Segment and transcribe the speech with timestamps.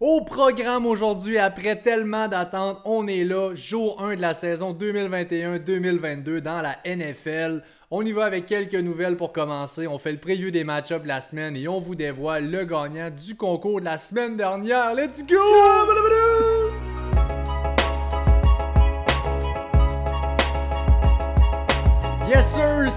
[0.00, 6.38] Au programme aujourd'hui, après tellement d'attentes, on est là, jour 1 de la saison 2021-2022
[6.38, 7.64] dans la NFL.
[7.90, 9.88] On y va avec quelques nouvelles pour commencer.
[9.88, 13.10] On fait le preview des match-ups de la semaine et on vous dévoile le gagnant
[13.10, 14.94] du concours de la semaine dernière.
[14.94, 16.57] Let's go!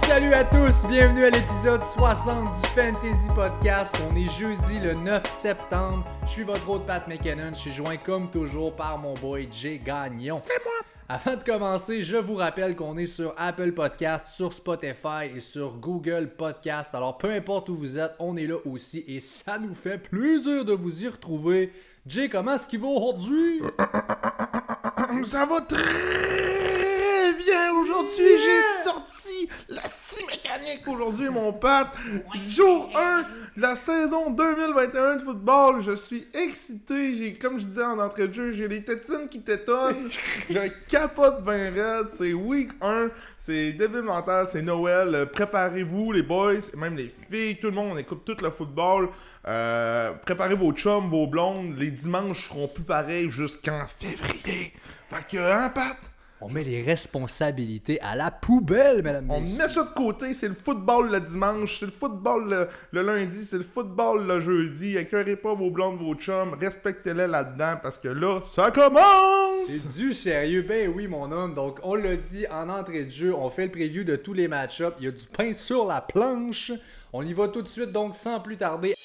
[0.05, 3.95] Salut à tous, bienvenue à l'épisode 60 du Fantasy Podcast.
[4.09, 6.03] On est jeudi le 9 septembre.
[6.25, 7.51] Je suis votre hôte Pat McKinnon.
[7.53, 10.39] Je suis joint comme toujours par mon boy Jay Gagnon.
[10.39, 10.73] C'est moi.
[11.09, 15.73] Avant de commencer, je vous rappelle qu'on est sur Apple Podcast, sur Spotify et sur
[15.77, 16.95] Google Podcast.
[16.95, 20.63] Alors peu importe où vous êtes, on est là aussi et ça nous fait plaisir
[20.63, 21.73] de vous y retrouver.
[22.07, 23.61] Jay, comment est-ce qu'il va aujourd'hui?
[25.25, 28.23] Ça va très bien aujourd'hui.
[28.43, 29.10] J'ai sorti
[29.69, 31.87] la scie mécanique aujourd'hui, mon pote.
[32.49, 33.25] Jour 1
[33.57, 35.81] de la saison 2021 de football.
[35.81, 37.15] Je suis excité.
[37.17, 40.09] J'ai, comme je disais en entrée de jeu, j'ai les tétines qui tétonnent.
[40.49, 42.07] Je capote bien raide.
[42.13, 43.09] C'est week 1.
[43.37, 45.27] C'est début mental, c'est Noël.
[45.33, 49.09] Préparez-vous, les boys, même les filles, tout le monde, on écoute tout le football.
[49.47, 51.75] Euh, préparez vos chums, vos blondes.
[51.77, 54.73] Les dimanches seront plus pareils jusqu'en février.
[55.09, 55.97] Fait que, hein, Pat?
[56.43, 59.57] On met les responsabilités à la poubelle, mesdames On messieurs.
[59.59, 63.45] met ça de côté, c'est le football le dimanche, c'est le football le, le lundi,
[63.45, 64.97] c'est le football le jeudi.
[64.97, 69.67] Écœurez pas vos blondes, vos chums, respectez-les là-dedans parce que là, ça commence!
[69.67, 71.53] C'est du sérieux, ben oui mon homme.
[71.53, 74.47] Donc on l'a dit en entrée de jeu, on fait le preview de tous les
[74.47, 74.95] match-ups.
[74.99, 76.71] Il y a du pain sur la planche.
[77.13, 78.95] On y va tout de suite, donc sans plus tarder.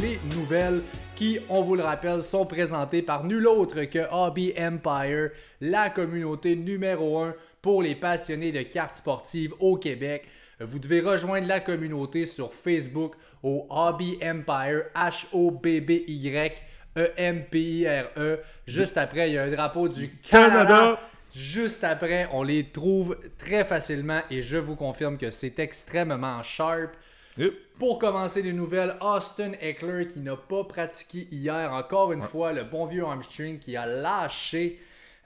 [0.00, 0.80] Les nouvelles
[1.14, 6.56] qui, on vous le rappelle, sont présentées par nul autre que Hobby Empire, la communauté
[6.56, 10.28] numéro 1 pour les passionnés de cartes sportives au Québec.
[10.60, 16.52] Vous devez rejoindre la communauté sur Facebook au Hobby Empire, H-O-B-B-Y.
[16.96, 18.40] E-M-P-I-R-E.
[18.66, 20.64] Juste après, il y a un drapeau du Canada.
[20.64, 21.00] Canada.
[21.34, 26.90] Juste après, on les trouve très facilement et je vous confirme que c'est extrêmement sharp.
[27.38, 27.54] Yep.
[27.78, 32.64] Pour commencer les nouvelles, Austin Eckler qui n'a pas pratiqué hier, encore une fois, le
[32.64, 34.78] bon vieux hamstring qui a lâché.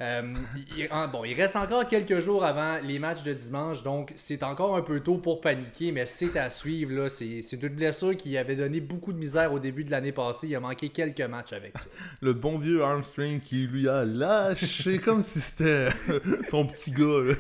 [0.02, 0.34] Euh,
[0.76, 4.76] il, bon, il reste encore quelques jours avant les matchs de dimanche, donc c'est encore
[4.76, 6.92] un peu tôt pour paniquer, mais c'est à suivre.
[6.92, 7.08] là.
[7.08, 10.48] C'est c'est une blessure qui avait donné beaucoup de misère au début de l'année passée.
[10.48, 11.86] Il a manqué quelques matchs avec ça.
[12.20, 15.88] Le bon vieux Armstring qui lui a lâché comme si c'était
[16.50, 17.22] son petit gars.
[17.24, 17.34] là.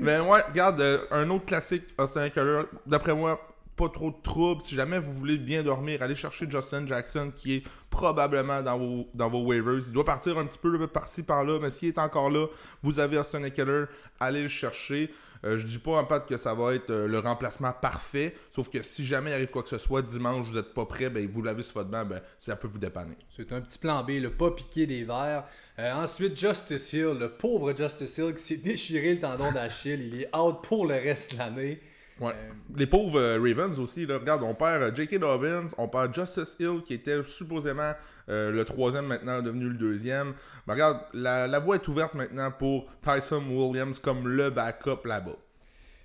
[0.00, 3.38] Mais ouais, regarde, euh, un autre classique, Austin Eckler, d'après moi,
[3.76, 4.62] pas trop de troubles.
[4.62, 9.08] Si jamais vous voulez bien dormir, allez chercher Justin Jackson qui est probablement dans vos,
[9.14, 9.86] dans waivers.
[9.86, 12.46] Il doit partir un petit peu par-ci par-là, mais s'il est encore là,
[12.82, 13.84] vous avez Austin Eckler,
[14.20, 15.10] allez le chercher.
[15.44, 18.68] Euh, je dis pas en fait que ça va être euh, le remplacement parfait, sauf
[18.68, 21.28] que si jamais il arrive quoi que ce soit dimanche, vous n'êtes pas prêt, ben
[21.28, 23.16] vous l'avez sur votre banc, ben ça peut vous dépanner.
[23.36, 25.44] C'est un petit plan B, le pas piquer des verres.
[25.80, 30.12] Euh, ensuite, Justice Hill, le pauvre Justice Hill qui s'est déchiré le tendon d'Achille.
[30.12, 31.80] Il est out pour le reste de l'année.
[32.22, 32.34] Ouais.
[32.76, 35.18] Les pauvres euh, Ravens aussi, là, regarde, on perd euh, J.K.
[35.18, 37.92] Dobbins, on perd Justice Hill qui était supposément
[38.28, 40.34] euh, le troisième maintenant devenu le deuxième.
[40.66, 45.36] Mais regarde, la, la voie est ouverte maintenant pour Tyson Williams comme le backup là-bas.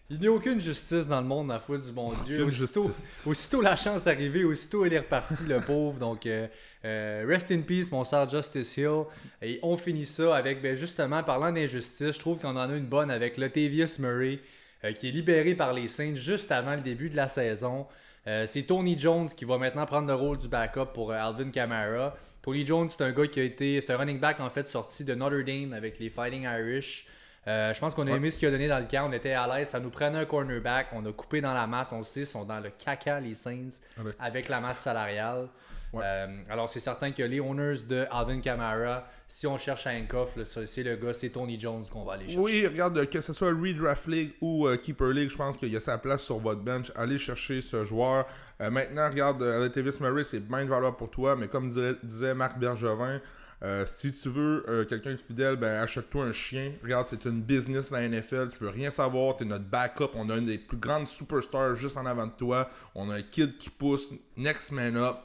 [0.10, 2.42] Il n'y a aucune justice dans le monde, la foi du bon Dieu.
[2.46, 2.90] Aussitôt,
[3.26, 6.00] aussitôt la chance arrivée, aussitôt il est reparti, le pauvre.
[6.00, 6.48] Donc, euh,
[6.86, 9.04] euh, rest in peace, mon cher Justice Hill.
[9.42, 12.86] Et on finit ça avec, ben, justement, parlant d'injustice, je trouve qu'on en a une
[12.86, 14.40] bonne avec Latavius Murray,
[14.84, 17.88] euh, qui est libéré par les Saints juste avant le début de la saison.
[18.28, 21.50] Euh, c'est Tony Jones qui va maintenant prendre le rôle du backup pour euh, Alvin
[21.50, 22.16] Kamara.
[22.42, 23.80] Tony Jones, c'est un gars qui a été.
[23.82, 27.06] C'est un running back en fait sorti de Notre Dame avec les Fighting Irish.
[27.48, 29.08] Euh, je pense qu'on a aimé ce qu'il a donné dans le camp.
[29.10, 29.70] On était à l'aise.
[29.70, 30.88] Ça nous prenait un cornerback.
[30.92, 31.94] On a coupé dans la masse.
[31.94, 35.48] On le sait, ils sont dans le caca, les Saints, Avec- avec la masse salariale.
[35.94, 36.04] Ouais.
[36.04, 39.94] Euh, alors, c'est certain que les owners de Alvin Kamara, si on cherche là,
[40.46, 42.40] ça, c'est le gars, c'est Tony Jones qu'on va aller chercher.
[42.40, 45.78] Oui, regarde, que ce soit Redraft League ou euh, Keeper League, je pense qu'il y
[45.78, 46.92] a sa place sur votre bench.
[46.96, 48.26] Allez chercher ce joueur.
[48.62, 52.34] Euh, maintenant, regarde, Latavius Murray, c'est bien de valeur pour toi, mais comme disait, disait
[52.34, 53.22] Marc Bergevin,
[53.64, 56.74] euh, si tu veux euh, quelqu'un de fidèle, ben achète-toi un chien.
[56.84, 58.50] Regarde, c'est une business la NFL.
[58.50, 59.36] Tu veux rien savoir.
[59.36, 60.12] Tu es notre backup.
[60.14, 62.70] On a une des plus grandes superstars juste en avant de toi.
[62.94, 64.14] On a un kid qui pousse.
[64.36, 65.18] Next man up.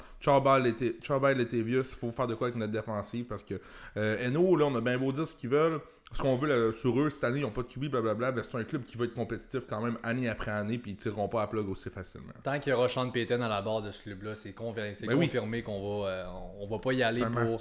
[0.63, 1.91] Lata- ciao, bye Latavius.
[1.91, 3.61] Il faut faire de quoi avec notre défensive parce que
[3.97, 5.81] euh, NO, là, on a bien beau dire ce qu'ils veulent.
[6.15, 8.33] Ce qu'on veut là, sur eux, cette année, ils n'ont pas de QB, blablabla.
[8.33, 10.97] Ben, c'est un club qui va être compétitif quand même année après année, puis ils
[10.97, 12.35] tireront pas à plug aussi facilement.
[12.45, 15.25] Tant qu'il y aura Sean Payton à la barre de ce club-là, c'est Ben oui.
[15.27, 16.27] confirmé qu'on va, euh,
[16.61, 17.59] on va pas y aller pour.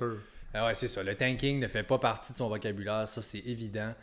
[0.53, 1.01] Ah ouais, c'est ça.
[1.01, 3.93] Le tanking ne fait pas partie de son vocabulaire, ça c'est évident.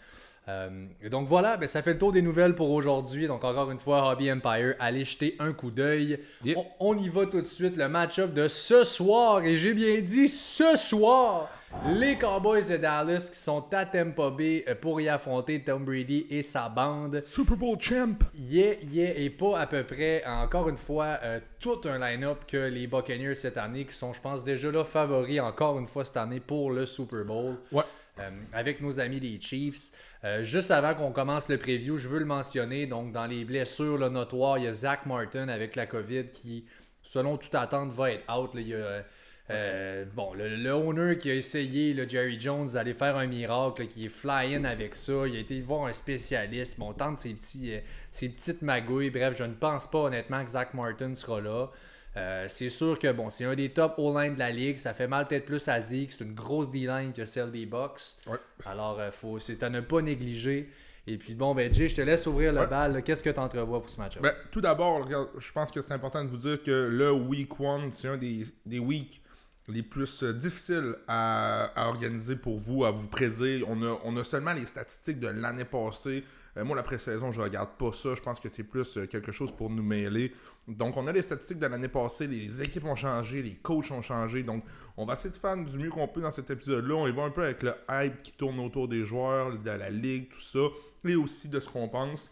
[0.48, 3.26] Euh, donc voilà, ben, ça fait le tour des nouvelles pour aujourd'hui.
[3.26, 6.20] Donc encore une fois, Hobby Empire, allez jeter un coup d'œil.
[6.44, 6.56] Yep.
[6.56, 9.44] On, on y va tout de suite, le match-up de ce soir.
[9.44, 11.50] Et j'ai bien dit ce soir.
[11.86, 16.26] Les Cowboys de Dallas qui sont à Tampa Bay euh, pour y affronter Tom Brady
[16.30, 17.20] et sa bande.
[17.20, 18.16] Super Bowl champ.
[18.34, 22.56] Yeah, yeah, et pas à peu près, encore une fois, euh, tout un line-up que
[22.56, 26.16] les Buccaneers cette année, qui sont, je pense, déjà là favoris encore une fois cette
[26.16, 27.56] année pour le Super Bowl.
[27.70, 27.84] Ouais.
[28.20, 29.92] Euh, avec nos amis les Chiefs.
[30.24, 32.86] Euh, juste avant qu'on commence le preview, je veux le mentionner.
[32.86, 36.64] Donc, dans les blessures là, notoires, il y a Zach Martin avec la COVID qui,
[37.02, 38.54] selon toute attente, va être out.
[38.54, 38.60] là.
[38.60, 39.04] Il y a
[39.50, 43.82] euh, bon, le, le owner qui a essayé, le Jerry Jones, d'aller faire un miracle,
[43.82, 45.26] là, qui est fly-in avec ça.
[45.26, 46.78] Il a été voir un spécialiste.
[46.78, 47.72] Bon, on tente ses, petits,
[48.10, 49.10] ses petites magouilles.
[49.10, 51.68] Bref, je ne pense pas honnêtement que Zach Martin sera là.
[52.16, 54.76] Euh, c'est sûr que bon, c'est un des top O-line de la ligue.
[54.78, 56.12] Ça fait mal peut-être plus à Zeke.
[56.12, 58.00] C'est une grosse D-line que celle des Bucks.
[58.26, 58.38] Ouais.
[58.64, 60.68] Alors, euh, faut, c'est à ne pas négliger.
[61.06, 62.66] Et puis, bon, ben, Jay, je te laisse ouvrir le Ouais.
[62.66, 63.02] bal.
[63.02, 64.22] Qu'est-ce que tu entrevois pour ce match-up?
[64.22, 65.08] Ben, tout d'abord,
[65.38, 68.44] je pense que c'est important de vous dire que le Week 1, c'est un des,
[68.66, 69.22] des weeks
[69.68, 73.66] les plus euh, difficiles à, à organiser pour vous, à vous prédire.
[73.68, 76.24] On a, on a seulement les statistiques de l'année passée.
[76.56, 78.14] Euh, moi, la pré-saison, je regarde pas ça.
[78.14, 80.32] Je pense que c'est plus quelque chose pour nous mêler.
[80.68, 82.26] Donc, on a les statistiques de l'année passée.
[82.26, 84.42] Les équipes ont changé, les coachs ont changé.
[84.42, 84.64] Donc,
[84.98, 86.94] on va essayer de faire du mieux qu'on peut dans cet épisode-là.
[86.94, 89.88] On y va un peu avec le hype qui tourne autour des joueurs, de la
[89.88, 90.60] ligue, tout ça.
[91.04, 92.30] Et aussi de ce qu'on pense.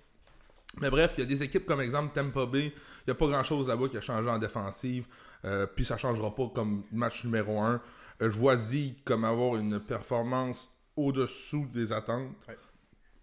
[0.80, 2.66] Mais bref, il y a des équipes comme exemple Tampa Bay.
[2.66, 2.72] Il
[3.08, 5.06] n'y a pas grand-chose là-bas qui a changé en défensive.
[5.46, 7.80] Euh, puis ça ne changera pas comme match numéro 1.
[8.20, 12.34] je vois Zeke comme avoir une performance au-dessous des attentes.
[12.48, 12.58] Ouais.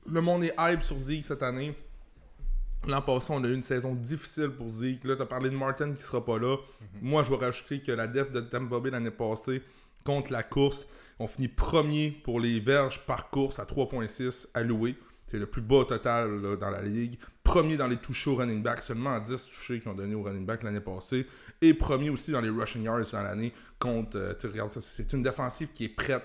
[0.09, 1.75] Le monde est hype sur Zeke cette année.
[2.87, 5.05] L'an passé, on a eu une saison difficile pour Zeke.
[5.05, 6.57] Là, tu as parlé de Martin qui sera pas là.
[7.01, 9.61] Moi, je vais rajouter que la def de Tampa Bay l'année passée
[10.03, 10.85] contre la course,
[11.17, 14.97] on finit premier pour les verges par course à 3.6 alloués.
[15.27, 17.17] C'est le plus bas total là, dans la ligue.
[17.43, 20.45] Premier dans les touchés au running back, seulement 10 touchés qu'ils ont donné au running
[20.45, 21.25] back l'année passée.
[21.61, 24.17] Et premier aussi dans les rushing yards dans l'année contre.
[24.17, 26.23] euh, tu regardes ça, c'est une défensive qui est prête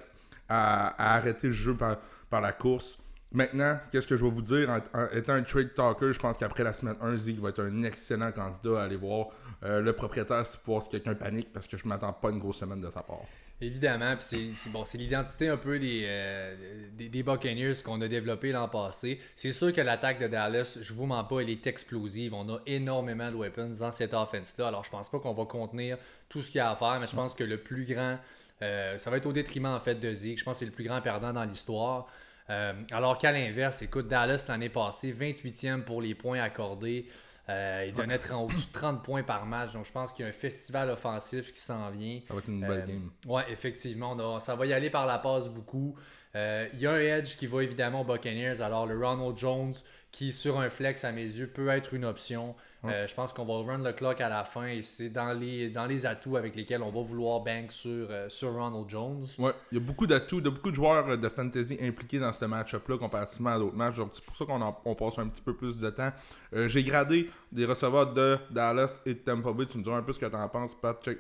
[0.49, 2.99] à, à arrêter le jeu par, par la course.
[3.31, 4.71] Maintenant, qu'est-ce que je vais vous dire?
[4.71, 7.83] En, étant un trade talker, je pense qu'après la semaine 1, Zeke va être un
[7.83, 9.29] excellent candidat à aller voir
[9.65, 12.39] euh, le propriétaire pour voir si quelqu'un panique parce que je m'attends pas à une
[12.39, 13.21] grosse semaine de sa part.
[13.61, 16.55] Évidemment, puis c'est- bon, l'identité un peu des, euh,
[16.93, 19.19] des, des Buccaneers qu'on a développé l'an passé.
[19.35, 22.33] C'est sûr que l'attaque de Dallas, je vous mens pas, elle est explosive.
[22.35, 24.69] On a énormément de weapons dans cette offense-là.
[24.69, 25.99] Alors je pense pas qu'on va contenir
[26.29, 28.19] tout ce qu'il y a à faire, mais je pense que le plus grand,
[28.63, 30.39] euh, ça va être au détriment en fait de Zeke.
[30.39, 32.07] Je pense que c'est le plus grand perdant dans l'histoire.
[32.51, 37.07] Euh, alors qu'à l'inverse, écoute, Dallas l'année passée, 28e pour les points accordés.
[37.51, 39.73] Euh, il donnait 30 au-dessus de 30 points par match.
[39.73, 42.21] Donc je pense qu'il y a un festival offensif qui s'en vient.
[42.29, 43.11] Ça va être une belle Euh, game.
[43.27, 44.13] Ouais, effectivement.
[44.19, 45.97] on a- ça va y aller par la passe beaucoup.
[46.37, 48.61] Euh, Il y a un edge qui va évidemment aux Buccaneers.
[48.61, 49.73] Alors, le Ronald Jones,
[50.13, 52.55] qui sur un flex, à mes yeux, peut être une option.
[52.85, 55.69] Euh, je pense qu'on va run le clock à la fin et c'est dans les,
[55.69, 59.27] dans les atouts avec lesquels on va vouloir bank sur, euh, sur Ronald Jones.
[59.39, 62.33] Ouais, il y a beaucoup d'atouts, de beaucoup de joueurs euh, de fantasy impliqués dans
[62.33, 63.97] ce match-up-là comparativement à d'autres matchs.
[63.97, 66.13] Donc c'est pour ça qu'on on passe un petit peu plus de temps.
[66.55, 69.67] Euh, J'ai gradé des receveurs de Dallas et de Tampa Bay.
[69.67, 71.19] Tu me diras un peu ce que tu en penses, Patrick.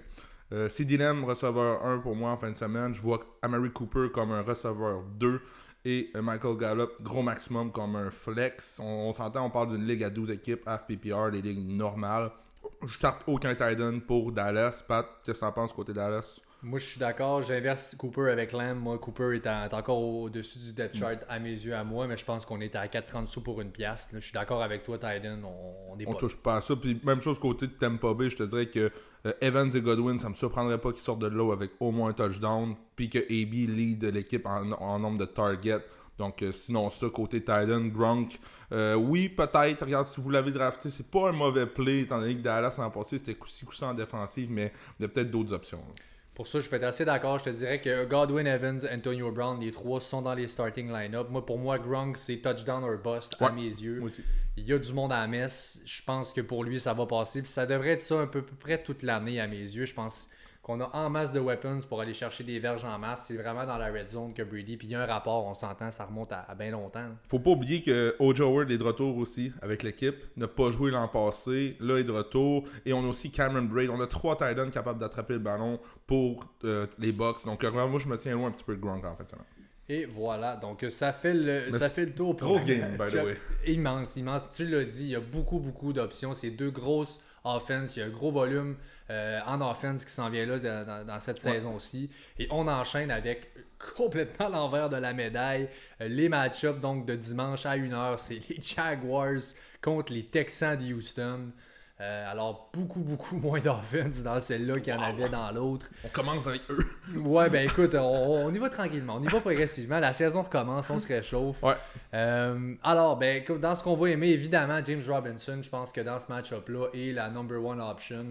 [0.53, 0.69] Euh,
[1.27, 2.95] receveur 1 pour moi en fin de semaine.
[2.95, 5.41] Je vois Amari Cooper comme un receveur 2
[5.88, 8.79] et euh, Michael Gallup, gros maximum comme un flex.
[8.79, 12.31] On, on s'entend, on parle d'une ligue à 12 équipes, half PPR, des ligues normales.
[12.87, 14.85] Je tarte aucun tight pour Dallas.
[14.87, 16.40] Pat, qu'est-ce que tu en penses côté Dallas?
[16.61, 17.40] Moi, je suis d'accord.
[17.42, 18.78] J'inverse Cooper avec Lamb.
[18.78, 22.07] Moi, Cooper est, en- est encore au-dessus du depth chart à mes yeux, à moi,
[22.09, 24.09] mais je pense qu'on est à 4,30 sous pour une pièce.
[24.12, 25.42] Là, Je suis d'accord avec toi, Tyden.
[25.45, 26.75] On, on est On touche pas à ça.
[26.76, 28.90] Puis même chose côté de Tampa Bay, je te dirais que
[29.41, 32.13] Evans et Godwin, ça me surprendrait pas qu'ils sortent de là avec au moins un
[32.13, 32.75] touchdown.
[32.97, 35.85] Puis que AB lead l'équipe en, nombre de targets.
[36.19, 38.39] Donc euh, sinon ça, côté Titan, Gronk.
[38.73, 39.85] euh, oui, peut-être.
[39.85, 42.91] Regarde, si vous l'avez drafté, c'est pas un mauvais play, étant donné que Dallas l'an
[42.91, 45.81] passé, c'était coup-ci coup en défensive, mais il y a peut-être d'autres options.
[46.38, 47.40] Pour ça, je vais être assez d'accord.
[47.40, 51.26] Je te dirais que Godwin, Evans, Antonio Brown, les trois sont dans les starting line-up.
[51.30, 54.00] Moi, pour moi, Gronk, c'est touchdown or bust à mes yeux.
[54.57, 55.80] Il y a du monde à la messe.
[55.85, 57.42] Je pense que pour lui, ça va passer.
[57.42, 59.85] Puis ça devrait être ça à peu près toute l'année à mes yeux.
[59.85, 60.30] Je pense
[60.69, 63.25] qu'on a en masse de weapons pour aller chercher des verges en masse.
[63.27, 64.77] C'est vraiment dans la red zone que Brady.
[64.77, 67.01] Puis il y a un rapport, on s'entend, ça remonte à, à bien longtemps.
[67.01, 67.17] là.
[67.27, 70.15] Faut pas oublier que Ojo Howard est de retour aussi avec l'équipe.
[70.37, 71.77] N'a pas joué l'an passé.
[71.81, 72.65] Là, il est de retour.
[72.85, 73.89] Et on a aussi Cameron Braid.
[73.89, 77.45] On a trois tight ends capables d'attraper le ballon pour euh, les Bucks.
[77.47, 79.35] Donc, euh, moi, je me tiens loin un petit peu de Gronk en fait.
[79.91, 82.37] Et voilà, donc euh, ça fait le, Mais ça fait le tour.
[82.37, 83.37] pour- grosse game, by the way.
[83.67, 84.51] Immense, immense.
[84.55, 86.35] Tu l'as dit, il y a beaucoup, beaucoup d'options.
[86.35, 87.19] C'est deux grosses
[87.57, 87.97] offense.
[87.97, 88.76] Il y a un gros volume
[89.11, 92.11] euh, en offense qui s'en vient là dans, dans- cette saison aussi.
[92.38, 93.50] Et on enchaîne avec
[93.97, 95.69] complètement l'envers de la médaille.
[96.00, 99.40] Euh, les match-ups donc de dimanche à 1h, c'est les Jaguars
[99.83, 101.50] contre les Texans de Houston.
[102.00, 105.88] Euh, alors, beaucoup, beaucoup moins d'offense dans celle-là qu'il y en avait dans l'autre.
[106.05, 106.87] On commence avec eux.
[107.17, 109.99] Ouais, ben écoute, on, on y va tranquillement, on y va progressivement.
[109.99, 111.62] La saison recommence, on se réchauffe.
[111.62, 111.75] Ouais.
[112.14, 116.19] Euh, alors, ben dans ce qu'on va aimer, évidemment, James Robinson, je pense que dans
[116.19, 118.26] ce match-up-là, est la number one option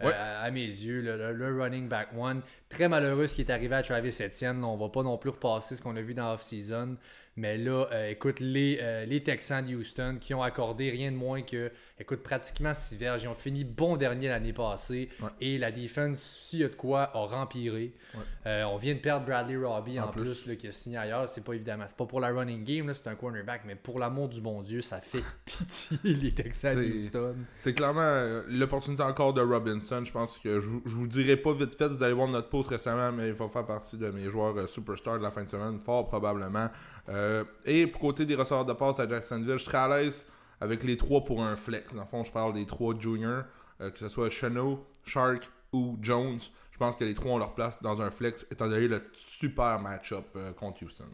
[0.00, 0.14] euh, Ouais.
[0.14, 2.40] à, à mes yeux, le, le- le running back one.
[2.70, 4.64] Très malheureux ce qui est arrivé à Travis Etienne.
[4.64, 6.96] On va pas non plus repasser ce qu'on a vu dans off-season.
[7.36, 11.16] Mais là, euh, écoute, les, euh, les Texans de Houston qui ont accordé rien de
[11.16, 13.22] moins que, écoute, pratiquement 6 verges.
[13.22, 15.08] Ils ont fini bon dernier l'année passée.
[15.22, 15.28] Ouais.
[15.40, 17.94] Et la défense, s'il y a de quoi, a rempiré.
[18.14, 18.20] Ouais.
[18.46, 20.46] Euh, on vient de perdre Bradley Robbie en, En plus, plus.
[20.48, 21.28] là, qui a signé ailleurs.
[21.28, 24.28] C'est pas évidemment, c'est pas pour la running game, c'est un cornerback, mais pour l'amour
[24.28, 27.36] du bon Dieu, ça fait pitié les Texans de C'est- Houston.
[27.60, 30.02] C'est clairement l'opportunité encore de Robinson.
[30.04, 32.48] Je pense que je, vous- je vous dirai pas vite fait, vous allez voir notre
[32.48, 35.48] post récemment, mais il va faire partie de mes joueurs superstars de la fin de
[35.48, 36.68] semaine, fort probablement.
[37.08, 40.26] Euh, et pour côté des receveurs de passe à Jacksonville, je très à l'aise
[40.60, 41.94] avec les trois pour un flex.
[41.94, 43.44] Dans le fond, je parle des trois juniors,
[43.80, 46.38] euh, que ce soit Cheno, Shark ou Jones.
[46.70, 49.78] Je pense que les trois ont leur place dans un flex, étant donné le super
[49.80, 51.04] match-up euh, contre Houston.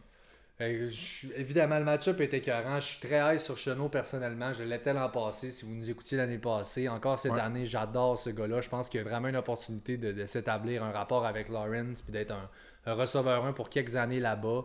[0.61, 2.81] Euh, je évidemment, le match-up est écœurant.
[2.81, 4.55] Je suis très high sur Chenot personnellement.
[4.55, 5.53] Je l'étais l'an passé.
[5.53, 7.41] Si vous nous écoutiez l'année passée, encore cette Ouais.
[7.41, 8.63] année, j'adore ce gars-là.
[8.63, 12.01] Je pense qu'il y a vraiment une opportunité de, de s'établir un rapport avec Lawrence
[12.01, 12.49] puis d'être un,
[12.87, 14.65] un receveur 1 pour quelques années là-bas.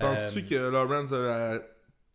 [0.00, 1.58] Penses-tu Euh, que Lawrence a la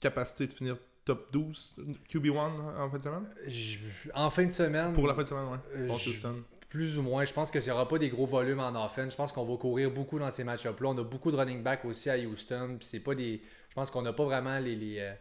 [0.02, 1.76] capacité de finir top 12
[2.10, 3.26] QB1 en fin de semaine?
[3.48, 3.78] Je-
[4.14, 5.58] en fin de semaine, Pour la fin de semaine, ouais.
[5.78, 6.44] Euh, Houston.
[6.70, 7.24] Plus ou moins.
[7.24, 9.12] Je pense qu'il n'y aura pas des gros volumes en offense.
[9.12, 10.90] Je pense qu'on va courir beaucoup dans ces match-up-là.
[10.90, 12.76] On a beaucoup de running back aussi à Houston.
[12.80, 13.42] Puis c'est pas des.
[13.70, 14.76] Je pense qu'on n'a pas vraiment les.
[14.76, 15.14] les,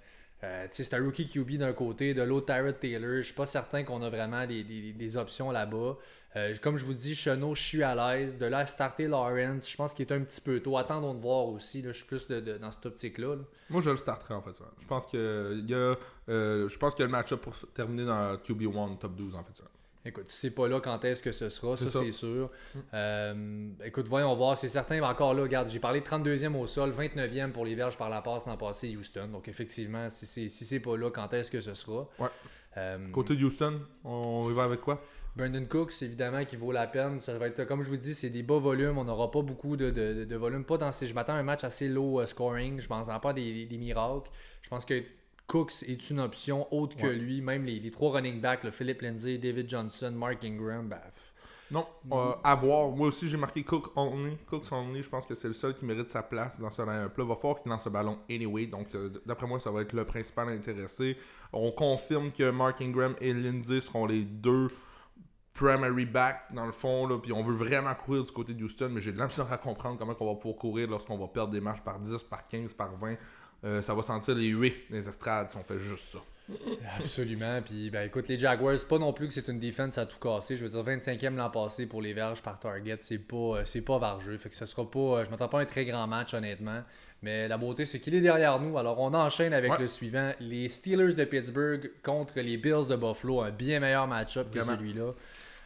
[0.45, 3.17] euh, c'est un rookie QB d'un côté, de l'autre Tyrod Taylor.
[3.17, 5.97] Je suis pas certain qu'on a vraiment des, des- des options là-bas.
[6.37, 8.39] Euh, comme je vous dis, Chenot, je suis à l'aise.
[8.39, 10.77] De là starter Lawrence, je pense qu'il est un petit peu tôt.
[10.77, 11.83] Attendons de voir aussi.
[11.83, 13.37] Je suis plus de- de- dans cette optique-là.
[13.37, 13.43] là.
[13.71, 14.57] Moi, je le starterai en fait.
[14.81, 18.33] Je pense que y euh, je pense qu'il y a le match-up pour terminer dans
[18.33, 19.57] le QB1 top 12 en fait.
[19.57, 19.65] ça.
[20.07, 21.99] Écoute, si c'est pas là, quand est-ce que ce sera, ça C'est ça.
[22.01, 22.51] c'est sûr.
[22.93, 26.67] Euh, écoute, voyons voir, c'est certain, mais encore là, regarde, j'ai parlé de 32e au
[26.67, 29.29] sol, 29e pour les verges par la passe l'an passé Houston.
[29.29, 32.09] Donc effectivement, si c'est si c'est pas là, quand est-ce que ce sera?
[32.19, 32.29] Ouais.
[32.77, 35.01] Euh, Côté de Houston, on y va avec quoi?
[35.37, 37.19] Brandon Cooks, évidemment, qui vaut la peine.
[37.21, 38.99] Ça va être, comme je vous dis, c'est des bas volumes.
[38.99, 40.65] On n'aura pas beaucoup de, de, de- volume.
[40.65, 42.81] Pas dans ces, je m'attends à un match assez low euh, scoring.
[42.81, 44.31] Je m'attends pas à des, des miracles.
[44.63, 45.03] Je pense que
[45.47, 47.15] Cooks est une option autre que Ouais.
[47.15, 47.41] lui.
[47.43, 51.33] Même les, les trois running backs, le Philip Lindsay, David Johnson, Mark Ingram, pff,
[51.71, 52.91] Non, euh, à voir.
[52.91, 54.37] Moi aussi, j'ai marqué Cook only.
[54.47, 57.25] Cooks only, je pense que c'est le seul qui mérite sa place dans ce line-up-là.
[57.25, 58.67] Va falloir qu'il lance ce ballon anyway.
[58.67, 61.17] Donc, euh, d'après moi, ça va être le principal intéressé.
[61.53, 64.69] On confirme que Mark Ingram et Lindsay seront les deux
[65.53, 67.07] primary back dans le fond.
[67.07, 69.57] Là, puis on veut vraiment courir du côté de Houston, mais j'ai de misère à
[69.57, 72.75] comprendre comment on va pouvoir courir lorsqu'on va perdre des matchs par 10, par 15,
[72.75, 73.15] par 20.
[73.65, 76.19] Euh, ça va sentir les 8 des estrades si on fait juste ça.
[76.99, 77.61] Absolument.
[77.63, 80.57] Puis, ben, écoute, les Jaguars, pas non plus que c'est une défense à tout casser.
[80.57, 83.81] Je veux dire, 25e l'an passé pour les verges par target, c'est pas, euh, c'est
[83.81, 84.37] pas vargeux.
[84.37, 84.99] Fait que ce sera pas.
[84.99, 86.83] euh, Je m'attends pas à un très grand match, honnêtement.
[87.23, 88.77] Mais la beauté, c'est qu'il est derrière nous.
[88.77, 89.79] Alors, on enchaîne avec Ouais.
[89.79, 93.41] le suivant les Steelers de Pittsburgh contre les Bills de Buffalo.
[93.41, 95.13] Un bien meilleur match-up que celui-là.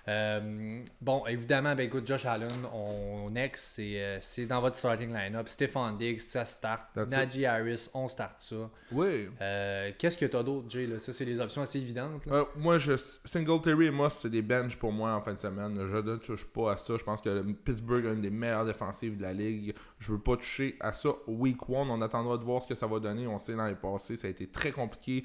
[0.08, 5.12] Euh, bon, évidemment, ben écoute, Josh Allen, on next, c'est euh, c'est dans votre starting
[5.12, 5.48] line-up.
[5.48, 6.80] Stephon Diggs, ça start.
[6.94, 7.18] That's it.
[7.18, 8.70] Najee Harris, on start ça.
[8.90, 9.28] Oui.
[9.40, 10.86] Euh, Qu'est-ce que t'as d'autre, Jay?
[10.86, 10.98] Là?
[10.98, 12.26] Ça, c'est des options assez évidentes.
[12.56, 15.76] moi, je, Singletary et Moss, c'est des benches pour moi en fin de semaine.
[15.76, 16.96] Je ne touche pas à ça.
[16.96, 19.74] Je pense que Pittsburgh a une des meilleures défensives de la ligue.
[19.98, 21.90] Je veux pas toucher à ça week one.
[21.90, 23.26] On attendra de voir ce que ça va donner.
[23.26, 25.24] On sait l'année passée, ça a été très compliqué.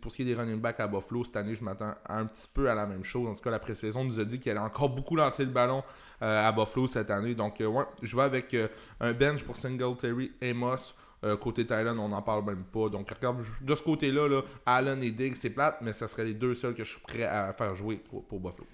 [0.00, 2.48] Pour ce qui est des running backs à Buffalo, cette année, je m'attends un petit
[2.52, 3.28] peu à la même chose.
[3.28, 5.82] En tout cas, la pré-saison nous a dit qu'elle allait encore beaucoup lancer le ballon
[6.22, 7.34] euh, à Buffalo cette année.
[7.34, 8.68] Donc, euh, ouais, je vais avec euh,
[9.00, 10.94] un bench pour Singletary et Moss.
[11.40, 12.88] Côté Thailand, on n'en parle même pas.
[12.88, 16.34] Donc, regarde, de ce côté-là, là, Allen et Diggs, c'est plate, mais ça serait les
[16.34, 18.68] deux seuls que je suis prêt à faire jouer pour, pour Buffalo.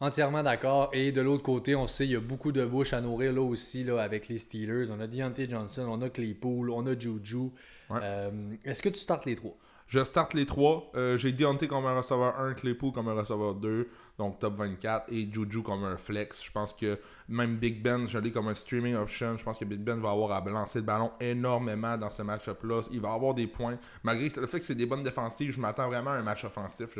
[0.00, 0.90] Entièrement d'accord.
[0.92, 3.40] Et de l'autre côté, on sait il y a beaucoup de bouches à nourrir là
[3.40, 4.88] aussi là, avec les Steelers.
[4.90, 7.50] On a Deontay Johnson, on a Claypool, on a Juju.
[7.90, 7.98] Ouais.
[8.02, 8.30] Euh,
[8.64, 9.56] Est-ce que tu startes les trois?
[9.88, 10.90] Je starte les trois.
[10.96, 15.06] Euh, J'ai Deontay comme un receveur 1, Claypool comme un receveur 2, donc top 24,
[15.10, 16.44] et Juju comme un flex.
[16.44, 19.38] Je pense que même Big Ben, je l'ai comme un streaming option.
[19.38, 22.82] Je pense que Big Ben va avoir à lancer le ballon énormément dans ce match-up-là.
[22.92, 23.78] Il va avoir des points.
[24.02, 26.90] Malgré le fait que c'est des bonnes défensives, je m'attends vraiment à un match offensif.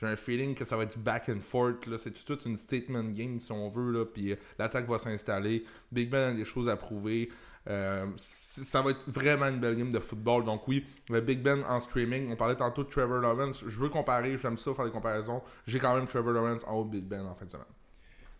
[0.00, 1.86] J'ai un feeling que ça va être back and forth.
[1.98, 3.92] C'est toute une statement game, si on veut.
[3.92, 4.06] Là.
[4.06, 5.64] Puis l'attaque va s'installer.
[5.92, 7.28] Big Ben a des choses à prouver.
[7.68, 10.44] Euh, ça va être vraiment une belle game de football.
[10.44, 12.30] Donc oui, le Big Ben en streaming.
[12.32, 13.64] On parlait tantôt de Trevor Lawrence.
[13.66, 15.42] Je veux comparer, j'aime ça faire des comparaisons.
[15.66, 17.66] J'ai quand même Trevor Lawrence en haut de Big Ben en fin de semaine.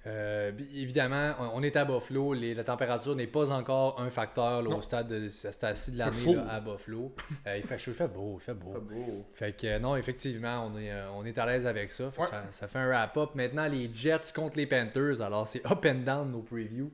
[0.07, 2.33] Euh, évidemment, on est à Buffalo.
[2.33, 6.61] la température n'est pas encore un facteur au stade de cette assis de l'année à
[6.61, 7.13] Buffalo.
[7.47, 8.75] Euh, il fait chaud, il fait beau, il fait beau.
[9.35, 12.11] Fait, que non, effectivement, on est, euh, on est à l'aise avec ça.
[12.51, 12.69] ça.
[12.69, 13.31] fait un wrap-up.
[13.35, 15.21] Maintenant, les Jets contre les Panthers.
[15.21, 16.93] Alors, c'est up and down nos previews.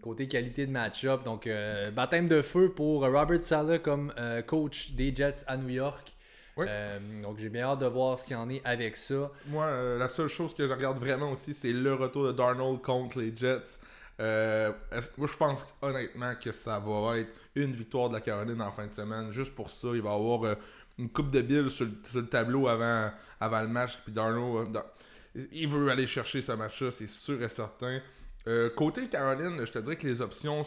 [0.00, 1.24] côté qualité de match-up.
[1.24, 1.48] Donc,
[1.94, 4.12] baptême de feu pour Robert Sala comme
[4.46, 6.13] coach des Jets à New York.
[6.58, 9.30] Euh, donc j'ai bien hâte de voir ce qu'il y en est avec ça.
[9.46, 12.80] Moi, euh, la seule chose que je regarde vraiment aussi, c'est le retour de Darnold
[12.80, 13.78] contre les Jets.
[14.20, 14.72] Euh,
[15.16, 18.86] moi, je pense honnêtement que ça va être une victoire de la Caroline en fin
[18.86, 19.32] de semaine.
[19.32, 20.56] Juste pour ça, il va y avoir
[20.98, 23.98] une coupe de billes sur, le tableau avant, avant le match.
[24.04, 24.80] Puis Darnold,
[25.52, 28.00] il veut aller chercher ce match-là, c'est sûr et certain.
[28.46, 30.64] Euh, côté Caroline, je te dirais que les options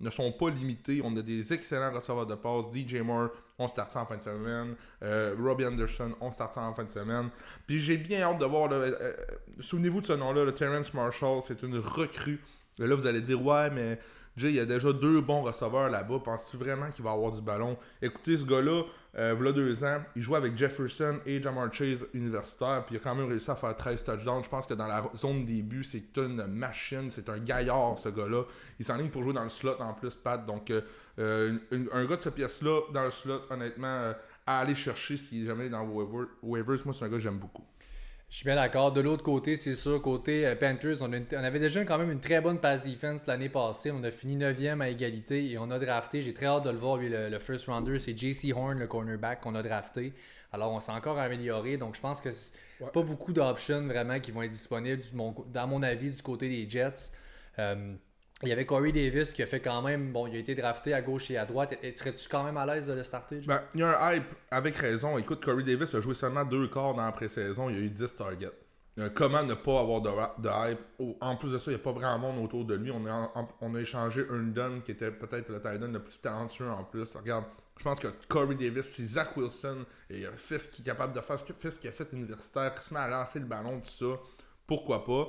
[0.00, 1.00] ne sont pas limitées.
[1.04, 2.64] On a des excellents receveurs de passe.
[2.72, 4.74] DJ Moore, on start ça en fin de semaine.
[5.02, 7.28] Euh, Robbie Anderson, on start ça en fin de semaine.
[7.66, 8.70] Puis j'ai bien hâte de voir.
[8.72, 9.12] Euh,
[9.60, 12.40] souvenez-vous de ce nom-là, le Terrence Marshall, c'est une recrue.
[12.78, 13.98] Là, vous allez dire, ouais, mais
[14.36, 16.20] Jay, il y a déjà deux bons receveurs là-bas.
[16.24, 17.76] Penses-tu vraiment qu'il va avoir du ballon?
[18.00, 18.84] Écoutez, ce gars-là,
[19.16, 23.00] euh, voilà deux ans, il jouait avec Jefferson et Jamar Chase universitaire, puis il a
[23.00, 24.44] quand même réussi à faire 13 touchdowns.
[24.44, 28.44] Je pense que dans la zone début, c'est une machine, c'est un gaillard ce gars-là.
[28.78, 30.44] Il s'enligne pour jouer dans le slot en plus, Pat.
[30.44, 30.82] Donc, euh,
[31.18, 31.58] euh,
[31.92, 34.12] un gars de cette pièce-là, dans le slot, honnêtement,
[34.46, 37.64] à aller chercher s'il est jamais dans waivers, moi, c'est un gars que j'aime beaucoup.
[38.30, 38.92] Je suis bien d'accord.
[38.92, 42.42] De l'autre côté, c'est sûr, côté euh, Panthers, on, avait déjà quand même une très
[42.42, 43.90] bonne pass defense l'année passée.
[43.90, 46.20] On a fini 9e à égalité et on a drafté.
[46.20, 47.98] J'ai très hâte de le voir, lui, le, first rounder.
[47.98, 50.12] C'est JC Horn, le cornerback qu'on a drafté.
[50.52, 51.78] Alors, on s'est encore amélioré.
[51.78, 52.28] Donc, je pense que
[52.92, 55.02] pas beaucoup d'options vraiment qui vont être disponibles,
[55.52, 57.12] dans mon avis, du côté des Jets.
[57.58, 57.94] Euh,
[58.42, 60.12] il y avait Corey Davis qui a fait quand même.
[60.12, 61.74] Bon, il a été drafté à gauche et à droite.
[61.92, 63.40] Serais-tu quand même à l'aise de le starter?
[63.46, 65.18] Ben, il y a un hype avec raison.
[65.18, 67.68] Écoute, Corey Davis a joué seulement deux quarts dans la pré-saison.
[67.68, 68.52] Il a eu 10 targets.
[69.14, 70.78] comment ne pas avoir de, hype
[71.20, 72.92] En plus de ça, il n'y a pas vraiment monde autour de lui.
[72.92, 74.24] On a, on a échangé
[74.84, 77.16] qui était peut-être le Titan le plus talentueux en plus.
[77.16, 77.44] Regarde,
[77.76, 81.20] je pense que Corey Davis, c'est Zach Wilson et fait ce qu'il est capable de
[81.20, 84.20] faire, ce qu'il a fait universitaire, qui se met à lancer le ballon, tout ça.
[84.64, 85.28] Pourquoi pas?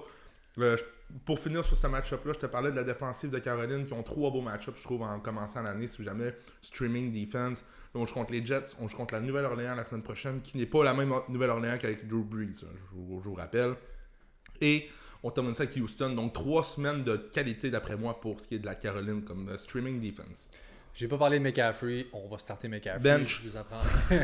[1.25, 4.03] Pour finir sur ce match-up-là, je te parlais de la défensive de Caroline qui ont
[4.03, 5.87] trois beaux match-ups, je trouve, en commençant l'année.
[5.87, 7.63] Si jamais streaming defense.
[7.95, 10.67] on joue contre les Jets, on joue contre la Nouvelle-Orléans la semaine prochaine, qui n'est
[10.67, 13.75] pas la même Nouvelle-Orléans qu'avec Drew Brees, hein, je vous, rappelle.
[14.61, 14.87] Et
[15.23, 16.11] on termine ça avec Houston.
[16.11, 19.49] Donc trois semaines de qualité d'après moi pour ce qui est de la Caroline comme
[19.49, 20.49] euh, streaming defense.
[20.93, 22.99] J'ai pas parlé de McCaffrey, on va starter McCaffrey.
[22.99, 23.41] Bench.
[23.43, 23.81] Je vous apprends,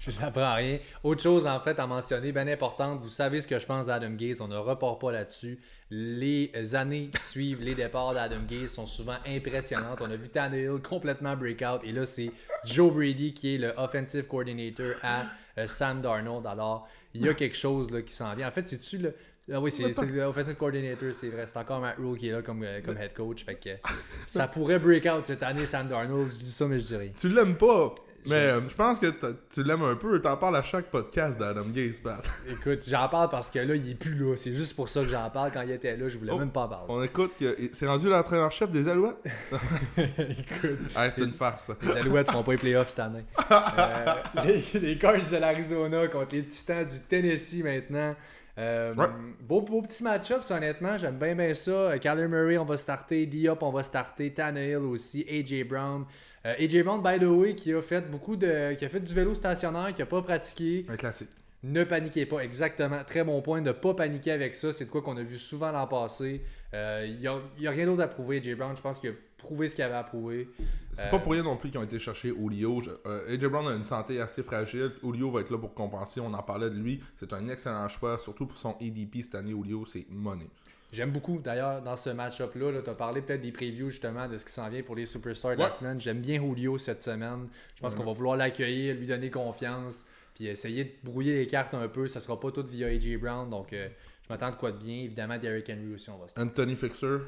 [0.00, 0.78] je vous apprends rien.
[1.02, 4.10] Autre chose en fait à mentionner, bien importante, vous savez ce que je pense d'Adam
[4.10, 5.60] Gaze, on ne repart pas là-dessus.
[5.90, 10.00] Les années qui suivent les départs d'Adam Gaze sont souvent impressionnantes.
[10.00, 12.30] On a vu Tannehill complètement breakout et là c'est
[12.64, 15.24] Joe Brady qui est le offensive coordinator à
[15.58, 16.46] euh, Sam Darnold.
[16.46, 18.48] Alors il y a quelque chose là, qui s'en vient.
[18.48, 19.14] En fait, c'est-tu le
[19.52, 21.44] ah oui, c'est l'offensive coordinator, c'est vrai.
[21.46, 23.44] C'est encore Matt Rule qui est là comme, euh, comme head coach.
[23.44, 23.70] Fait que
[24.26, 26.30] ça pourrait break out cette année, Sam Darnold.
[26.32, 27.10] Je dis ça, mais je dis rien.
[27.18, 27.94] Tu l'aimes pas.
[28.26, 29.06] Mais euh, je pense que
[29.52, 30.20] tu l'aimes un peu.
[30.20, 32.22] T'en parles à chaque podcast d'Adam Gaze, Pat.
[32.48, 34.36] Écoute, j'en parle parce que là, il est plus là.
[34.36, 35.50] C'est juste pour ça que j'en parle.
[35.52, 36.86] Quand il était là, je voulais oh, même pas en parler.
[36.88, 39.16] On écoute que c'est rendu l'entraîneur-chef des Alouettes?
[39.96, 40.80] écoute.
[40.94, 41.70] c'est une farce.
[41.82, 43.24] Les Alouettes font pas les playoffs cette année.
[43.50, 48.14] Euh, les, les Cards de l'Arizona contre les Titans du Tennessee maintenant.
[48.60, 48.92] Euh,
[49.40, 50.98] beau, beau, petit match-up, honnêtement.
[50.98, 51.70] J'aime bien, bien ça.
[51.70, 53.24] Euh, Kyler Murray, on va starter.
[53.26, 54.32] Diop, on va starter.
[54.32, 55.24] Tannehill aussi.
[55.28, 56.04] AJ Brown.
[56.44, 58.74] Euh, AJ Brown, by the way, qui a fait beaucoup de.
[58.74, 60.84] qui a fait du vélo stationnaire, qui a pas pratiqué.
[60.88, 61.30] Un classique.
[61.62, 63.02] Ne paniquez pas, exactement.
[63.04, 64.72] Très bon point de ne pas paniquer avec ça.
[64.72, 66.42] C'est de quoi qu'on a vu souvent l'an passé.
[66.72, 68.76] Il n'y a, a, rien d'autre à prouver, AJ Brown.
[68.76, 70.48] Je pense qu'il a prouver ce qu'il avait à prouver.
[70.94, 72.82] C'est pas pour rien non plus qu'ils ont été chercher Julio.
[73.06, 74.92] Euh, AJ Brown a une santé assez fragile.
[75.02, 76.20] Julio va être là pour compenser.
[76.20, 77.00] On en parlait de lui.
[77.16, 79.50] C'est un excellent choix, surtout pour son ADP cette année.
[79.52, 80.48] Julio, c'est money.
[80.92, 84.44] J'aime beaucoup, d'ailleurs, dans ce match-up-là, tu as parlé peut-être des previews justement de ce
[84.44, 86.00] qui s'en vient pour les superstars de la semaine.
[86.00, 87.48] J'aime bien Julio cette semaine.
[87.76, 91.74] Je pense qu'on va vouloir l'accueillir, lui donner confiance, puis essayer de brouiller les cartes
[91.74, 92.08] un peu.
[92.08, 93.88] Ça sera pas tout via AJ Brown, donc euh,
[94.24, 95.04] je m'attends de quoi de bien.
[95.04, 97.18] Évidemment, Derrick Henry aussi, on va se Anthony Fixer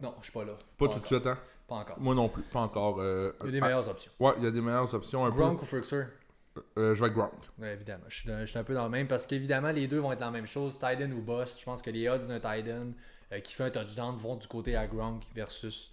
[0.00, 0.52] non, je suis pas là.
[0.76, 1.38] Pas, tout de suite, hein?
[1.66, 1.98] Pas encore.
[1.98, 3.00] Moi non plus, pas encore.
[3.00, 4.12] Euh, il y a des meilleures options.
[4.20, 5.24] Ouais, il y a des meilleures options.
[5.24, 6.04] Un Gronk ou Fixer
[6.78, 7.32] euh, Je vais Gronk.
[7.58, 8.04] Ouais, évidemment.
[8.08, 10.46] Je suis, un peu dans le même parce qu'évidemment, les deux vont être la même
[10.46, 10.74] chose.
[10.74, 11.58] Titan ou Bust.
[11.58, 12.92] Je pense que les odds d'un Titan
[13.32, 15.92] euh, qui fait un touchdown vont du côté à Gronk versus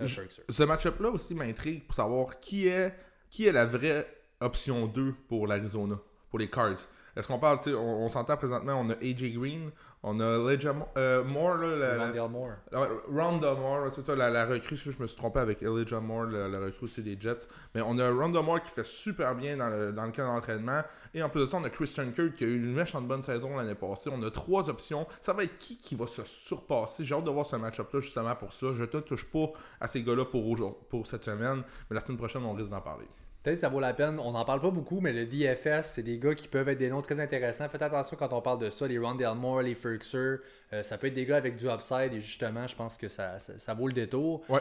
[0.00, 0.42] Fixer.
[0.48, 2.94] Ce match-up-là aussi m'intrigue pour savoir qui est,
[3.30, 4.06] qui est la vraie
[4.40, 5.96] option 2 pour l'Arizona,
[6.28, 6.86] pour les Cards.
[7.16, 9.70] Est-ce qu'on parle, tu sais, on, on s'entend présentement, on a AJ Green,
[10.06, 12.50] on a Elijah Mo- euh, Moore, là, la- Moore.
[12.70, 16.86] la- Moore, c'est ça, la, recrue, je me suis trompé avec Elijah Moore, la, recrue
[16.88, 17.48] c'est des Jets.
[17.74, 20.82] Mais on a Rhonda Moore qui fait super bien dans le, dans le camp d'entraînement.
[21.14, 23.22] Et en plus de ça, on a Christian Kirk qui a eu une méchante bonne
[23.22, 24.10] saison l'année passée.
[24.12, 25.06] On a trois options.
[25.20, 27.04] Ça va être qui qui va se surpasser?
[27.04, 28.66] J'ai hâte de voir ce match-up-là justement pour ça.
[28.74, 30.56] Je ne touche pas à ces gars-là pour,
[30.90, 33.06] pour cette semaine, mais la semaine prochaine, on risque d'en parler.
[33.44, 34.18] Peut-être que ça vaut la peine.
[34.18, 36.88] On n'en parle pas beaucoup, mais le DFS, c'est des gars qui peuvent être des
[36.88, 37.68] noms très intéressants.
[37.68, 38.88] Faites attention quand on parle de ça.
[38.88, 40.38] Les Rondale Moore, les Ferguson,
[40.72, 42.12] euh, ça peut être des gars avec du upside.
[42.14, 44.42] Et justement, je pense que ça, ça, ça vaut le détour.
[44.48, 44.60] Ouais.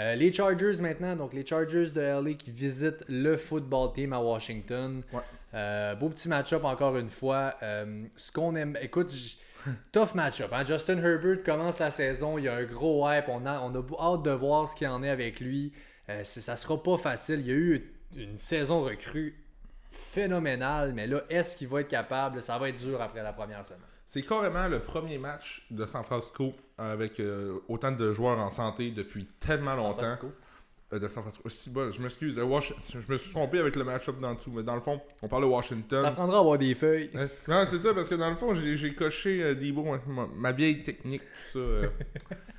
[0.00, 4.18] Euh, les Chargers maintenant, donc les Chargers de LA qui visitent le football team à
[4.20, 5.02] Washington.
[5.12, 5.20] Ouais.
[5.54, 7.54] Euh, beau petit match-up encore une fois.
[7.62, 9.38] Euh, ce qu'on aime, écoute, j-
[9.92, 10.50] tough match-up.
[10.52, 10.64] hein.
[10.66, 13.26] Justin Herbert commence la saison, il y a un gros hype.
[13.28, 15.72] On a, on a hâte de voir ce qu'il en est avec lui.
[16.24, 17.40] Ça sera pas facile.
[17.40, 19.34] Il y a eu une saison recrue
[19.90, 22.42] phénoménale, mais là, est-ce qu'il va être capable?
[22.42, 23.80] Ça va être dur après la première semaine.
[24.06, 28.90] C'est carrément le premier match de San Francisco avec euh, autant de joueurs en santé
[28.90, 30.02] depuis tellement longtemps.
[30.02, 30.32] Francisco.
[30.92, 31.48] Euh, de San Francisco.
[31.48, 34.74] Si, bon, je m'excuse, je me suis trompé avec le match-up d'en dessous, mais dans
[34.74, 36.02] le fond, on parle de Washington.
[36.02, 37.10] T'apprendras à avoir des feuilles.
[37.14, 40.52] Euh, non, c'est ça, parce que dans le fond, j'ai coché euh, Debo, ma, ma
[40.52, 41.22] vieille technique,
[41.52, 41.88] tout ça.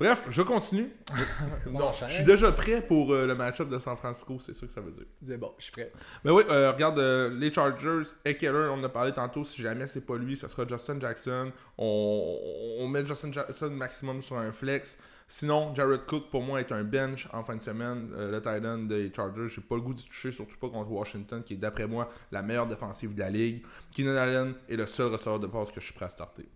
[0.00, 0.90] Bref, je continue.
[1.70, 4.72] Non, je suis déjà prêt pour euh, le match-up de San Francisco, c'est ça que
[4.72, 5.04] ça veut dire.
[5.26, 5.92] C'est bon, je suis prêt.
[6.24, 9.86] Mais oui, euh, regarde, euh, les Chargers, Eckler, on en a parlé tantôt, si jamais
[9.86, 11.52] c'est pas lui, ça sera Justin Jackson.
[11.76, 12.38] On,
[12.78, 14.96] on met Justin Jackson maximum sur un flex.
[15.28, 18.08] Sinon, Jared Cook, pour moi, est un bench en fin de semaine.
[18.16, 21.42] Le tight end des Chargers, j'ai pas le goût d'y toucher, surtout pas contre Washington,
[21.44, 23.62] qui est d'après moi la meilleure défensive de la ligue.
[23.94, 26.48] Keenan Allen est le seul receveur de passe que je suis prêt à starter.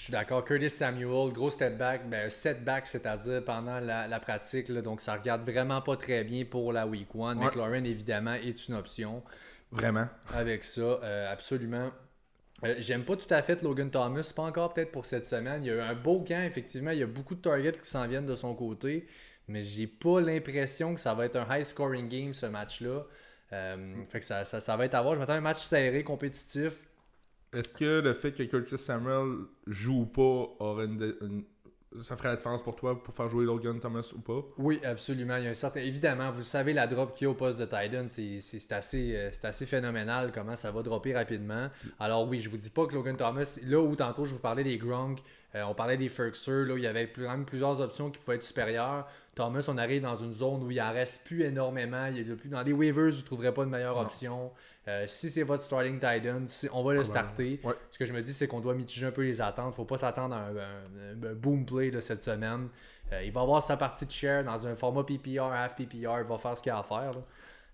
[0.00, 0.42] Je suis d'accord.
[0.46, 4.70] Curtis Samuel, gros step back, ben, setback, c'est-à-dire pendant la, la pratique.
[4.70, 7.36] là, donc, ça regarde vraiment pas très bien pour la week one.
[7.36, 7.44] Ouais.
[7.44, 9.22] McLaurin, évidemment, est une option
[9.70, 10.06] Vraiment.
[10.32, 10.80] avec ça.
[10.80, 11.90] euh, absolument.
[12.64, 15.62] Euh, J'aime pas tout à fait Logan Thomas, pas encore peut-être pour cette semaine.
[15.64, 16.92] Il y a eu un beau camp, effectivement.
[16.92, 19.06] Il y a beaucoup de targets qui s'en viennent de son côté.
[19.48, 23.02] Mais j'ai pas l'impression que ça va être un high scoring game ce match-là.
[23.52, 25.12] Euh, fait que ça, ça, ça va être à voir.
[25.16, 26.72] Je m'attends à un match serré, compétitif.
[27.52, 31.44] Est-ce que le fait que Curtis Samuel joue ou pas aurait une, une-
[32.02, 34.46] ça ferait la différence pour toi pour faire jouer Logan Thomas ou pas?
[34.58, 35.36] Oui, absolument.
[35.38, 35.80] Il y a un certain...
[35.80, 39.30] Évidemment, vous savez, la drop qu'il y a au poste de Titan, c'est assez, euh,
[39.42, 41.68] assez phénoménal comment ça va dropper rapidement.
[41.98, 44.62] Alors oui, je vous dis pas que Logan Thomas, là où tantôt je vous parlais
[44.62, 45.18] des Gronk,
[45.56, 48.36] euh, on parlait des Ferguson, là, il y avait quand même plusieurs options qui pouvaient
[48.36, 49.08] être supérieures.
[49.40, 52.06] Thomas, on arrive dans une zone où il en reste plus énormément.
[52.06, 52.50] Il plus...
[52.50, 54.02] Dans les waivers, vous ne trouverez pas de meilleure Non.
[54.02, 54.52] option.
[54.86, 57.58] Euh, si c'est votre starting Titan, si- on va le starter.
[57.64, 57.72] Ouais.
[57.90, 59.74] Ce que je me dis, c'est qu'on doit mitiger un peu les attentes.
[59.74, 62.68] Faut pas s'attendre à un, un- un boom play là, cette semaine.
[63.12, 66.18] Euh, il va avoir sa partie de share dans un format PPR, half PPR.
[66.20, 67.12] Il va faire ce qu'il a à faire.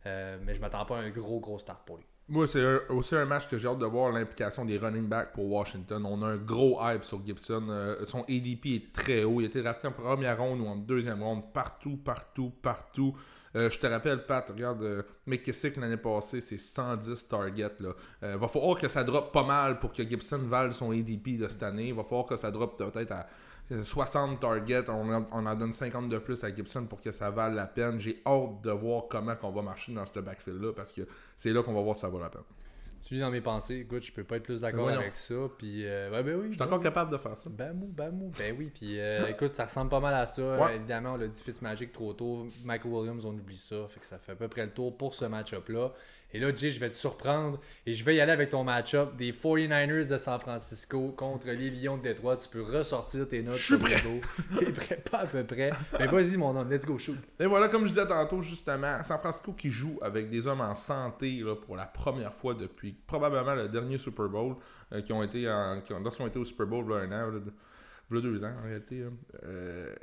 [0.06, 2.06] Euh, mais je m'attends pas à un gros, gros start pour lui.
[2.28, 5.48] Moi, c'est aussi un match que j'ai hâte de voir l'implication des running backs pour
[5.48, 6.04] Washington.
[6.04, 7.66] On a un gros hype sur Gibson.
[7.70, 9.40] Euh, son ADP est très haut.
[9.40, 11.52] Il a été drafté en première ronde ou en deuxième ronde.
[11.52, 13.14] Partout, partout, partout.
[13.56, 17.70] Euh, je te rappelle, Pat, regarde, euh, McKissick l'année passée, c'est 110 targets.
[17.80, 17.90] Là.
[18.22, 21.48] Euh, va falloir que ça drop pas mal pour que Gibson vale son ADP de
[21.48, 21.88] cette année.
[21.88, 23.26] Il va falloir que ça drop peut-être à
[23.82, 24.88] 60 targets.
[24.88, 27.66] On, en- on en donne 50 de plus à Gibson pour que ça vale la
[27.66, 28.00] peine.
[28.00, 31.02] J'ai hâte de voir comment on va marcher dans ce backfield-là parce que
[31.36, 32.42] c'est là qu'on va voir si ça vaut la peine.
[33.02, 33.76] Tu vis dans mes pensées.
[33.76, 34.98] Écoute, je peux pas être plus d'accord voyons.
[34.98, 35.34] avec ça.
[35.58, 36.46] Puis, euh, ben oui.
[36.46, 37.48] Je suis ben encore capable de faire ça.
[37.48, 38.32] Bamou, bamou.
[38.36, 40.42] Ben oui, puis euh, écoute, ça ressemble pas mal à ça.
[40.42, 40.72] Ouais.
[40.72, 42.46] Euh, évidemment, on l'a dit Fitzmagic trop tôt.
[42.64, 43.86] Michael Williams, on oublie ça.
[43.90, 45.92] Fait que ça fait à peu près le tour pour ce match-up-là.
[46.32, 49.16] Et là, Jay, je vais te surprendre et je vais y aller avec ton match-up
[49.16, 52.36] des 49ers de San Francisco contre les Lions de Détroit.
[52.36, 53.56] Tu peux ressortir tes notes.
[53.56, 53.78] Je suis.
[54.58, 55.02] T'es prêt?
[55.10, 55.70] Pas à peu près.
[55.98, 57.16] Mais vas-y, mon homme, let's go shoot.
[57.38, 60.74] Et voilà, comme je disais tantôt, justement, San Francisco qui joue avec des hommes en
[60.74, 64.56] santé là, pour la première fois depuis probablement le dernier Super Bowl,
[64.92, 67.12] euh, qui ont été en, qui ont- lorsqu'ils ont été au Super Bowl là, un
[67.12, 69.00] an, là, deux, ans en réalité.
[69.00, 69.08] là.
[69.44, 69.94] Euh,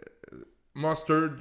[0.75, 1.31] Mustard,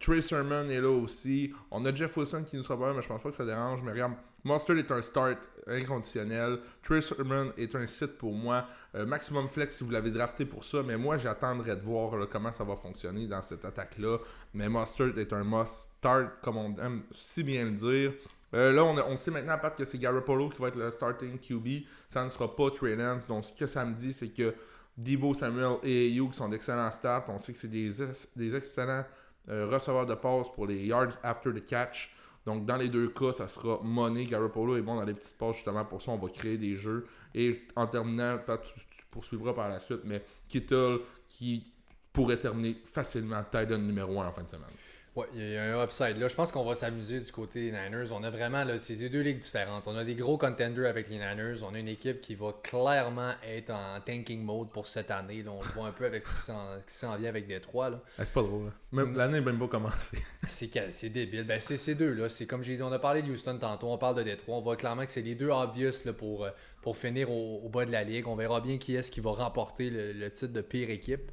[0.00, 1.52] Trey Sermon est là aussi.
[1.70, 3.44] On a Jeff Wilson qui nous sera pas là, mais je pense pas que ça
[3.44, 3.82] dérange.
[3.82, 6.58] Mais regarde, Mustard est un start inconditionnel.
[6.82, 8.66] Trey Sermon est un site pour moi.
[8.94, 10.82] Euh, maximum flex si vous l'avez drafté pour ça.
[10.82, 14.18] Mais moi, j'attendrai de voir comment ça va fonctionner dans cette attaque-là.
[14.54, 18.12] Mais Mustard est un must start, comme on aime si bien le dire.
[18.54, 21.38] Euh, là, on, on sait maintenant, Pat, que c'est Garoppolo qui va être le starting
[21.38, 21.84] QB.
[22.08, 23.26] Ça ne sera pas Trey Lance.
[23.26, 24.54] Donc, ce que ça me dit, c'est que
[24.96, 27.24] Debo Samuel et Hugh sont d'excellents starts.
[27.28, 27.90] On sait que c'est des,
[28.34, 29.04] des excellents
[29.48, 32.14] euh, receveurs de passe pour les yards after the catch.
[32.46, 34.24] Donc, dans les deux cas, ça sera money.
[34.24, 35.84] Garoppolo est bon dans les petites passes, justement.
[35.84, 37.06] Pour ça, on va créer des jeux.
[37.34, 41.72] Et en terminant, tu, tu poursuivras par la suite, mais Kittle qui
[42.12, 44.70] pourrait terminer facilement Titan numéro 1 en fin de semaine.
[45.16, 46.18] Ouais, il y a un upside.
[46.18, 48.12] Là, je pense qu'on va s'amuser du côté des Niners.
[48.12, 49.82] On a vraiment, là, c'est deux ligues différentes.
[49.86, 51.64] On a des gros contenders avec les Niners.
[51.68, 55.42] On a une équipe qui va clairement être en tanking mode pour cette année.
[55.42, 56.52] Là, on le voit un peu avec ce
[56.86, 57.90] qui s'en vient avec Détroit.
[57.90, 58.00] Là.
[58.18, 58.70] Ah, c'est pas drôle.
[58.92, 60.18] Même, L'année n'est même pas commencé.
[60.48, 61.42] c'est, débile.
[61.42, 62.28] Ben, c'est ces deux-là.
[62.28, 63.88] C'est comme j'ai dit, on a parlé de Houston tantôt.
[63.88, 64.58] On parle de Détroit.
[64.58, 66.50] On voit clairement que c'est les deux obvious là, pour, euh,
[66.82, 68.28] pour finir au, bas de la ligue.
[68.28, 71.32] On verra bien qui est-ce qui va remporter le, titre de pire équipe.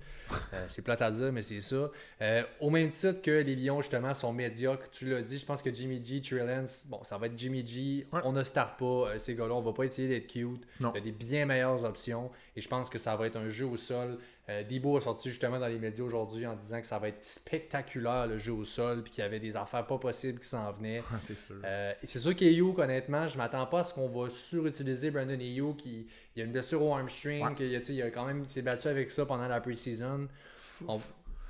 [0.53, 1.91] Euh, c'est plate à dire, mais c'est ça.
[2.21, 4.89] Euh, au même titre que les Lions, justement, sont médiocres.
[4.91, 8.07] Tu l'as dit, je pense que Jimmy G, Trillance, bon, ça va être Jimmy G.
[8.23, 9.53] On ne start pas euh, ces gars-là.
[9.53, 10.65] On va pas essayer d'être cute.
[10.79, 12.31] Il y a des bien meilleures options.
[12.55, 14.17] Et je pense que ça va être un jeu au sol.
[14.49, 17.21] Euh, Debo a sorti justement dans les médias aujourd'hui en disant que ça va être
[17.21, 20.71] spectaculaire le jeu au sol, puis qu'il y avait des affaires pas possibles qui s'en
[20.71, 21.03] venaient.
[21.21, 21.55] c'est sûr.
[21.65, 25.77] Euh, c'est sûr qu'Ayuk, honnêtement, je m'attends pas à ce qu'on va surutiliser Brandon Ayuk.
[25.77, 29.09] Qui, il y a une blessure au hamstring, il, a quand même s'est battu avec
[29.09, 30.27] ça pendant la preseason.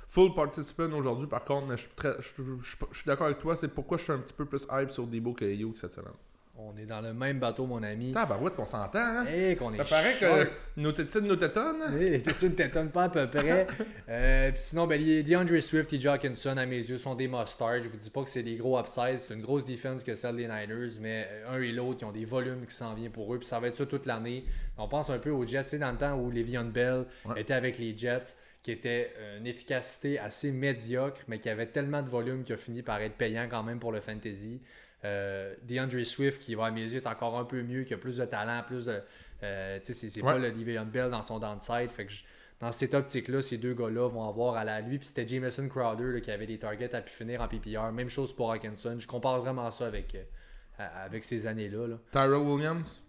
[0.08, 1.82] Full participant aujourd'hui, par contre, mais je
[2.22, 5.34] suis, d'accord avec toi, c'est pourquoi je suis un petit peu plus hype sur Debo
[5.34, 6.14] qu'Ayuk cette semaine.
[6.60, 8.12] On est dans le même bateau, mon ami.
[8.16, 9.26] Ah, bah ouais, qu'on s'entend, hein?
[9.26, 11.96] Hey, qu'on est Ça paraît que nos tétines nous tétonnent.
[11.96, 13.64] Hey, les tétines tétonnent pas à peu près.
[14.08, 17.84] euh, sinon, ben, DeAndre Swift et Hawkinson, à mes yeux, sont des must-start.
[17.84, 19.20] Je vous dis pas que c'est des gros upsides.
[19.20, 22.12] C'est une grosse défense que celle des Niners, mais euh, un et l'autre, ils ont
[22.12, 23.38] des volumes qui s'en viennent pour eux.
[23.38, 24.44] Puis ça va être ça toute l'année.
[24.78, 25.62] On pense un peu aux Jets.
[25.62, 27.04] C'est dans le temps où Le'Veon Bell
[27.36, 32.08] était avec les Jets qui était une efficacité assez médiocre, mais qui avait tellement de
[32.08, 34.60] volume qu'il a fini par être payant quand même pour le fantasy.
[35.04, 37.98] Euh, DeAndre Swift, qui va à mes yeux être encore un peu mieux, qui a
[37.98, 39.00] plus de talent, plus de.
[39.44, 41.90] Euh, tu sais, c'est pas le Le'Veon Bell dans son downside.
[41.90, 42.12] Fait que
[42.60, 44.98] dans cette optique-là, ces deux gars-là vont avoir à la lui.
[44.98, 47.92] Puis c'était Jameson Crowder qui avait des targets à pu finir en PPR.
[47.92, 48.96] Même chose pour Hawkinson.
[48.98, 51.86] Je compare vraiment ça avec, euh, avec ces années-là.
[51.86, 51.96] Là.
[52.10, 53.00] Tyrell Williams?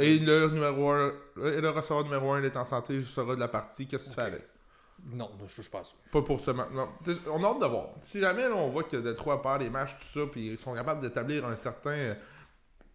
[0.00, 1.12] Et le numéro 1,
[1.44, 3.86] et le receveur numéro 1 il est en santé, je serai de la partie.
[3.86, 4.42] Qu'est-ce que tu fais avec?
[5.06, 5.96] Non, je suis pas sûr.
[6.12, 6.68] Pas pour ce match.
[7.30, 7.86] On a hâte de voir.
[8.02, 11.00] Si jamais on voit que Detroit perd les matchs, tout ça, puis ils sont capables
[11.00, 12.14] d'établir un certain.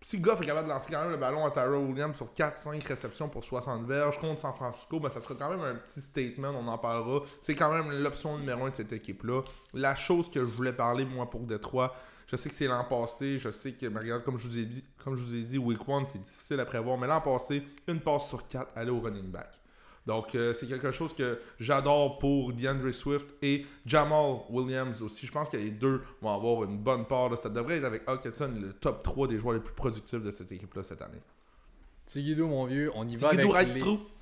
[0.01, 2.85] Si Goff est capable de lancer quand même le ballon à Tyrell Williams sur 4-5
[2.85, 6.49] réceptions pour 60 verges contre San Francisco, ben ça sera quand même un petit statement,
[6.49, 7.21] on en parlera.
[7.41, 9.43] C'est quand même l'option numéro 1 de cette équipe-là.
[9.73, 11.95] La chose que je voulais parler, moi, pour Detroit,
[12.27, 14.83] je sais que c'est l'an passé, je sais que, regarde, comme je vous ai dit,
[15.01, 18.01] comme je vous ai dit, Week 1, c'est difficile à prévoir, mais l'an passé, une
[18.01, 19.62] passe sur 4 allait au running back.
[20.05, 25.25] Donc, euh, c'est quelque chose que j'adore pour DeAndre Swift et Jamal Williams aussi.
[25.25, 27.35] Je pense que les deux vont avoir une bonne part.
[27.41, 30.51] Ça devrait être avec Hawkinson le top 3 des joueurs les plus productifs de cette
[30.51, 31.21] équipe-là cette année.
[32.05, 33.47] Tigidou, mon vieux, on y va avec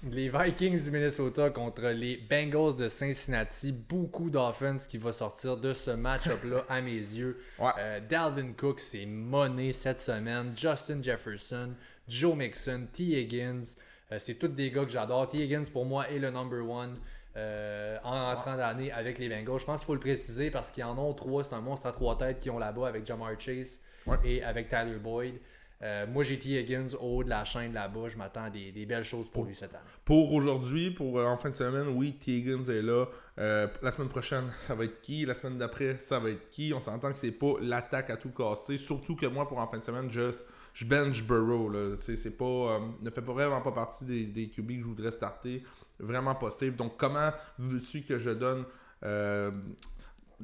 [0.03, 3.71] les, Vikings du Minnesota contre les Bengals de Cincinnati.
[3.71, 7.39] Beaucoup d'offense qui va sortir de ce match-up-là à mes yeux.
[7.79, 10.53] Euh, Dalvin Cook, c'est monnaie cette semaine.
[10.55, 11.71] Justin Jefferson,
[12.07, 13.19] Joe Mixon, T.
[13.19, 13.75] Higgins.
[14.11, 15.29] Euh, c'est tous des gars que j'adore.
[15.29, 15.37] T.
[15.43, 16.97] Higgins, pour moi, est le number one
[17.37, 19.59] euh, en rentrant d'année avec les Bengals.
[19.59, 21.43] Je pense qu'il faut le préciser parce qu'ils en ont trois.
[21.43, 23.81] C'est un monstre à trois têtes qui ont là-bas avec Jamar Chase
[24.23, 25.35] et avec Tyler Boyd.
[25.83, 26.59] Euh, moi, j'ai T.
[26.59, 28.07] Higgins au haut de la chaîne là-bas.
[28.09, 29.83] Je m'attends à des, belles choses pour, lui cette année.
[30.05, 32.31] Pour aujourd'hui, pour en fin de semaine, oui, T.
[32.31, 33.05] Higgins est là.
[33.37, 35.25] la semaine prochaine, ça va être qui?
[35.25, 36.73] La semaine d'après, ça va être qui?
[36.75, 38.77] On s'entend que c'est pas l'attaque à tout casser.
[38.77, 41.71] Surtout que moi, pour en fin de semaine, juste je bench Burrow.
[41.97, 45.11] C'est, pas, euh, ne fait pas vraiment pas partie des, des QB que je voudrais
[45.11, 45.63] starter.
[45.99, 46.75] Vraiment possible.
[46.75, 48.65] Donc, comment veux-tu que je donne
[49.03, 49.51] euh,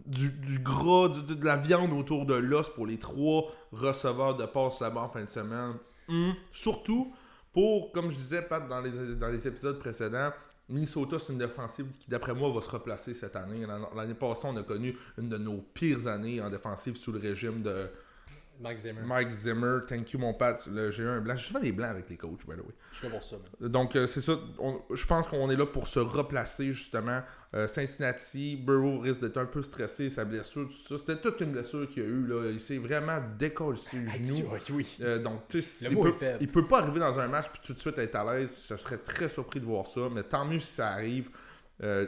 [0.06, 5.02] du, gras, de la viande autour de l'os pour les trois receveurs de passe là-bas
[5.02, 5.74] en fin de semaine?
[6.08, 6.32] Hmm.
[6.52, 7.14] Surtout
[7.54, 10.32] pour, comme je disais, Pat, dans les, dans les épisodes précédents,
[10.70, 13.66] Minnesota, c'est une défensive qui, d'après moi, va se replacer cette année.
[13.96, 17.62] L'année passée, on a connu une de nos pires années en défensive sous le régime
[17.62, 17.90] de
[18.60, 19.02] Mike Zimmer.
[19.06, 20.68] Mike Zimmer, thank you mon Pat.
[20.90, 21.36] J'ai eu un blanc.
[21.36, 22.74] Je fais des blancs avec les coachs, by the way.
[22.92, 23.36] Je suis là pour ça.
[23.60, 24.40] Donc, euh, c'est ça.
[24.94, 27.22] je pense qu'on est là pour se replacer, justement.
[27.54, 30.98] Euh, Cincinnati, Burrow risque d'être un peu stressé, sa blessure, tout ça.
[30.98, 32.26] C'était toute une blessure qu'il a eu.
[32.26, 32.50] Là.
[32.52, 34.50] Il s'est vraiment décollé le genou.
[34.72, 34.98] Oui.
[35.02, 37.98] Euh, donc, il peut, il peut pas arriver dans un match puis tout de suite
[37.98, 38.56] être à l'aise.
[38.70, 40.02] Je serais très surpris de voir ça.
[40.12, 41.30] Mais tant mieux si ça arrive.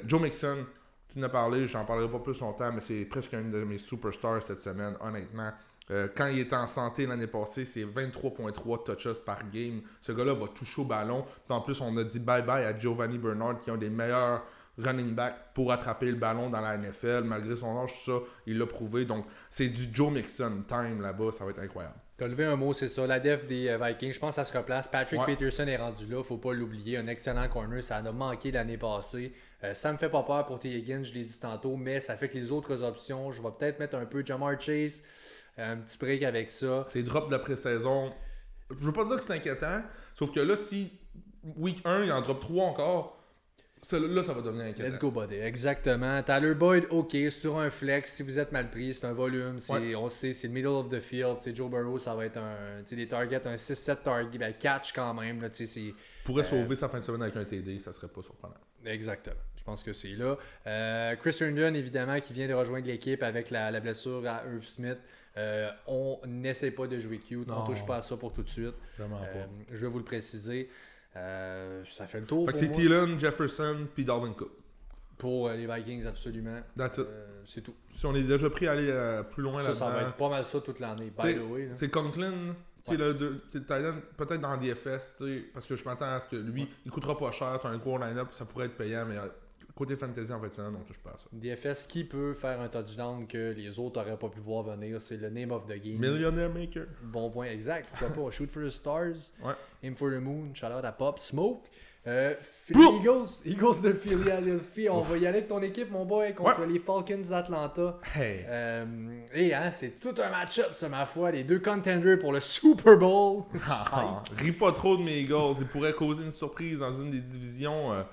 [0.05, 0.65] Joe Mixon,
[1.13, 3.77] tu en as parlé, j'en parlerai pas plus longtemps, mais c'est presque un de mes
[3.77, 5.51] superstars cette semaine, honnêtement.
[5.91, 9.81] Euh, quand il était en santé l'année passée, c'est 23.3 touches par game.
[10.01, 11.23] Ce gars-là va toucher au ballon.
[11.23, 14.43] Puis en plus, on a dit bye-bye à Giovanni Bernard, qui est un des meilleurs
[14.77, 17.23] running backs pour attraper le ballon dans la NFL.
[17.23, 19.05] Malgré son âge, tout ça, il l'a prouvé.
[19.05, 21.31] Donc, c'est du Joe Mixon time là-bas.
[21.31, 21.95] Ça va être incroyable.
[22.19, 23.07] Tu as levé un mot, c'est ça.
[23.07, 24.89] La def des euh, Vikings, je pense que ça se replace.
[24.89, 26.97] Patrick Peterson est rendu là, faut pas l'oublier.
[26.97, 29.33] Un excellent corner, ça en a manqué l'année passée.
[29.61, 30.69] Ça euh, ça me fait pas peur pour T.
[30.69, 33.79] Higgins, je l'ai dit tantôt, mais ça fait que les autres options, je vais peut-être
[33.79, 35.01] mettre un peu Jamar Chase,
[35.59, 36.83] un petit break avec ça.
[36.87, 38.11] C'est drop de la pré-saison.
[38.71, 39.81] Je veux pas dire que c'est inquiétant,
[40.17, 40.91] sauf que là, si
[41.57, 43.15] week 1, il en drop 3 encore,
[43.81, 44.89] Ça, là, ça va devenir inquiétant.
[44.89, 45.35] Let's go, buddy.
[45.35, 46.21] Exactement.
[46.21, 49.71] Tyler Boyd, OK, sur un flex, si vous êtes mal pris, c'est un volume, c'est,
[49.71, 49.95] Ouais.
[49.95, 51.37] on sait, c'est le middle of the field.
[51.39, 55.13] C'est Joe Burrow, ça va être un, des targets, un 6-7 target, ben, catch quand
[55.13, 55.41] même.
[55.41, 55.93] Là, c'est,
[56.25, 58.55] pourrait sauver sa fin de semaine avec un TD, ça serait pas surprenant.
[58.85, 59.37] Exactement.
[59.57, 60.37] Je pense que c'est là.
[60.67, 64.63] Euh, Chris Herndon, évidemment, qui vient de rejoindre l'équipe avec la, la blessure à Irv
[64.65, 64.97] Smith.
[65.37, 67.47] Euh, on n'essaie pas de jouer cute.
[67.49, 67.65] On Non.
[67.65, 68.73] touche pas à ça pour tout de suite.
[68.97, 69.49] Vraiment Euh, pas.
[69.71, 70.69] je vais vous le préciser.
[71.15, 72.71] Euh, ça fait le tour Fait que pour, c'est.
[72.71, 74.51] Thielen, Jefferson, puis Dalvin Cook.
[75.17, 76.59] pour euh, les Vikings, absolument.
[76.77, 77.05] That's it.
[77.05, 77.73] Euh, c'est tout.
[77.95, 80.09] Si on est déjà pris à aller euh, plus loin Ça, ça va là-dedans.
[80.09, 81.11] être pas mal ça toute l'année.
[81.17, 81.69] By the way.
[81.73, 85.21] C'est Conklin, qui est le end, peut-être dans DFS,
[85.53, 87.97] parce que je m'attends à ce que lui, il coûtera pas cher, t'as un gros
[87.97, 89.27] line-up, ça pourrait être payant, mais euh,
[89.79, 91.25] côté fantasy en fait, ça, on touche pas à ça.
[91.31, 95.01] DFS, qui peut faire un touchdown que les autres auraient pas pu voir venir?
[95.01, 95.97] C'est le name of the game.
[95.99, 96.83] Millionaire Maker.
[97.01, 97.89] Bon point, exact.
[97.97, 98.31] Pourquoi pas?
[98.35, 99.33] Shoot for the stars.
[99.43, 99.53] Ouais.
[99.81, 100.53] Aim for the moon.
[100.53, 101.63] Shout out à Pop Smoke.
[102.07, 102.79] Euh, Philly!
[103.01, 104.87] Eagles, Eagles de Philadelphie.
[104.89, 106.67] On va y aller avec ton équipe, mon boy, contre Ouais.
[106.67, 107.99] les Falcons d'Atlanta.
[108.15, 108.45] Hey.
[108.47, 108.85] Euh,
[109.33, 111.31] et hein, c'est tout un match-up, ça, ma foi.
[111.31, 113.43] Les deux contenders pour le Super Bowl.
[113.91, 115.55] Ah, ris pas trop de mes Eagles.
[115.59, 118.03] Ils pourraient causer une surprise dans une des divisions euh,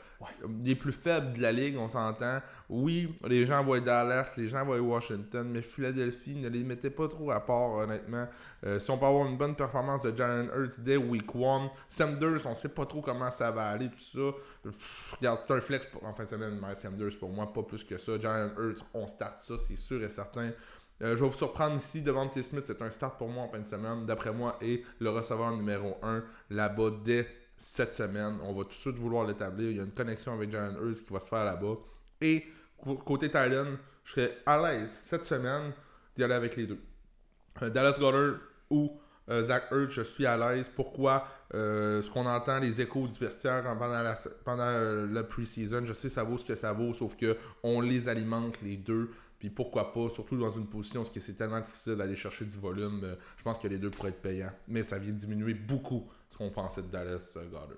[0.49, 2.41] des plus faibles de la ligue, on s'entend.
[2.69, 7.09] Oui, les gens voient Dallas, les gens voient Washington, mais Philadelphie ne les mettait pas
[7.09, 8.27] trop à part, honnêtement.
[8.65, 12.47] Euh, si on peut avoir une bonne performance de Jalen Hurts dès week 1, Sanders,
[12.47, 14.33] on sait pas trop comment ça va aller, tout
[14.65, 14.71] ça.
[15.17, 17.99] Regarde, c'est un flex en fin de semaine, Miles Sanders, pour moi, pas plus que
[17.99, 18.19] ça.
[18.19, 20.51] Jalen Hurts, on start ça, c'est sûr et certain.
[21.03, 22.43] Euh, je vais vous surprendre ici, devant T.
[22.43, 25.55] Smith, c'est un start pour moi en fin de semaine, d'après moi, et le receveur
[25.55, 28.39] numéro 1 là-bas dès cette semaine.
[28.43, 29.71] On va tout de suite vouloir l'établir.
[29.71, 31.77] Il y a une connexion avec Jalen Hurts qui va se faire là-bas.
[32.21, 32.45] Et
[33.05, 35.73] côté Thailand, je serais à l'aise cette semaine
[36.15, 36.79] d'y aller avec les deux.
[37.63, 38.39] Euh, Dallas Goddard
[38.71, 40.71] ou euh, Zach Ertz, je suis à l'aise.
[40.75, 41.27] Pourquoi?
[41.55, 44.15] Euh, Ce qu'on entend, les échos du vestiaire pendant la,
[44.45, 48.09] pendant le pre-season, je sais ça vaut ce que ça vaut, sauf que on les
[48.09, 49.11] alimente les deux.
[49.39, 53.17] Puis pourquoi pas, surtout dans une position où c'est tellement difficile d'aller chercher du volume,
[53.37, 54.53] je pense que les deux pourraient être payants.
[54.67, 57.77] Mais ça vient diminuer beaucoup qu'on pensait de Dallas euh, Goddard.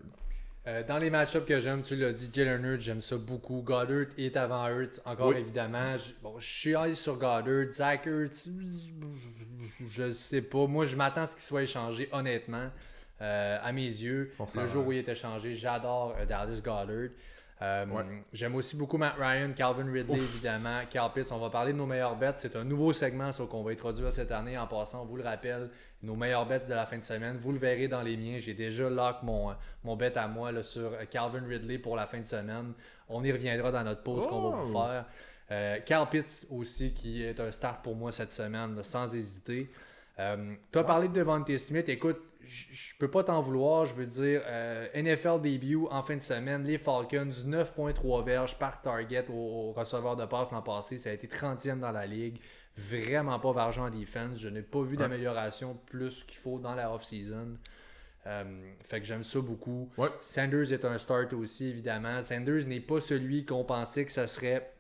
[0.67, 3.63] Euh, dans les match-ups que j'aime, tu l'as dit, Jalen Hurts, j'aime ça beaucoup.
[3.63, 5.37] Goddard est avant Hurts, encore Oui.
[5.39, 5.97] évidemment.
[5.97, 7.73] Je, bon, je suis allé sur Goddard.
[7.73, 8.49] Zach Hurts,
[9.87, 10.67] je sais pas.
[10.67, 12.69] Moi, je m'attends à ce qu'il soit échangé, honnêtement,
[13.21, 14.33] euh, à mes yeux.
[14.55, 17.11] Le jour où il est échangé, j'adore Dallas Goddard.
[17.61, 18.05] Euh, Ouais.
[18.33, 20.35] J'aime aussi beaucoup Matt Ryan, Calvin Ridley, Ouf.
[20.35, 21.33] évidemment, Carl Pitts.
[21.33, 22.35] On va parler de nos meilleurs bets.
[22.37, 24.57] C'est un nouveau segment ça, qu'on va introduire cette année.
[24.57, 25.71] En passant, on vous le rappelle,
[26.03, 27.37] nos meilleurs bets de la fin de semaine.
[27.39, 28.39] Vous le verrez dans les miens.
[28.41, 32.21] J'ai déjà lock mon, mon bet à moi là, sur Calvin Ridley pour la fin
[32.21, 32.75] de semaine.
[33.09, 34.83] On y reviendra dans notre pause qu'on va vous Oh!
[34.87, 35.05] faire.
[35.51, 39.71] Euh, Carl Pitts aussi, qui est un start pour moi cette semaine, là, sans hésiter.
[40.21, 41.89] Euh, tu as parlé de Devontae Smith.
[41.89, 42.19] Écoute,
[42.49, 43.87] je peux pas t'en vouloir.
[43.87, 48.81] Je veux dire, euh, NFL début en fin de semaine, les Falcons, 9.3 verges par
[48.81, 50.99] target au, au receveur de passe l'an passé.
[50.99, 52.41] Ça a été 30e dans la ligue.
[52.77, 54.39] Vraiment pas d'argent en defense.
[54.39, 57.57] Je n'ai pas vu d'amélioration plus qu'il faut dans la off-season.
[58.27, 58.45] Euh,
[58.85, 59.91] fait que j'aime ça beaucoup.
[59.97, 60.11] Ouais.
[60.21, 62.23] Sanders est un start aussi, évidemment.
[62.23, 64.73] Sanders n'est pas celui qu'on pensait que ça serait.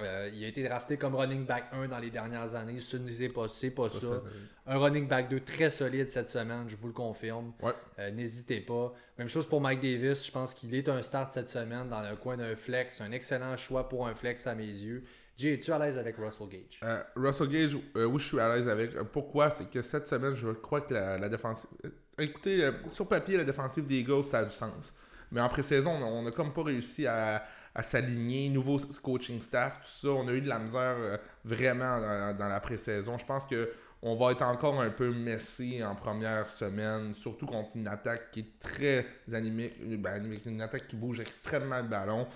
[0.00, 2.78] Euh, il a été drafté comme running back 1 dans les dernières années.
[2.78, 4.22] Ce n'est pas, c'est pas ça.
[4.66, 7.52] Un running back 2 très solide cette semaine, je vous le confirme.
[7.62, 7.72] Ouais.
[7.98, 8.92] Euh, N'hésitez pas.
[9.18, 10.24] Même chose pour Mike Davis.
[10.26, 13.00] Je pense qu'il est un start cette semaine dans le coin d'un flex.
[13.00, 15.02] Un excellent choix pour un flex à mes yeux.
[15.36, 16.80] Jay, es-tu à l'aise avec Russell Gage?
[16.82, 18.92] Euh, Russell Gage, oui, je suis à l'aise avec.
[19.12, 19.50] Pourquoi?
[19.50, 21.70] C'est que cette semaine, je crois que la, la défensive.
[22.18, 24.92] écoutez, sur papier, la défensive des Eagles, ça a du sens.
[25.30, 27.44] Mais en pré-saison, on n'a comme pas réussi à,
[27.78, 28.48] à s'aligner.
[28.48, 30.08] Nouveau coaching staff, tout ça.
[30.08, 32.00] On a eu de la misère euh, vraiment
[32.34, 33.16] dans, la pré-saison.
[33.16, 33.70] Je pense que
[34.02, 38.40] on va être encore un peu messy en première semaine, surtout contre une attaque qui
[38.40, 42.26] est très animée, ben, animée, une attaque qui bouge extrêmement le ballon.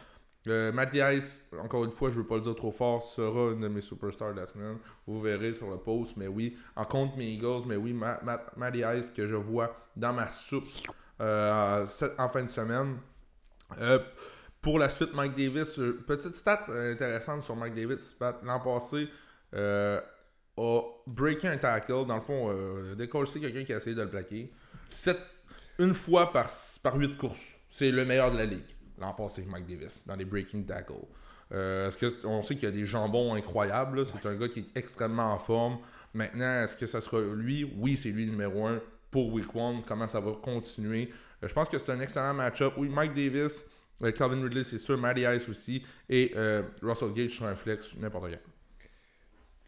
[0.48, 3.68] Euh, Mathias, encore une fois, je veux pas le dire trop fort, sera une de
[3.68, 4.78] mes superstars de la semaine.
[5.07, 8.42] Vous verrez sur le post, mais oui, en contre mes Eagles, mais oui, Ma- Ma-
[8.57, 10.68] Matty Ice que je vois dans ma soupe
[11.20, 11.87] euh,
[12.18, 12.96] en fin de semaine.
[13.81, 14.00] Euh,
[14.62, 19.09] pour la suite, Mike Davis, euh, petite stat euh, intéressante sur Mike Davis, l'an passé,
[19.55, 20.01] euh,
[20.57, 24.09] a breaké un tackle, dans le fond, euh, décollé quelqu'un qui a essayé de le
[24.09, 24.53] plaquer.
[24.90, 25.18] Sept-
[25.79, 26.48] une fois par,
[26.83, 27.40] par 8 courses.
[27.70, 28.64] C'est le meilleur de la ligue
[28.98, 30.92] l'an passé, Mike Davis, dans les breaking tackles.
[31.53, 34.07] Euh, est-ce que on sait qu'il y a des jambons incroyables.
[34.07, 35.79] C'est un gars qui est extrêmement en forme.
[36.14, 37.70] Maintenant, est-ce que ça sera lui?
[37.79, 39.83] Oui, c'est lui numéro 1 pour Week 1.
[39.88, 41.11] Comment ça va continuer?
[41.42, 42.75] Euh, Je pense que c'est un excellent match-up.
[42.77, 43.64] Oui, Mike Davis,
[44.11, 44.99] Calvin Ridley, c'est sûr.
[44.99, 45.83] Matty Ice aussi.
[46.09, 48.53] Et euh, Russell Gage sur un flex, n'importe quand.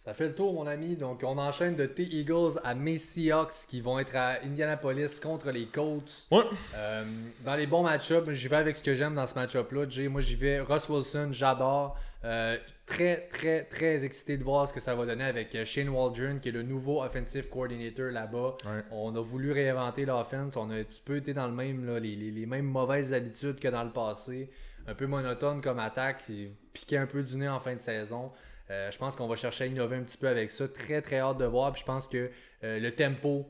[0.04, 0.96] Ça fait le tour, mon ami.
[0.96, 5.64] Donc, on enchaîne de T-Eagles à mes Seahawks qui vont être à Indianapolis contre les
[5.64, 6.26] Colts.
[6.30, 6.44] Ouais.
[6.74, 7.04] Euh,
[7.42, 9.86] dans les bons match-ups, j'y vais avec ce que j'aime dans ce match-up-là.
[9.88, 10.60] Jay, moi, j'y vais.
[10.60, 11.98] Russ Wilson, j'adore.
[12.24, 12.56] Euh,
[12.86, 16.38] très, très, très excité de voir ce que ça va donner avec euh, Shane Waldron,
[16.38, 18.56] qui est le nouveau offensive coordinator là-bas.
[18.64, 18.82] Ouais.
[18.90, 20.56] On a voulu réinventer l'offense.
[20.56, 23.12] On a un petit peu été dans le même, là, les, les- les mêmes mauvaises
[23.12, 24.50] habitudes que dans le passé.
[24.86, 28.32] Un peu monotone comme attaque, qui piquait un peu du nez en fin de saison.
[28.70, 30.66] Euh, je pense qu'on va chercher à innover un petit peu avec ça.
[30.68, 31.72] Très, très hâte de voir.
[31.72, 32.30] Puis je pense que
[32.64, 33.46] euh, le tempo,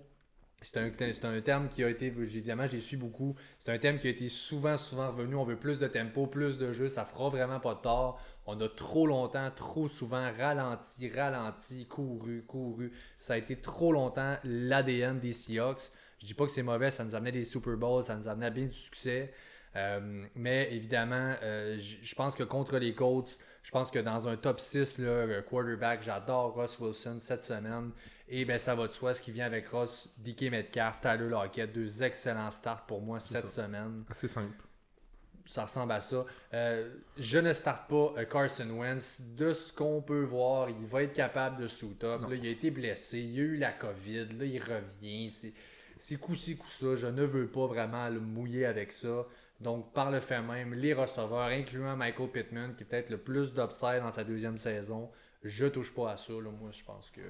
[0.64, 3.36] c'est un, un terme qui a été, évidemment, je l'ai su beaucoup.
[3.58, 5.34] C'est un thème qui a été souvent, souvent revenu.
[5.36, 6.88] On veut plus de tempo, plus de jeu.
[6.88, 8.20] Ça fera vraiment pas tort.
[8.46, 12.92] On a trop longtemps, trop souvent ralenti, ralenti, couru, couru.
[13.18, 15.90] Ça a été trop longtemps l'ADN des Seahawks.
[16.20, 18.50] Je dis pas que c'est mauvais, ça nous amenait des Super Bowls, ça nous amenait
[18.50, 19.32] bien du succès.
[19.76, 24.36] Euh, mais évidemment, euh, je pense que contre les Colts, je pense que dans un
[24.36, 27.90] top 6 là, le quarterback, j'adore Russ Wilson cette semaine.
[28.29, 31.72] Et ben ça va de soi, ce qui vient avec Ross, DK Metcalf, Tyler Lockett,
[31.72, 33.62] deux excellents starts pour moi cette ça.
[33.64, 34.05] semaine.
[34.11, 34.57] Assez simple.
[35.47, 36.25] Ça ressemble à ça.
[36.55, 39.20] Euh, je ne starte pas euh, Carson Wentz.
[39.37, 42.20] De ce qu'on peut voir, il va être capable de up.
[42.22, 42.29] Non.
[42.29, 45.31] Là, il a été blessé, il a eu la COVID, là, il revient.
[45.31, 45.53] C'est-
[45.99, 46.97] C'est coup-ci, coup-ça.
[46.97, 49.27] Je ne veux pas vraiment le mouiller avec ça.
[49.61, 53.53] Donc, par le fait même, les receveurs, incluant Michael Pittman, qui est peut-être le plus
[53.55, 55.11] d'upside dans sa deuxième saison,
[55.45, 56.33] je touche pas à ça.
[56.33, 56.51] là.
[56.61, 57.20] Moi, je pense que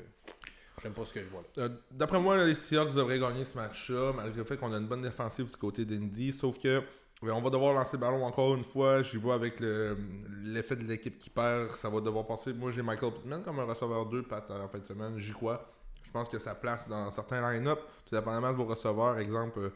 [0.83, 1.43] j'aime pas ce que je vois.
[1.59, 4.87] Euh, D'après moi, les Seahawks devraient gagner ce match-là, malgré le fait qu'on a une
[4.89, 6.33] bonne défensive du côté d'Indy.
[6.33, 6.83] Sauf que
[7.22, 9.03] on va devoir lancer le ballon encore une fois.
[9.03, 9.97] J'y vois avec le-
[10.43, 11.70] l'effet de l'équipe qui perd.
[11.70, 12.53] Ça va devoir passer.
[12.53, 15.18] Moi, j'ai Michael Pittman comme un receveur 2 Pat, en fin de semaine.
[15.18, 15.70] J'y crois.
[16.05, 19.18] Je pense que ça place dans certains line-up, tout dépendamment de vos receveurs.
[19.18, 19.70] Exemple, euh,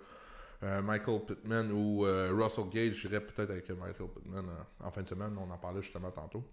[0.64, 2.94] euh, Michael Pittman ou Russell Gage.
[2.96, 4.44] J'irais peut-être avec Michael Pittman
[4.84, 5.34] en fin de semaine.
[5.38, 6.44] On en parlait justement tantôt.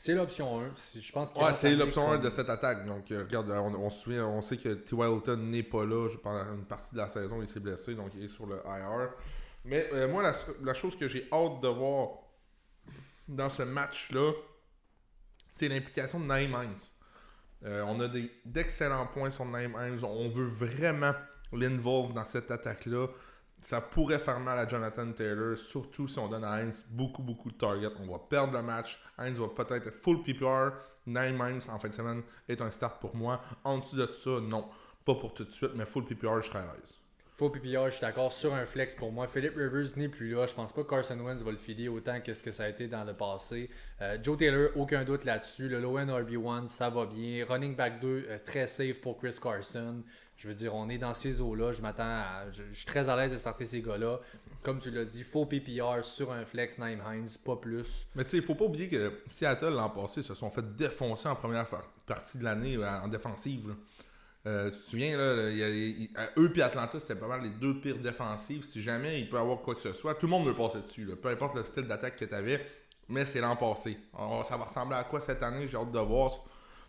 [0.00, 0.70] C'est l'option 1.
[0.76, 2.86] C'est- Je pense Ouais, c'est l'option 1 comme- de cette attaque.
[2.86, 4.94] Donc, euh, regarde, on, on se souvient, on sait que T.
[4.94, 7.42] Hilton n'est pas là pendant une partie de la saison.
[7.42, 9.10] Il s'est blessé, donc il est sur le IR.
[9.64, 10.32] Mais euh, moi, la,
[10.62, 12.10] la chose que j'ai hâte de voir
[13.26, 14.32] dans ce match-là,
[15.54, 16.78] c'est l'implication de Naïm Hines.
[17.64, 20.04] Euh, on a des- d'excellents points sur Naïm Hines.
[20.04, 21.12] On veut vraiment
[21.52, 23.08] l'involve dans cette attaque-là.
[23.60, 27.50] Ça pourrait faire mal à Jonathan Taylor, surtout si on donne à Hines beaucoup, beaucoup
[27.50, 27.88] de targets.
[28.00, 29.00] On va perdre le match.
[29.18, 30.70] Hines va peut-être être full PPR.
[31.06, 33.40] Nine Hines en fin de semaine est un start pour moi.
[33.64, 34.68] En dessous de ça, non.
[35.04, 36.94] Pas pour tout de suite, mais full PPR, je serais à l'aise.
[37.38, 39.28] Faux PPR, je suis d'accord sur un flex pour moi.
[39.28, 40.46] Philip Rivers n'est plus là.
[40.46, 42.68] Je pense pas que Carson Wentz va le filer autant que ce que ça a
[42.68, 43.70] été dans le passé.
[44.02, 45.68] Euh, Joe Taylor, aucun doute là-dessus.
[45.68, 47.46] Le low end RB1, ça va bien.
[47.48, 50.02] Running back 2, euh, très safe pour Chris Carson.
[50.38, 51.72] Je veux dire, on est dans ces eaux-là.
[51.72, 52.44] Je m'attends à.
[52.50, 54.20] Je, suis très à l'aise de starter ces gars-là.
[54.62, 58.06] Comme tu l'as dit, faux PPR sur un flex Nine Hines, pas plus.
[58.14, 61.28] Mais tu sais, il faut pas oublier que Seattle l'an passé se sont fait défoncer
[61.28, 61.66] en première
[62.06, 63.74] partie de l'année euh, en défensive.
[64.46, 65.50] Euh, tu te souviens, là,
[66.38, 68.62] eux puis Atlanta, c'était pas mal les deux pires défensives.
[68.62, 71.04] Si jamais il peut avoir quoi que ce soit, tout le monde veut passer dessus.
[71.04, 71.16] là.
[71.16, 72.64] Peu importe le style d'attaque que tu avais,
[73.08, 73.98] mais c'est l'an passé.
[74.16, 76.44] Alors, ça va ressembler à quoi cette année, j'ai hâte de voir.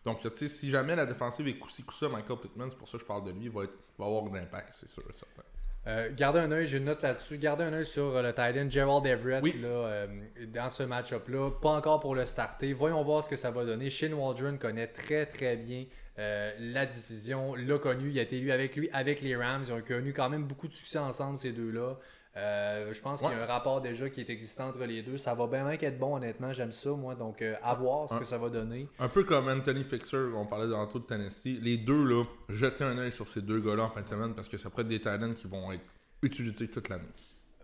[0.05, 2.97] Donc, tu sais, si jamais la défensive est coup-ci, coup-ça, Michael Pittman, c'est pour ça
[2.97, 5.03] que je parle de lui, il va, être, va avoir de l'impact, c'est sûr.
[5.09, 5.43] et certain.
[5.87, 7.37] Euh, gardez un œil, j'ai une note là-dessus.
[7.37, 9.55] Gardez un œil sur euh, le Titan Gerald Everett Oui.
[9.61, 10.07] là, euh,
[10.53, 11.51] dans ce match-up-là.
[11.61, 12.73] Pas encore pour le starter.
[12.73, 13.89] Voyons voir ce que ça va donner.
[13.89, 15.85] Shane Waldron connaît très très bien
[16.19, 18.09] euh, la division, l'a connu.
[18.09, 19.63] Il a été élu avec lui, avec les Rams.
[19.65, 21.97] Ils ont connu quand même beaucoup de succès ensemble, ces deux-là.
[22.37, 25.17] Euh, je pense qu'il y a un rapport déjà qui est existant entre les deux.
[25.17, 26.53] Ça va bien être bon, honnêtement.
[26.53, 27.15] J'aime ça, moi.
[27.15, 28.87] Donc, euh, à voir ce que ça va donner.
[28.99, 31.59] Un peu comme Anthony Fixer, on parlait tantôt de Tennessee.
[31.61, 34.47] Les deux, là, jetez un œil sur ces deux gars-là en fin de semaine parce
[34.47, 35.83] que ça pourrait être des talents qui vont être
[36.21, 37.09] utilisés toute l'année.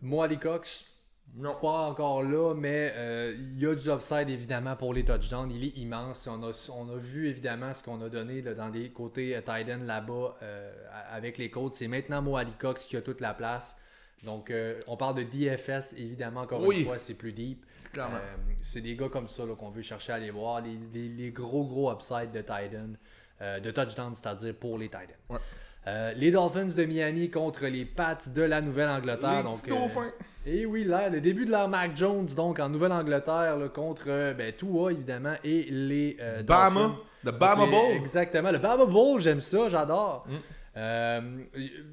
[0.02, 0.86] Moi, Ali Cox,
[1.36, 5.52] non pas encore là, mais euh, il y a du upside évidemment pour les touchdowns.
[5.52, 6.28] Il est immense.
[6.28, 9.70] On a, on a vu évidemment ce qu'on a donné là, dans des côtés tight
[9.70, 10.72] end là-bas euh,
[11.12, 11.74] avec les côtes.
[11.74, 13.78] C'est maintenant Mo Ali Cox qui a toute la place.
[14.26, 16.80] Donc, euh, on parle de DFS, évidemment, encore Oui.
[16.80, 17.64] une fois, c'est plus deep.
[17.94, 18.16] Clairement.
[18.18, 20.62] Euh, c'est des gars comme ça là, qu'on veut chercher à aller voir.
[20.62, 22.94] Les, les- les gros, gros upside de tight end,
[23.42, 24.90] euh, de touchdown, c'est-à-dire pour les.
[25.30, 25.38] Ouais.
[25.88, 29.44] Euh, les Dolphins de Miami contre les Pats de la Nouvelle-Angleterre.
[29.44, 29.60] Donc,
[30.48, 34.92] et oui, là, le début de l'ère Mac Jones, donc en Nouvelle-Angleterre, contre ben, Tua,
[34.92, 36.96] évidemment, et les Bama, Dolphins.
[37.24, 37.92] the Bama Bowl.
[37.98, 40.28] Exactement, le Bama Bowl, j'aime ça, j'adore.
[40.28, 40.36] Mm.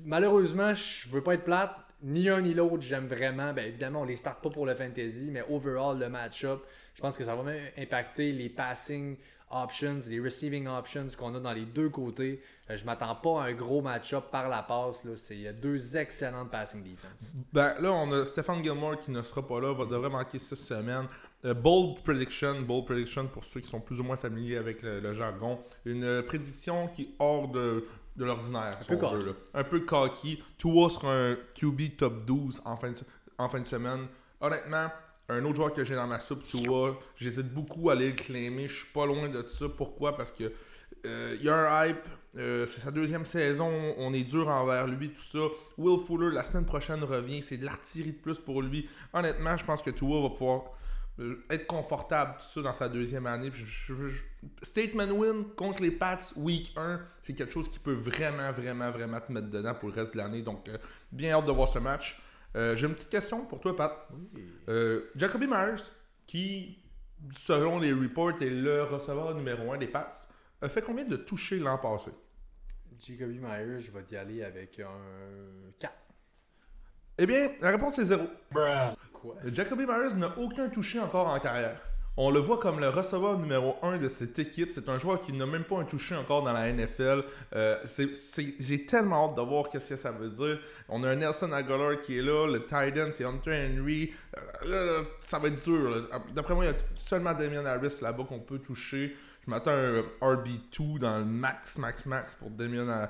[0.04, 3.52] Malheureusement, je veux pas être plate, ni un ni l'autre, j'aime vraiment.
[3.52, 7.16] Ben, évidemment, on les start pas pour le fantasy, mais overall, le match-up, je pense
[7.16, 9.16] que ça va même impacter les passing
[9.52, 12.42] options, les receiving options qu'on a dans les deux côtés.
[12.70, 15.04] Euh, je m'attends pas à un gros match-up par la passe.
[15.04, 15.12] Là.
[15.16, 17.34] C'est, deux excellentes passing defense.
[17.52, 20.58] Ben là, on a Stéphane Gilmore qui ne sera pas là, va, devrait manquer cette
[20.58, 21.06] semaine.
[21.44, 25.12] Euh, bold prediction, bold prediction pour ceux qui sont plus ou moins familiers avec le,
[25.12, 25.58] jargon.
[25.84, 27.84] Une prédiction qui est hors de,
[28.16, 28.78] de l'ordinaire.
[28.80, 30.42] Un, peu veut, un peu cocky.
[30.58, 32.96] Tua sera un QB top 12 en fin de,
[33.38, 34.06] en fin de semaine.
[34.40, 34.86] Honnêtement,
[35.28, 38.68] un autre joueur que j'ai dans ma soupe, Tua, j'hésite beaucoup à aller le claimer.
[38.68, 39.66] Je suis pas loin de ça.
[39.68, 40.16] Pourquoi?
[40.16, 40.52] Parce que
[41.04, 42.04] il y a un hype.
[42.38, 45.46] Euh, c'est sa deuxième saison, on est dur envers lui, tout ça.
[45.76, 47.42] Will Fuller, la semaine prochaine, revient.
[47.42, 48.88] C'est de l'artillerie de plus pour lui.
[49.12, 50.68] Honnêtement, je pense que Tua va pouvoir euh,
[51.50, 53.50] être confortable, tout ça, dans sa deuxième année.
[54.62, 59.20] statement win contre les Pats, week 1, c'est quelque chose qui peut vraiment, vraiment, vraiment
[59.20, 60.42] te mettre dedans pour le reste de l'année.
[60.42, 60.78] Donc, euh,
[61.10, 62.20] bien hâte de voir ce match.
[62.54, 64.08] J'ai une petite question pour toi, Pat.
[65.16, 65.82] Jacoby Myers,
[66.26, 66.82] qui,
[67.38, 70.12] selon les reports, est le receveur numéro 1 des Pats,
[70.60, 72.10] a fait combien de touchés l'an passé?
[72.98, 75.92] Jacoby Myers, je vais y aller avec un 4.
[77.18, 78.22] Eh bien, la réponse est 0.
[78.52, 79.34] Quoi?
[79.52, 81.80] Jacoby Myers n'a aucun touché encore en carrière.
[82.16, 84.70] On le voit comme le receveur numéro 1 de cette équipe.
[84.70, 87.22] C'est un joueur qui n'a même pas un touché encore dans la NFL.
[87.54, 87.78] Euh,
[88.60, 90.58] j'ai tellement hâte de voir ce que ça veut dire.
[90.90, 92.46] On a un Nelson Aguilar qui est là.
[92.46, 94.12] Le Titan, c'est Hunter Henry.
[94.66, 96.08] Euh, ça va être dur.
[96.34, 99.16] D'après moi, il y a seulement Damien Harris là-bas qu'on peut toucher.
[99.46, 103.08] Je m'attends à un RB2 dans le max, max, max pour Damien,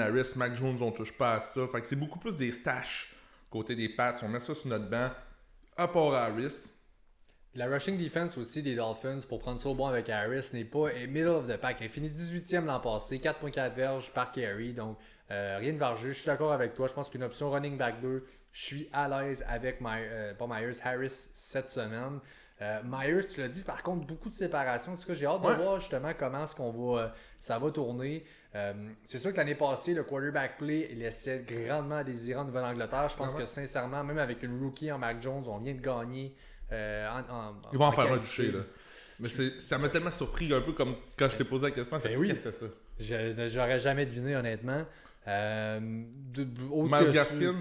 [0.00, 0.32] Harris.
[0.36, 1.66] Mac Jones, on touche pas à ça.
[1.66, 3.11] Fait que c'est beaucoup plus des stash
[3.52, 4.14] côté des Pats.
[4.22, 5.10] On met ça sur notre banc.
[5.76, 6.70] À part Harris.
[7.54, 10.90] La rushing defense aussi des Dolphins, pour prendre ça au bon avec Harris, n'est pas
[11.06, 11.82] middle of the pack.
[11.82, 14.96] Il finit 18e l'an passé, 4.4 verges par carry, donc
[15.30, 16.12] euh, rien de vargeux.
[16.12, 16.88] Je suis d'accord avec toi.
[16.88, 21.10] Je pense qu'une option running back 2, je suis à l'aise avec euh, Myers, Harris
[21.34, 22.20] cette semaine.
[22.62, 24.92] Euh, Myers, tu l'as dit, par contre, beaucoup de séparation.
[24.92, 27.08] En tout cas, j'ai hâte de voir justement comment ce qu'on va, euh,
[27.40, 28.24] ça va tourner.
[28.54, 33.08] Euh, c'est sûr que l'année passée, le quarterback play laissait grandement à désirer en Nouvelle-Angleterre.
[33.08, 36.36] Je pense que sincèrement, même avec une rookie en Mac Jones, on vient de gagner.
[36.70, 38.60] En, Ils vont en, faire un toucher, là.
[39.20, 42.00] Mais ça m'a tellement surpris, un peu comme quand je t'ai posé la question.
[42.02, 42.66] Ben oui, c'est ça?
[42.98, 44.84] J'aurais jamais deviné, honnêtement.
[45.28, 45.80] Euh,
[47.12, 47.54] Gaskin?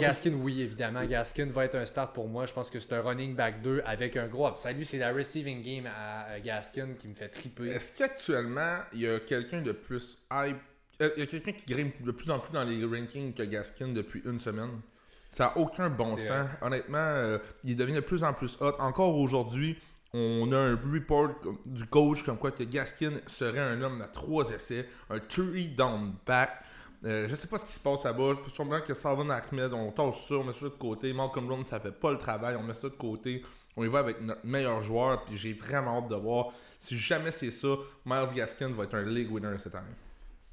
[0.00, 1.04] Gaskin, oui, évidemment.
[1.04, 2.46] Gaskin va être un start pour moi.
[2.46, 4.76] Je pense que c'est un running back 2 avec un gros upside.
[4.76, 7.68] Lui, c'est la receiving game à, Gaskin qui me fait triper.
[7.68, 10.56] Est-ce qu'actuellement, il y a quelqu'un de plus hype
[11.00, 13.42] euh, Il y a quelqu'un qui grimpe de plus en plus dans les rankings que
[13.44, 14.80] Gaskin depuis une semaine?
[15.32, 16.48] Ça n'a aucun bon sens.
[16.62, 18.74] Honnêtement, euh, il devient de plus en plus hot.
[18.78, 19.78] Encore aujourd'hui,
[20.14, 21.34] on a un report
[21.66, 26.14] du coach comme quoi que Gaskin serait un homme à trois essais, un three down
[26.26, 26.50] back.
[27.04, 28.34] Euh, je sais pas ce qui se passe là-bas.
[28.48, 31.12] Sûrement que Salvan Ahmed, on tasse ça, on met ça de côté.
[31.12, 33.42] Malcolm Brown, ça fait pas le travail, on met ça de côté.
[33.76, 36.52] On y va avec notre meilleur joueur, puis j'ai vraiment hâte de voir.
[36.80, 37.68] Si jamais c'est ça,
[38.04, 39.94] Miles Gaskin va être un league winner cette année.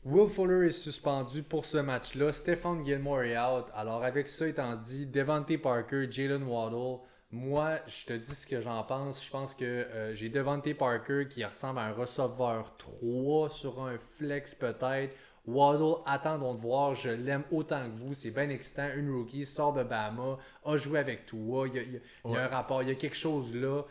[0.06, 2.34] Will Fuller est suspendu pour ce match-là.
[2.34, 3.68] Stephen Gilmore est out.
[3.74, 7.00] Alors, avec ça étant dit, Devante Parker, Jalen Waddle,
[7.32, 9.26] moi, je te dis ce que j'en pense.
[9.26, 13.98] Je pense que euh, j'ai Devante Parker qui ressemble à un receveur 3 sur un
[13.98, 15.16] flex peut-être
[15.46, 16.96] Waddle, attendons de voir.
[16.96, 18.14] Je l'aime autant que vous.
[18.14, 18.88] C'est bien excitant.
[18.96, 21.68] Une rookie sort de Bama, a joué avec toi.
[21.68, 23.84] Il y a, un rapport, il y a quelque chose là.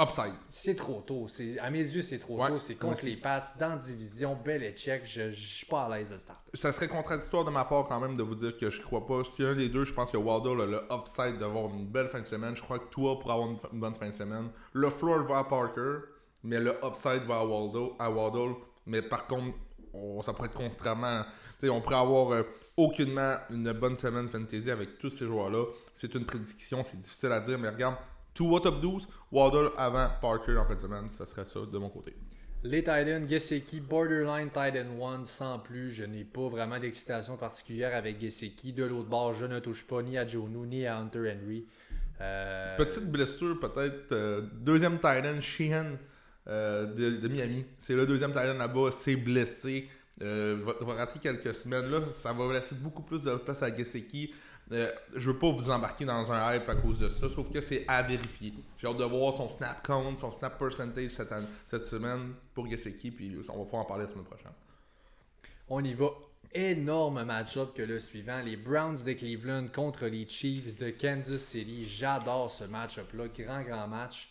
[0.00, 0.34] Upside.
[0.46, 1.26] C'est trop tôt.
[1.60, 2.58] À mes yeux, c'est trop tôt.
[2.58, 5.02] C'est contre les Pats, dans la division, bel check.
[5.04, 6.40] Je ne suis pas à l'aise de start.
[6.54, 9.24] Ça serait contradictoire de ma part quand même de vous dire que je crois pas.
[9.24, 12.20] Si un des deux, je pense que Waddle a le upside d'avoir une belle fin
[12.20, 12.56] de semaine.
[12.56, 15.44] Je crois que toi, pour avoir une, bonne fin de semaine, le floor va à
[15.44, 15.98] Parker,
[16.42, 17.90] mais le upside va à Waddle.
[17.98, 18.54] À Waddle
[18.86, 19.56] mais par contre,
[19.94, 21.24] on, ça pourrait être contrairement.
[21.62, 22.42] on pourrait avoir euh,
[22.76, 25.64] aucunement une bonne semaine fantasy avec tous ces joueurs-là.
[25.94, 27.96] C'est une prédiction, c'est difficile à dire, mais regarde,
[28.34, 31.88] tout top 12, Waddle avant Parker en fin de semaine, ça serait ça de mon
[31.88, 32.14] côté.
[32.62, 35.90] Les Titans, Gesicki, borderline Titan 1 sans plus.
[35.92, 38.74] Je n'ai pas vraiment d'excitation particulière avec Gesicki.
[38.74, 41.66] De l'autre bord, je ne touche pas ni à Jonu ni à Hunter Henry.
[42.20, 44.12] Euh, Petite blessure peut-être.
[44.12, 45.96] Euh, deuxième Titan, Sheehan
[46.50, 47.64] euh, de, Miami.
[47.78, 49.88] C'est le deuxième Titan là-bas, c'est blessé.
[50.20, 51.86] Euh, va, rater quelques semaines.
[51.86, 54.34] Là, ça va laisser beaucoup plus de place à Geseki.
[54.72, 57.60] Euh, je veux pas vous embarquer dans un hype à cause de ça, sauf que
[57.60, 58.52] c'est à vérifier.
[58.78, 61.10] J'ai hâte de voir son snap count, son snap percentage
[61.66, 64.52] cette, semaine pour Geseki, puis on va pouvoir en parler la semaine prochaine.
[65.68, 66.10] On y va.
[66.52, 68.42] Énorme match-up que le suivant.
[68.42, 71.86] Les Browns de Cleveland contre les Chiefs de Kansas City.
[71.86, 73.28] J'adore ce match-up-là.
[73.28, 74.28] Grand, grand match.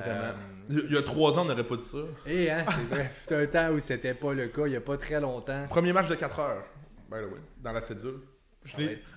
[0.00, 0.32] Euh,
[0.70, 1.98] il y a trois ans, on n'aurait pas dit ça.
[2.26, 3.10] Et eh, hein, c'est vrai.
[3.20, 5.66] C'était un temps où c'était pas le cas, il n'y a pas très longtemps.
[5.68, 6.64] Premier match de 4 heures,
[7.10, 8.20] by the way, dans la cédule.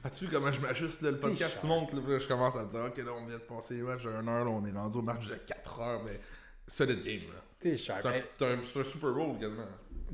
[0.03, 3.11] As-tu vu comment je m'ajuste le podcast monte, là, je commence à dire, ok, là,
[3.17, 5.27] on vient de passer les matchs de 1 heure, là, on est rendu au match
[5.27, 6.19] de 4 heures, mais
[6.67, 7.21] solid game.
[7.33, 7.41] là.
[7.59, 8.05] T'es sharp.
[8.37, 9.63] C'est un, Super Bowl quasiment.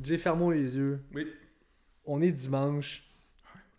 [0.03, 1.01] J'ai fermé les yeux.
[1.13, 1.27] Oui.
[2.05, 3.03] On est dimanche.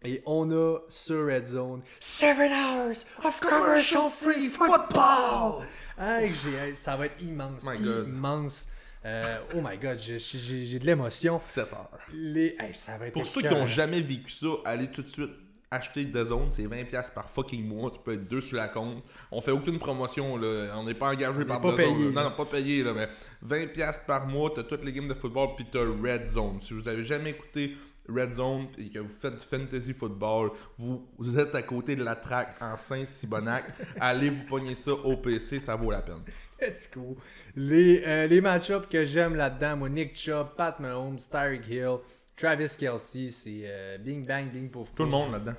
[0.04, 5.64] Et on a sur Red Zone 7 hours of commercial free football!
[6.02, 6.32] Hey,
[6.74, 7.62] ça va être immense.
[7.64, 8.08] My God.
[8.08, 8.68] Immense.
[9.04, 11.38] Euh, oh my god, j'ai- de l'émotion.
[11.38, 11.88] 7 heures.
[12.12, 12.56] Les...
[12.60, 13.62] hey, ça va être Pour ceux qui écœurant.
[13.62, 15.30] ont jamais vécu ça, allez tout de suite
[15.70, 19.02] acheter The Zone, c'est 20$ par fucking mois, tu peux être deux sur la compte.
[19.30, 20.74] On fait aucune promotion, là.
[20.76, 22.24] on n'est pas engagé par pas payé, là.
[22.24, 23.08] Non, pas payé, là, mais
[23.44, 26.60] 20$ par mois, t'as toutes les games de football, puis t'as Red Zone.
[26.60, 27.74] Si vous avez jamais écouté
[28.08, 32.02] Red Zone et que vous faites du fantasy football, vous, vous êtes à côté de
[32.02, 33.64] la track en Saint-Sibonac,
[34.00, 36.22] allez vous pogner ça au PC, ça vaut la peine.
[36.60, 37.16] Let's go.
[37.56, 41.98] Les, euh, les match-ups que j'aime là-dedans, moi, Nick Chubb, Pat Mahomes, Tyreek Hill,
[42.36, 44.94] Travis Kelsey, c'est euh, bing bang, bing pouf.
[44.94, 45.54] Tout le monde là-dedans.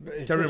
[0.00, 0.48] Ben, Carrie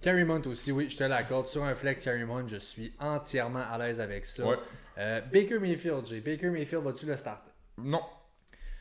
[0.00, 1.46] Carrie Mount aussi, oui, je te l'accorde.
[1.46, 4.46] Sur un flex Carrie Mount, je suis entièrement à l'aise avec ça.
[4.46, 4.56] Ouais.
[4.98, 6.20] Euh, Baker Mayfield, Jay.
[6.20, 7.50] Baker Mayfield, vas-tu le starter?
[7.78, 8.02] Non.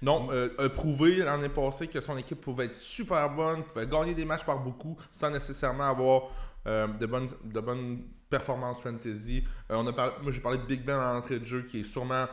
[0.01, 4.13] Non, euh, a prouvé l'année passée que son équipe pouvait être super bonne, pouvait gagner
[4.13, 6.29] des matchs par beaucoup sans nécessairement avoir
[6.67, 9.43] euh, de, bonnes, de bonnes performances fantasy.
[9.71, 9.91] Euh, on a
[10.21, 12.25] moi, j'ai parlé de Big Ben en entrée de jeu qui est sûrement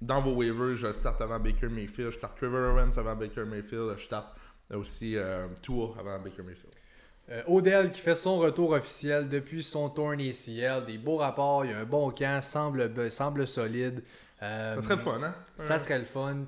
[0.00, 0.76] dans vos waivers.
[0.76, 4.34] Je starte avant Baker Mayfield, je starte Trevor Lawrence avant Baker Mayfield, je starte
[4.72, 6.74] aussi euh, Tua avant Baker Mayfield.
[7.46, 10.84] Odell qui fait son retour officiel depuis son torn ACL.
[10.86, 14.02] Des beaux rapports, il y a un bon camp, semble, semble solide.
[14.38, 15.34] Ça serait le fun, hein?
[15.56, 16.44] Ça serait le fun.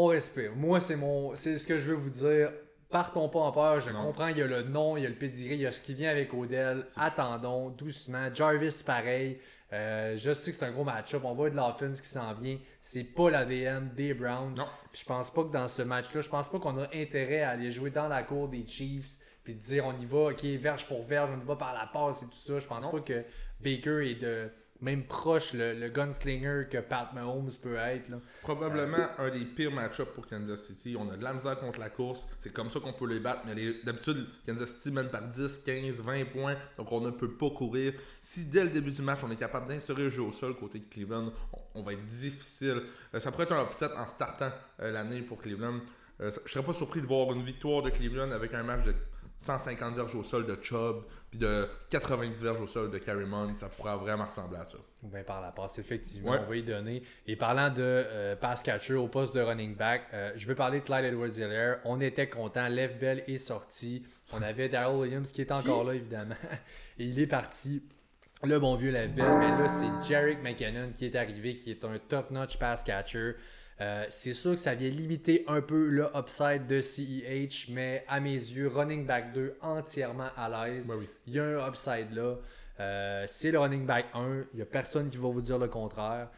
[0.00, 0.54] On respire.
[0.54, 2.52] Moi, c'est mon, c'est ce que je veux vous dire.
[2.88, 3.80] Partons pas en peur.
[3.80, 4.04] Je Non.
[4.04, 5.82] comprends, il y a le nom, il y a le pedigree, il y a ce
[5.82, 6.86] qui vient avec Odell.
[6.96, 8.32] Attendons, doucement.
[8.32, 9.40] Jarvis, pareil.
[9.72, 11.22] Euh, je sais que c'est un gros match-up.
[11.24, 12.58] On voit de l'offense qui s'en vient.
[12.80, 14.54] C'est pas l'ADN des Browns.
[14.56, 14.66] Non.
[14.92, 17.50] Puis je pense pas que dans ce match-là, je pense pas qu'on a intérêt à
[17.50, 20.86] aller jouer dans la cour des Chiefs puis de dire on y va, ok, verge
[20.86, 22.58] pour verge, on y va par la passe et tout ça.
[22.60, 22.90] Je pense Non.
[22.92, 23.24] pas que
[23.60, 24.48] Baker est de
[24.80, 28.08] même proche le, le gunslinger que Pat Mahomes peut être.
[28.08, 28.20] Là.
[28.42, 30.96] Probablement un des pires match-ups pour Kansas City.
[30.98, 32.28] On a de la misère contre la course.
[32.40, 33.42] C'est comme ça qu'on peut les battre.
[33.46, 33.54] Mais
[33.84, 36.56] d'habitude, Kansas City mène par 10, 15, 20 points.
[36.76, 37.94] Donc on ne peut pas courir.
[38.22, 40.78] Si dès le début du match, on est capable d'instaurer le jeu au sol côté
[40.78, 41.32] de Cleveland,
[41.74, 42.82] on, va être difficile.
[43.14, 45.80] Euh, ça pourrait être un upset en startant euh, l'année pour Cleveland.
[46.20, 48.94] Euh, je serais pas surpris de voir une victoire de Cleveland avec un match de
[49.38, 53.54] 150 verges au sol de Chubb, puis de 90 verges au sol de Carrie Mount.
[53.56, 54.78] Ça pourrait vraiment ressembler à ça.
[55.02, 56.40] Ou bien par la passe, effectivement, Ouais.
[56.44, 57.02] on va y donner.
[57.26, 60.80] Et parlant de euh, pass catcher au poste de running back, euh, je veux parler
[60.80, 61.78] de Clyde Edwards-Helaire.
[61.84, 62.68] On était content.
[62.68, 64.04] Lev Bell est sorti.
[64.32, 66.34] On avait Daryl Williams qui est encore là, évidemment.
[66.98, 67.82] Et il est parti.
[68.44, 69.36] Le bon vieux Lev Bell.
[69.38, 73.34] Mais là, c'est Jarek McKinnon qui est arrivé, qui est un top-notch pass catcher.
[73.80, 78.18] Euh, c'est sûr que ça vient limiter un peu le upside de CEH, mais à
[78.18, 80.88] mes yeux, running back 2 entièrement à l'aise.
[80.88, 81.08] Ben oui.
[81.26, 82.36] Il y a un upside là.
[82.80, 84.44] Euh, c'est le running back 1.
[84.52, 86.28] Il n'y a personne qui va vous dire le contraire.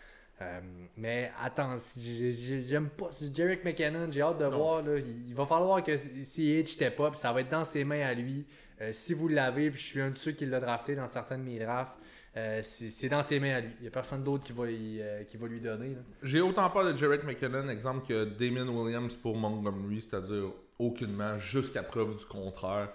[0.43, 0.61] Euh,
[0.97, 3.09] mais attends, j'aime pas.
[3.11, 4.51] C'est Jarek McKinnon, j'ai hâte de Non.
[4.57, 4.83] voir.
[4.83, 7.15] Là, il, il va falloir que CH step up.
[7.15, 8.47] Ça va être dans ses mains à lui.
[8.81, 11.45] Euh, si vous l'avez, puis je suis un de ceux qui l'a drafté dans certaines
[11.45, 11.93] de mes drafts,
[12.37, 13.71] euh, c'est dans ses mains à lui.
[13.79, 15.97] Il n'y a personne d'autre qui, va euh, qui va lui donner.
[16.23, 21.83] J'ai autant peur de Jarek McKinnon, exemple, que Damien Williams pour Montgomery, c'est-à-dire aucunement, jusqu'à
[21.83, 22.91] preuve du contraire.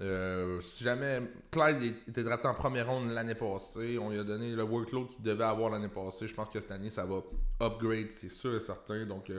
[0.00, 1.20] Euh, si jamais
[1.50, 5.22] Clyde était drafté en première ronde l'année passée, on lui a donné le workload qu'il
[5.22, 6.26] devait avoir l'année passée.
[6.26, 7.22] Je pense que cette année, ça va
[7.60, 9.04] upgrade, c'est sûr et certain.
[9.04, 9.30] Donc,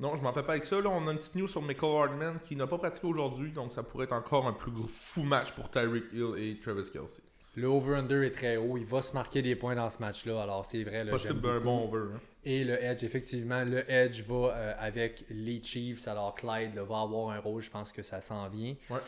[0.00, 0.80] non, je m'en fais pas avec ça.
[0.80, 3.74] Là, on a une petite news sur Michael Hardman qui n'a pas pratiqué aujourd'hui, donc
[3.74, 7.22] ça pourrait être encore un plus gros fou match pour Tyreek Hill et Travis Kelsey.
[7.58, 8.76] Le over-under est très haut.
[8.76, 10.42] Il va se marquer des points dans ce match-là.
[10.42, 11.04] Alors, c'est vrai.
[11.04, 12.14] là, Possible d'un bon over.
[12.14, 12.20] hein.
[12.44, 16.06] Et le Edge, effectivement, le Edge va euh, avec les Chiefs.
[16.08, 18.74] Alors Clyde là, va avoir un rôle, je pense que ça s'en vient.
[18.90, 18.98] Ouais.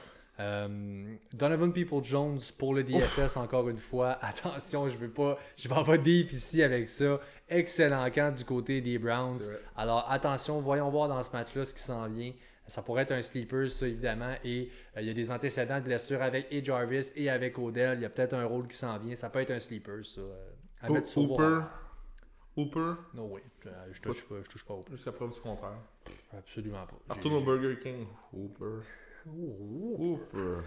[0.41, 4.19] Euh, Donovan People Jones pour le DFS encore une fois.
[4.23, 7.21] Attention, je veux pas, je vais avoir deep ici avec ça.
[7.49, 9.41] Excellent camp du côté des Browns.
[9.77, 12.33] Alors attention, voyons voir dans ce match-là ce qui s'en vient.
[12.71, 14.33] Ça pourrait être un sleeper, ça évidemment.
[14.45, 17.99] Et euh, il y a des antécédents de blessures avec et Jarvis et avec Odell.
[17.99, 19.15] Il y a peut-être un rôle qui s'en vient.
[19.17, 20.21] Ça peut être un sleeper, ça.
[20.21, 20.51] euh,
[20.81, 21.61] à mettre Hooper.
[22.57, 22.95] Hooper?
[23.15, 23.43] No way.
[23.67, 25.79] Euh, je touche pas, je touche pas au Jusqu'à preuve du contraire.
[26.37, 27.15] Absolument pas.
[27.15, 28.07] Retourne au Burger King.
[28.33, 28.81] Hooper.
[29.27, 29.97] Oh.
[29.99, 30.63] Hooper.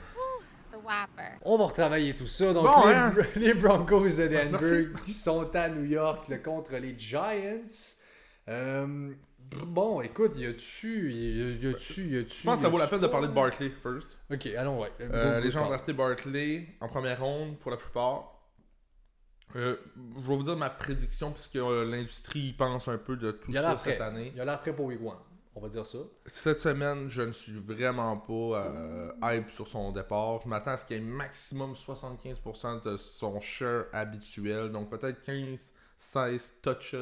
[0.71, 1.37] The Whopper.
[1.43, 2.51] On va retravailler tout ça.
[2.53, 3.13] Donc, Bon, les, hein?
[3.35, 4.87] les Broncos de Denver Merci.
[5.05, 7.59] qui sont à New York là, contre les Giants.
[8.49, 9.11] Euh,
[9.65, 11.11] bon, écoute, y a-tu.
[11.11, 12.07] Y a-tu.
[12.07, 12.39] Y a-tu.
[12.39, 14.17] Je pense que ça vaut la peine de parler de Barkley first.
[14.31, 14.91] Ok, allons, ouais.
[15.01, 18.33] Euh, les gens ont drafté Barkley en première ronde pour la plupart.
[19.55, 19.75] Euh,
[20.17, 23.53] je vais vous dire ma prédiction puisque euh, l'industrie y pense un peu de tout
[23.53, 24.31] ça cette année.
[24.33, 25.17] Il y a l'air prêt pour One.
[25.55, 25.99] On va dire ça.
[26.25, 30.41] Cette semaine, je ne suis vraiment pas euh, hype sur son départ.
[30.43, 34.71] Je m'attends à ce qu'il y ait maximum 75% de son share habituel.
[34.71, 35.73] Donc peut-être 15,
[36.03, 36.95] 16 touches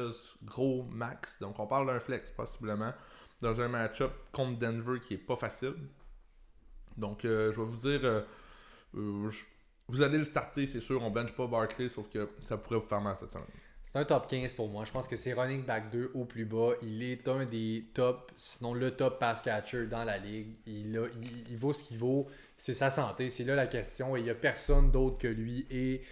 [0.44, 1.40] gros max.
[1.40, 2.92] Donc on parle d'un flex possiblement.
[3.40, 5.74] Dans un match-up contre Denver qui est pas facile.
[6.96, 8.20] Donc euh, je vais vous dire, euh,
[8.94, 9.30] euh,
[9.88, 11.02] vous allez le starter, c'est sûr.
[11.02, 13.46] On bench pas Barkley, sauf que ça pourrait vous faire mal cette semaine.
[13.84, 14.84] C'est un top 15 pour moi.
[14.84, 16.74] Je pense que c'est running back 2 au plus bas.
[16.82, 20.54] Il est un des top, sinon le top pass catcher dans la ligue.
[20.66, 21.08] Il, a-
[21.50, 22.28] il, vaut ce qu'il vaut.
[22.56, 23.28] C'est sa santé.
[23.30, 24.16] C'est là la question.
[24.16, 26.02] Et il n'y a personne d'autre que lui et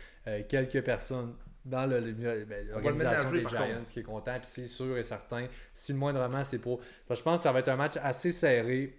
[0.49, 1.35] quelques personnes
[1.65, 3.91] dans le- ben, l'organisation des Giants contre.
[3.93, 4.33] qui est content.
[4.39, 5.47] Puis c'est sûr et certain.
[5.75, 6.79] Si le moindrement, c'est pour.
[7.05, 8.97] Enfin, je pense que ça va être un match assez serré.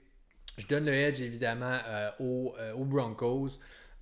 [0.57, 3.49] Je donne le edge évidemment euh, aux, euh, aux Broncos.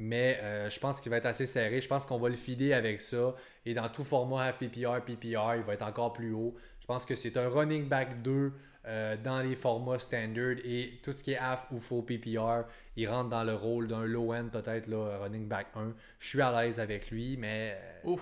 [0.02, 1.82] Mais euh, je pense qu'il va être assez serré.
[1.82, 3.36] Je pense qu'on va le fider avec ça.
[3.66, 6.56] Et dans tout format half PPR, PPR, il va être encore plus haut.
[6.80, 8.54] Je pense que c'est un running back 2
[8.88, 10.56] euh, dans les formats standard.
[10.64, 12.64] Et tout ce qui est half ou full PPR,
[12.96, 15.94] il rentre dans le rôle d'un low end, peut-être là, running back 1.
[16.20, 18.22] Je suis à l'aise avec lui, mais Ouf.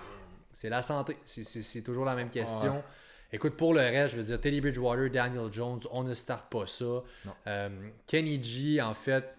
[0.59, 1.15] C'est la santé.
[1.25, 2.83] C'est- toujours la même question.
[3.31, 6.65] Écoute, pour le reste, je veux dire, Teddy Bridgewater, Daniel Jones, on ne starte pas
[6.65, 7.03] ça.
[7.45, 7.69] Euh,
[8.07, 9.35] Kenny G, en fait,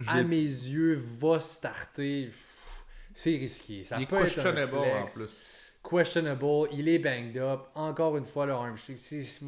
[0.00, 2.30] Je à mes yeux, va starter.
[3.14, 3.84] C'est risqué.
[3.84, 5.14] Ça il est peut être un questionable en flex.
[5.14, 5.42] plus.
[5.88, 6.44] Questionable.
[6.72, 7.60] Il est banged up.
[7.74, 9.44] Encore une fois, le c'est- c'est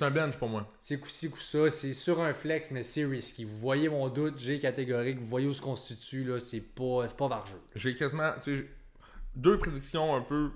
[0.00, 0.66] un bench pour moi.
[0.80, 1.68] c'est coup-ci, coup-ça.
[1.70, 3.44] C'est sur un flex, mais c'est risky.
[3.44, 5.18] Vous voyez mon doute, j'ai catégorique.
[5.18, 6.24] Vous voyez où se constitue.
[6.24, 7.60] là C'est pas, c'est pas vargeux.
[7.74, 8.66] J'ai quasiment tu sais,
[9.38, 10.50] deux prédictions un peu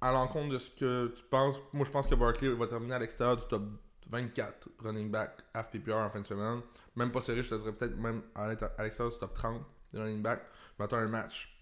[0.00, 1.56] à l'encontre de ce que tu penses.
[1.72, 3.62] Moi, je pense que Barkley va terminer à l'extérieur du top
[4.10, 6.60] 24 running back half PPR en fin de semaine.
[6.94, 9.62] Même pas serré, je te dirais peut-être même à l'extérieur du top 30
[9.92, 10.42] des running back.
[10.76, 11.55] Je m'attends un match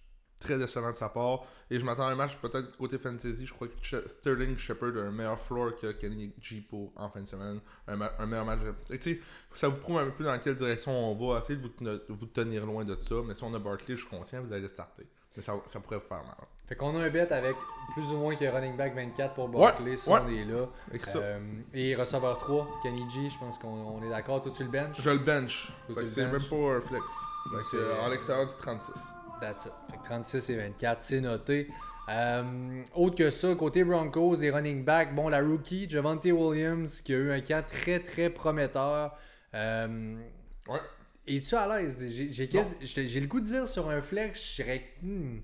[0.45, 1.41] très décevant de sa part.
[1.71, 3.47] Et je m'attends à un match peut-être côté fantasy.
[3.47, 7.23] Je crois que Sterling Shepard a un meilleur floor que Kenny G pour en fin
[7.23, 7.61] de semaine.
[7.89, 8.61] Un, ma- un meilleur match.
[8.91, 9.21] Et tu sais,
[9.55, 11.39] ça vous prouve un peu dans quelle direction on va.
[11.39, 13.17] Essayez de vous, ten- vous tenir loin de ça.
[13.27, 15.07] Mais si on a Barkley, je suis conscient, vous allez le starter.
[15.37, 16.37] Mais ça, ça pourrait vous faire mal.
[16.69, 17.57] Fait qu'on a un bet avec
[17.93, 20.21] plus ou moins que running back 24 pour Barkley, si ouais.
[20.25, 20.67] on est là.
[21.17, 21.39] Euh,
[21.75, 24.41] et receveur 3, Kenny G, je pense qu'on on est d'accord.
[24.43, 25.73] Toi, tu le bench je le bench.
[26.09, 27.05] C'est même pas un flex.
[27.75, 28.93] Euh, en l'extérieur du 36.
[29.45, 29.73] That's it.
[29.91, 31.69] Fait que 36 et 24, c'est noté.
[32.09, 37.15] Euh, autre que ça, côté Broncos, les running backs, bon, la rookie, Javante Williams, qui
[37.15, 39.17] a eu un camp très très prometteur.
[39.55, 40.17] Euh,
[40.69, 40.81] Ouais.
[41.27, 42.07] Es-tu à l'aise?
[42.11, 44.83] J'ai- le goût de dire sur un flex, je dirais.
[45.03, 45.39] hmm,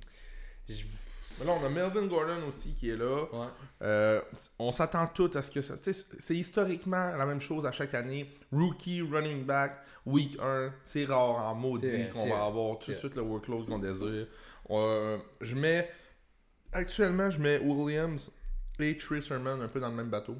[1.40, 3.22] Mais là, on a Melvin Gordon aussi qui est là.
[3.32, 3.46] ouais.
[3.82, 4.20] Euh,
[4.58, 5.74] on s'attend tout à ce que ça.
[6.18, 8.30] C'est historiquement la même chose à chaque année.
[8.52, 10.72] Rookie, running back, week 1.
[10.84, 14.26] C'est rare en maudit qu'on va avoir tout de suite le workload qu'on désire.
[14.70, 15.90] Euh, je mets.
[16.72, 18.30] Actuellement, je mets Williams
[18.78, 20.36] et Trey Sermon un peu dans le même bateau.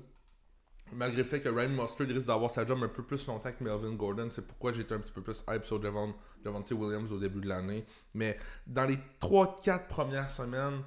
[0.93, 3.63] Malgré le fait que Ryan Mustard risque d'avoir sa job un peu plus longtemps que
[3.63, 6.15] Melvin Gordon, c'est pourquoi j'étais un petit peu plus hype sur Javon,
[6.45, 7.85] Javonte Williams au début de l'année.
[8.15, 10.83] Mais dans les 3-4 premières semaines,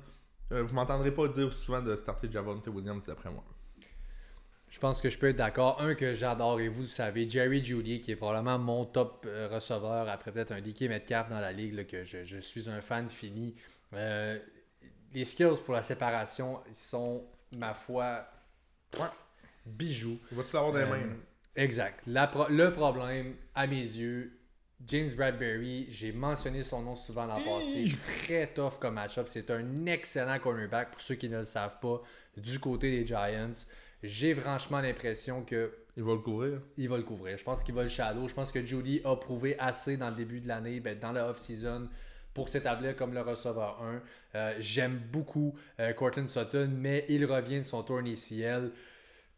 [0.51, 3.43] euh, vous m'entendrez pas dire souvent de starter Javonte Williams d'après moi.
[4.70, 5.80] Je pense que je peux être d'accord.
[5.80, 9.47] Un que j'adore, et vous le savez, Jerry Judy, qui est probablement mon top euh,
[9.47, 12.82] receveur après peut-être un DK Metcalf dans la ligue, là, que je, je suis un
[12.82, 13.56] fan fini.
[13.93, 14.39] Euh,
[15.14, 17.24] les skills pour la séparation ils sont,
[17.56, 18.26] ma foi,
[19.66, 19.72] Ouais.
[19.74, 20.20] bijoux.
[20.32, 21.16] Va-tu l'avoir dans les Euh, mains?
[21.55, 22.01] Exact.
[22.07, 24.39] La pro- le problème, à mes yeux,
[24.86, 27.95] James Bradbury, j'ai mentionné son nom souvent l'an passé.
[28.26, 29.28] Très tough comme match-up.
[29.30, 32.01] C'est un excellent cornerback pour ceux qui ne le savent pas
[32.36, 33.51] du côté des Giants.
[34.01, 36.59] J'ai franchement l'impression que Il va le couvrir.
[36.76, 37.38] il va le couvrir.
[37.38, 38.28] Je pense qu'il va le shadow.
[38.28, 41.30] Je pense que Judy a prouvé assez dans le début de l'année, ben, dans la
[41.30, 41.88] off-season,
[42.34, 44.01] pour s'établir comme le receveur 1.
[44.36, 47.84] Euh, J'aime beaucoup euh, Cortland Sutton, mais il revient de son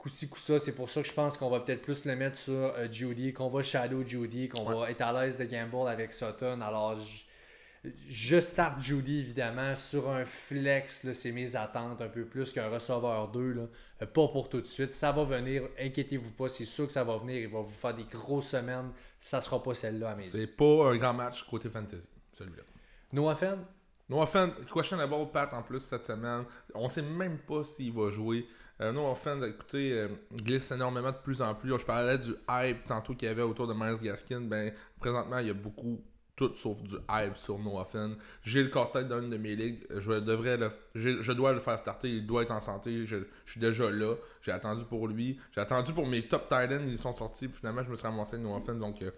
[0.10, 3.34] c'est pour ça que je pense qu'on va peut-être plus le mettre sur euh, Judy,
[3.34, 6.62] qu'on va shadow Judy, qu'on va être à l'aise de gamble avec Sutton.
[6.62, 12.52] Alors, je, je start Judy, évidemment, sur un flex, c'est mes attentes un peu plus
[12.54, 13.54] qu'un receveur 2.
[13.54, 13.62] Là.
[14.02, 14.94] Euh, Pas pour tout de suite.
[14.94, 17.38] Ça va venir, inquiétez-vous pas, c'est sûr que ça va venir.
[17.38, 18.92] Il va vous faire des grosses semaines.
[19.20, 20.32] Ça sera pas celle-là à mes yeux.
[20.32, 22.64] C'est pas un grand match côté fantasy, celui-là.
[23.12, 23.60] Noah Fenn?
[24.08, 26.44] No offense, questionable Pat en plus cette semaine.
[26.76, 28.48] On sait même pas s'il va jouer.
[28.82, 31.70] Euh, no offense, écoutez, euh, glisse énormément de plus en plus.
[31.80, 34.42] Je parlais du hype tantôt qu'il y avait autour de Myers Gaskin.
[34.42, 36.04] Ben, présentement, il y a beaucoup,
[36.36, 38.18] tout sauf du hype sur No offense.
[38.44, 39.86] J'ai le casse-tête d'une de mes ligues.
[39.90, 42.10] Je devrais le, je, dois le faire starter.
[42.10, 43.06] Il doit être en santé.
[43.08, 44.16] Je, suis déjà là.
[44.42, 45.40] J'ai attendu pour lui.
[45.54, 46.86] J'ai attendu pour mes top Titans.
[46.86, 47.48] Ils sont sortis.
[47.48, 48.78] Finalement, je me suis ramassé No offense.
[48.78, 49.12] Donc, euh,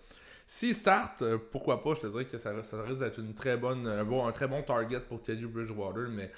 [0.45, 2.51] s'il start, euh, pourquoi pas, je te dirais que ça,
[2.83, 6.31] risque d'être une très bonne, un, bon, un très bon target pour Teddy Bridgewater, mais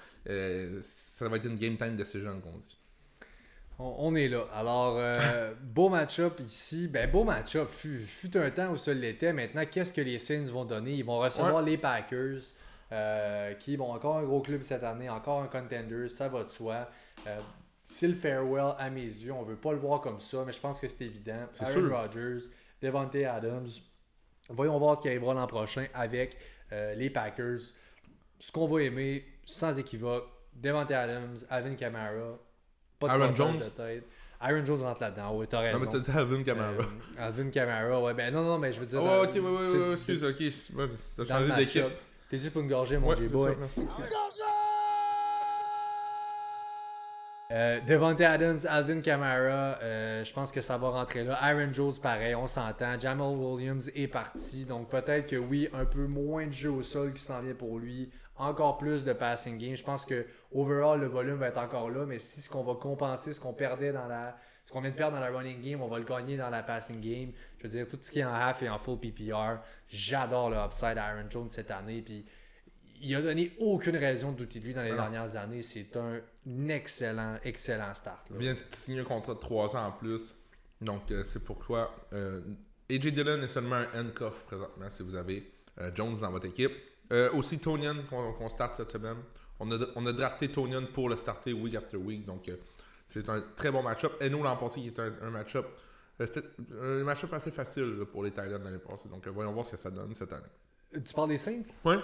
[0.81, 2.78] ça va être une game time decision qu'on dit.
[3.81, 4.45] On, est là.
[4.53, 6.89] Alors, euh, beau match-up ici.
[6.89, 7.69] Ben, beau match-up.
[7.71, 9.31] Fut, fut un temps où ça l'était.
[9.31, 10.95] Maintenant, qu'est-ce que les Saints vont donner?
[10.95, 12.41] Ils vont recevoir les Packers,
[12.91, 16.09] euh, qui vont encore un gros club cette année, encore un contender.
[16.09, 16.89] Ça va de soi.
[17.25, 17.37] Euh,
[17.87, 19.31] c'est le farewell à mes yeux.
[19.31, 21.47] On veut pas le voir comme ça, mais je pense que c'est évident.
[21.61, 22.49] Aaron Rodgers,
[22.81, 23.69] Devante Adams.
[24.49, 26.37] Voyons voir ce qui arrivera l'an prochain avec
[26.71, 27.61] les Packers.
[28.39, 32.37] Ce qu'on va aimer, sans équivoque, Devante Adams, Alvin Kamara,
[32.99, 33.57] pas de Aaron Jones?
[33.57, 34.03] De tête.
[34.41, 35.79] Aaron Jones rentre là-dedans, ouais, t'as raison.
[35.79, 36.69] Non, mais t'as dit Alvin Kamara.
[36.69, 36.83] Euh,
[37.17, 39.01] Alvin Kamara, ouais, ben non, non, mais je veux dire.
[39.03, 40.87] Oh, ok, ouais, ouais, ouais, excuse, ok.
[41.17, 41.83] T'as changé d'équipe.
[42.29, 43.55] T'es dû pour une gorgée, mon J-Boy.
[47.51, 51.35] Euh, Devante Adams, Alvin Kamara, euh, je pense que ça va rentrer là.
[51.41, 52.99] Aaron Jones, pareil, on s'entend.
[52.99, 57.11] Jamal Williams est parti, donc peut-être que oui, un peu moins de jeu au sol
[57.11, 59.75] qui s'en vient pour lui encore plus de passing game.
[59.75, 62.75] Je pense que overall le volume va être encore là, mais si ce qu'on va
[62.75, 64.37] compenser, ce qu'on perdait dans la.
[64.65, 66.61] Ce qu'on vient de perdre dans la running game, on va le gagner dans la
[66.61, 67.31] passing game.
[67.57, 70.57] Je veux dire, tout ce qui est en half et en full PPR, j'adore le
[70.57, 72.03] upside Aaron Jones cette année.
[72.03, 72.23] Puis
[73.01, 75.61] il a donné aucune raison de douter de lui dans les dernières années.
[75.61, 76.21] C'est un
[76.67, 78.27] excellent, excellent start.
[78.31, 80.35] Il vient de signer un contrat de 3 ans en plus.
[80.81, 82.41] Donc, euh, c'est pourquoi euh,
[82.89, 86.71] AJ Dillon est seulement un handcuff présentement si vous avez euh, Jones dans votre équipe.
[87.11, 89.17] Euh, aussi, Tonian, qu'on start cette semaine.
[89.59, 92.25] On a, on a drafté Tonian pour le starter week after week.
[92.25, 92.55] Donc, euh,
[93.07, 94.13] c'est un très bon match-up.
[94.21, 95.65] Et nous, l'an passé, qui était un, match-up.
[96.21, 96.47] Euh, c'était
[96.79, 99.09] un match-up assez facile pour les Titans l'année passée.
[99.09, 100.43] Donc, voyons voir ce que ça donne cette année.
[100.91, 101.61] Tu parles des Saints?
[101.85, 101.95] Oui.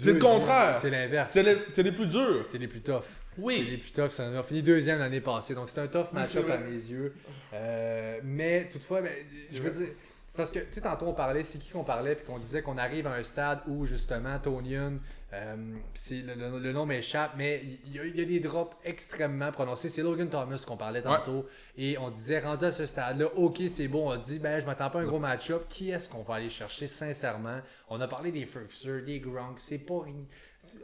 [0.00, 0.78] C'est le contraire.
[0.78, 1.32] C'est l'inverse.
[1.32, 2.44] C'est les, plus durs.
[2.46, 3.04] C'est les plus toughs.
[3.36, 3.62] Oui.
[3.64, 4.20] C'est les plus toughs.
[4.20, 5.54] On a fini deuxième l'année passée.
[5.54, 7.14] Donc, c'est un tough match-up à mes yeux.
[8.22, 9.12] mais toutefois, ben,
[9.50, 9.94] je veux dire
[10.30, 12.62] c'est parce que, tu sais, tantôt on parlait, c'est qui qu'on parlait, puis qu'on disait
[12.62, 14.92] qu'on arrive à un stade où, justement, Tonian,
[15.32, 15.56] euh,
[16.08, 19.88] le, nom m'échappe, mais il y, a des drops extrêmement prononcés.
[19.88, 23.88] C'est Logan Thomas qu'on parlait tantôt, et on disait, rendu à ce stade-là, ok, c'est
[23.88, 25.64] bon, on dit, ben, je m'attends pas à un gros match-up.
[25.68, 27.58] Qui est-ce qu'on va aller chercher, sincèrement?
[27.88, 30.04] On a parlé des Ferguson, des Gronk, c'est pas.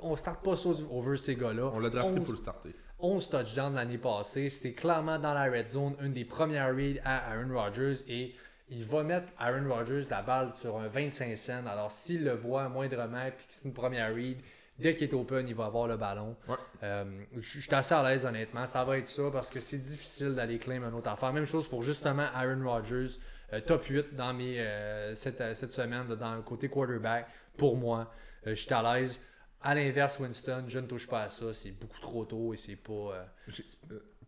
[0.03, 1.71] On starte pas ça over ces gars-là.
[1.73, 2.75] On l'a drafté pour le starter.
[2.99, 4.49] 11 touchdowns l'année passée.
[4.49, 7.99] C'est clairement dans la red zone, une des premières reads à Aaron Rodgers.
[8.09, 8.35] Et
[8.69, 11.67] il va mettre Aaron Rodgers la balle sur un 25 cents.
[11.67, 14.39] Alors, s'il le voit moindrement, puis que c'est une première read,
[14.79, 16.37] dès qu'il est open, il va avoir le ballon.
[16.83, 17.05] Euh,
[17.37, 18.67] je suis assez à l'aise, honnêtement.
[18.67, 21.33] Ça va être ça parce que c'est difficile d'aller claim un autre affaire.
[21.33, 23.19] Même chose pour justement Aaron Rodgers,
[23.53, 27.29] euh, top 8 dans mes, euh, cette, cette, semaine, dans le côté quarterback.
[27.57, 28.13] Pour moi,
[28.45, 29.21] je suis à l'aise.
[29.63, 31.53] À l'inverse, Winston, je ne touche pas à ça.
[31.53, 33.27] C'est beaucoup trop tôt et c'est pas.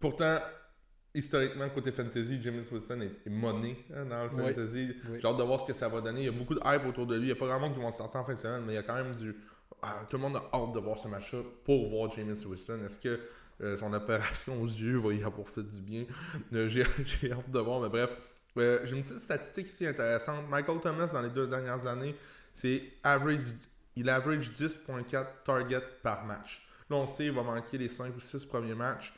[0.00, 0.38] Pourtant,
[1.18, 4.94] historiquement, côté fantasy, James Wilson est, monné hein, dans le fantasy.
[5.20, 6.20] J'ai hâte de voir ce que ça va donner.
[6.20, 7.24] Il y a beaucoup de hype autour de lui.
[7.24, 8.76] Il n'y a pas grand monde qui vont sortir en fin de semaine, mais il
[8.76, 9.34] y a quand même du.
[9.82, 12.80] Ah, tout le monde a hâte de voir ce match-là pour voir James Wilson.
[12.84, 13.20] Est-ce que
[13.60, 16.04] euh, son opération aux yeux va y avoir fait du bien?
[16.52, 18.10] Euh, J'ai hâte de voir, mais bref.
[18.56, 20.48] Euh, j'ai une petite statistique ici intéressante.
[20.48, 22.16] Michael Thomas, dans les deux dernières années,
[22.52, 23.54] c'est average.
[23.94, 26.66] Il average 10.4 targets par match.
[26.90, 29.14] Là, on sait qu'il va manquer les 5 ou 6 premiers matchs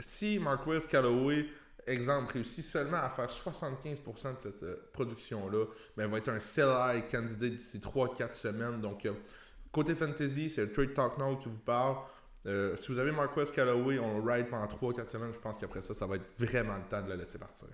[0.00, 1.46] si Marquez Calloway,
[1.86, 5.64] exemple, réussit seulement à faire 75% de cette euh, production-là,
[5.96, 8.80] ben, il va être un sell-high candidat d'ici 3-4 semaines.
[8.80, 9.12] Donc, euh,
[9.72, 11.96] côté fantasy, c'est le Trade Talk Now qui vous parle.
[12.46, 15.32] Euh, si vous avez Marquez Calloway, on ride pendant 3-4 semaines.
[15.32, 17.68] Je pense qu'après ça, ça va être vraiment le temps de le laisser partir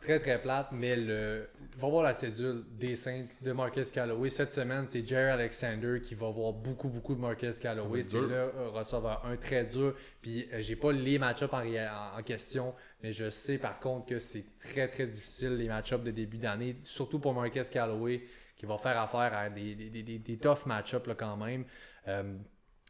[0.00, 4.30] très très plate, mais le va voir la cédule des Saints de Marcus Calloway.
[4.30, 8.02] Cette semaine, c'est Jerry Alexander qui va voir beaucoup beaucoup de Marcus Calloway.
[8.02, 9.94] C'est le receveur un très dur.
[10.20, 14.44] Puis euh, j'ai pas les match-ups en, question, mais je sais par contre que c'est
[14.58, 18.24] très très difficile les match-ups de début d'année, surtout pour Marcus Calloway
[18.56, 21.64] qui va faire affaire à des, des, des, tough match-ups quand même.
[22.08, 22.34] Euh,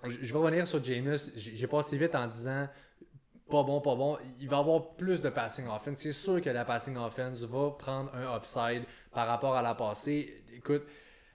[0.05, 1.17] je vais revenir sur James.
[1.37, 2.69] J'ai passé vite en disant
[3.49, 4.19] pas bon, pas bon.
[4.41, 5.99] Il va avoir plus de passing offense.
[5.99, 10.43] C'est sûr que la passing offense va prendre un upside par rapport à la passée.
[10.55, 10.83] Écoute,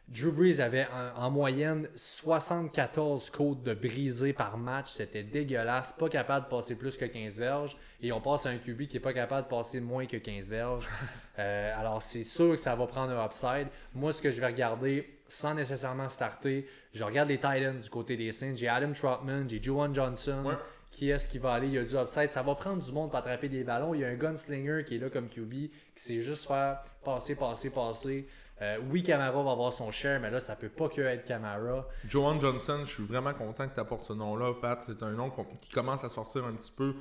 [0.09, 4.91] Drew Brees avait en, moyenne 74 côtes de brisées par match.
[4.91, 5.93] C'était dégueulasse.
[5.93, 7.78] Pas capable de passer plus que 15 verges.
[8.01, 10.47] Et on passe à un QB qui est pas capable de passer moins que 15
[10.47, 10.88] verges.
[11.39, 13.68] Euh, alors, c'est sûr que ça va prendre un upside.
[13.95, 18.16] Moi, ce que je vais regarder, sans nécessairement starter, je regarde les Titans du côté
[18.16, 18.53] des Saints.
[18.55, 20.55] J'ai Adam Trotman, j'ai Juwan Johnson
[20.93, 22.29] qui est-ce qui va aller, il y a du upside.
[22.29, 23.95] Ça va prendre du monde pour attraper des ballons.
[23.95, 27.35] Il y a un gunslinger qui est là comme QB, qui sait juste faire passer,
[27.35, 28.27] passer, passer.
[28.61, 31.87] Euh, oui, Camara va avoir son share, mais là, ça peut pas que être Camara.
[32.07, 34.79] Joan Johnson, je suis vraiment content que tu apportes ce nom-là, Pat.
[34.85, 36.93] C'est un nom qui commence à sortir un petit peu.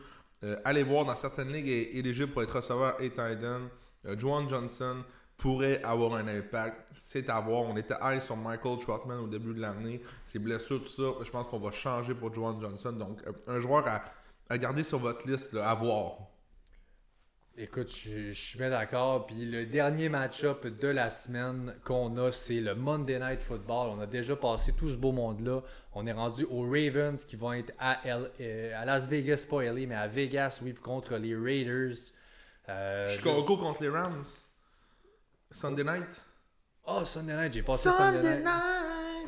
[0.42, 3.68] Euh, allez voir, dans certaines ligues, est éligible pour être receveur et tight end.
[4.06, 5.04] Euh, Joan Johnson,
[5.42, 6.76] pourrait avoir un impact.
[6.94, 7.62] C'est à voir.
[7.62, 10.00] On était high sur Michael Trotman au début de l'année.
[10.24, 12.92] Ses blessures, tout ça, je pense qu'on va changer pour Joan Johnson.
[12.92, 14.02] Donc, un joueur à
[14.48, 16.12] à garder sur votre liste, là, à voir.
[17.56, 19.26] Écoute, je, je suis bien d'accord.
[19.26, 23.88] Puis le dernier match-up de la semaine qu'on a, c'est le Monday Night Football.
[23.96, 25.60] On a déjà passé tout ce beau monde-là.
[25.94, 29.62] On est rendu aux Ravens qui vont être à, L- euh, à Las Vegas, pas
[29.62, 31.96] LA, mais à Vegas, oui, contre les Raiders.
[32.68, 34.24] Euh, Chicago contre les Rams.
[35.52, 36.22] Sunday night?
[36.84, 38.48] Oh, Sunday Night, j'ai passé Sunday, Night.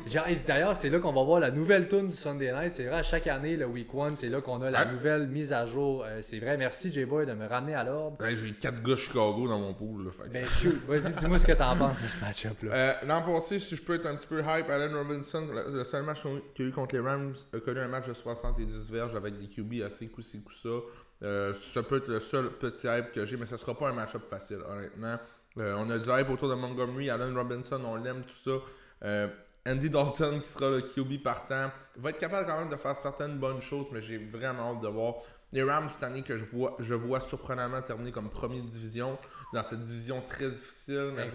[0.07, 2.73] J'ai- et D'ailleurs, c'est là qu'on va voir la nouvelle tune du Sunday Night.
[2.73, 5.53] C'est vrai, à chaque année, le Week 1, c'est là qu'on a la nouvelle mise
[5.53, 6.03] à jour.
[6.05, 8.17] Euh, c'est vrai, merci J-Boy de me ramener à l'ordre.
[8.19, 10.05] Ouais, J'ai 4 gars Chicago dans mon pool.
[10.05, 12.73] Là, fait Ben shoot, vas-y, dis-moi ce que t'en penses de ce match-up-là.
[12.73, 16.03] Euh, L'an passé, si je peux être un petit peu hype, Allen Robinson, le, seul
[16.03, 16.23] match
[16.53, 19.39] qu'il y a eu contre les Rams, a connu un match de 70 verges avec
[19.39, 20.81] des QB assez coup-ci coup-ça.
[21.23, 23.93] Euh, ça peut être le seul petit hype que j'ai, mais ce sera pas un
[23.93, 25.17] match-up facile, honnêtement.
[25.57, 28.57] Euh, on a du hype autour de Montgomery, Allen Robinson, on l'aime, tout ça.
[29.03, 29.27] Euh,
[29.67, 33.37] Andy Dalton, qui sera le QB partant, va être capable quand même de faire certaines
[33.37, 35.15] bonnes choses, mais j'ai vraiment hâte de voir.
[35.53, 39.17] Les Rams, cette année, que je vois, je vois surprenamment terminer comme première division,
[39.53, 41.13] dans cette division très difficile.
[41.15, 41.31] mais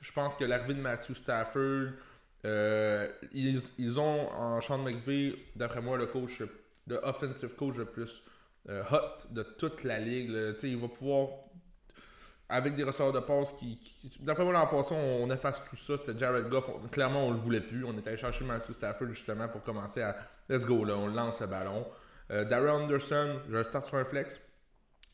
[0.00, 1.88] je pense que l'arrivée de Matthew Stafford,
[2.44, 6.42] euh, ils, ils ont en Sean McVay, d'après moi, le coach,
[6.86, 8.22] le offensive coach le plus
[8.68, 10.30] euh, hot de toute la ligue.
[10.30, 10.52] là.
[10.62, 11.28] Il va pouvoir,
[12.48, 13.78] avec des receveurs de passe qui.
[14.20, 15.96] d'après moi, l'an passé, on, efface tout ça.
[15.96, 16.70] C'était Jared Goff.
[16.90, 17.84] Clairement, on le voulait plus.
[17.84, 20.16] On était allé chercher Matthew Stafford justement pour commencer à.
[20.48, 21.86] Let's go, là, on lance le ballon.
[22.30, 24.40] Euh, Anderson, je start sur un flex.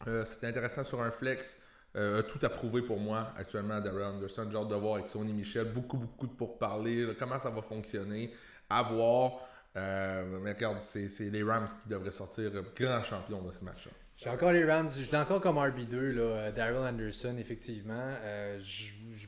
[0.06, 1.58] Euh, C'était intéressant sur un flex.
[1.94, 4.48] Euh, tout approuvé pour moi actuellement, Darrell Anderson.
[4.50, 5.72] J'ai hâte de voir avec Sony Michel.
[5.72, 7.14] Beaucoup, beaucoup de pourparlers.
[7.18, 8.32] comment ça va fonctionner.
[8.68, 9.40] À voir.
[9.76, 13.92] Euh, mais regarde, c'est les Rams qui devraient sortir grand champion de ce match-là.
[14.22, 18.06] J'ai encore les Rams, je l'ai encore comme RB2, là, euh, Daryl Anderson, effectivement.
[18.22, 18.60] Euh,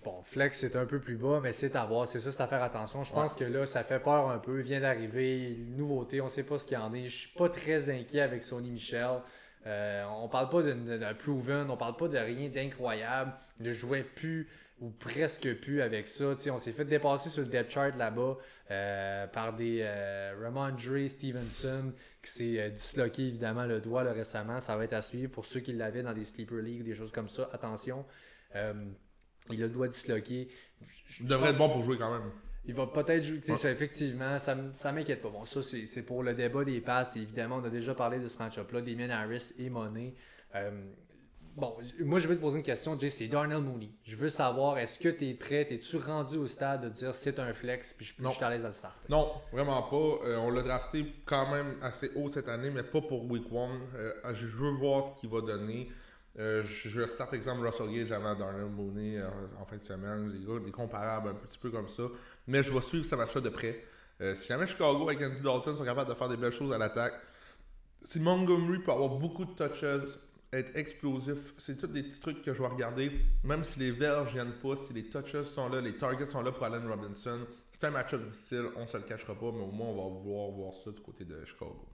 [0.05, 2.07] bon, Flex, c'est un peu plus bas, mais c'est à voir.
[2.07, 3.03] C'est ça, c'est à faire attention.
[3.03, 4.61] Je pense que là, ça fait peur un peu.
[4.61, 7.09] Il vient d'arriver, nouveauté, on sait pas ce qu'il y en est.
[7.09, 9.19] Je suis pas très inquiet avec Sony Michel.
[9.67, 13.33] Euh, on parle pas d'un proven, on parle pas de rien d'incroyable.
[13.59, 14.49] Il ne jouait plus
[14.81, 16.35] ou presque plus avec ça.
[16.51, 18.37] On s'est fait dépasser sur le depth chart là-bas
[18.71, 24.61] euh, par des euh, Ramondre Stevenson qui s'est euh, disloqué évidemment le doigt là, récemment.
[24.61, 26.95] Ça va être à suivre pour ceux qui l'avaient dans des sleeper league ou des
[26.95, 27.49] choses comme ça.
[27.53, 28.05] Attention.
[28.57, 28.73] Euh,
[29.51, 30.49] il a le doigt disloqué.
[31.21, 32.31] Il devrait être bon pour jouer quand même.
[32.65, 33.57] il va peut-être jouer, Ouais.
[33.57, 35.29] ça, effectivement, ça, ça m'inquiète pas.
[35.31, 37.15] Bon, ça, c'est c'est pour le débat des passes.
[37.17, 40.15] Évidemment, on a déjà parlé de ce match-up-là, Damien Harris et Monet.
[40.55, 40.71] Euh,
[41.57, 43.91] bon, moi, je vais te poser une question, Jay, c'est Darnell Mooney.
[44.05, 47.39] Je veux savoir, est-ce que tu es prêt, es-tu rendu au stade de dire c'est
[47.39, 48.95] un flex, puis je, suis à l'aise à le start?
[49.09, 50.27] Non, vraiment pas.
[50.27, 54.35] Euh, on l'a drafté quand même assez haut cette année, mais pas pour Week 1.
[54.35, 55.89] je veux voir ce qu'il va donner.
[56.37, 59.29] Euh, je start exemple Russell Gage avant Darnell Mooney euh,
[59.61, 60.33] en fin de semaine.
[60.33, 62.05] Des gars, des comparables un petit peu comme ça.
[62.47, 63.85] Mais je vais suivre ce match-là de près.
[64.21, 66.79] Euh, si jamais Chicago avec Andy Dalton sont capables de faire des belles choses à
[66.79, 67.15] l'attaque,
[68.03, 69.85] si Montgomery peut avoir beaucoup de touches,
[70.59, 73.13] être explosif, c'est tous des petits trucs que je vais regarder.
[73.43, 76.53] Même si les verges viennent pas, si les touches sont là, les targets sont là
[76.53, 77.41] pour Allen Robinson.
[77.73, 80.51] C'est un match-up difficile, on se le cachera pas, mais au moins on va vouloir
[80.51, 81.85] voir ça du côté de Chicago.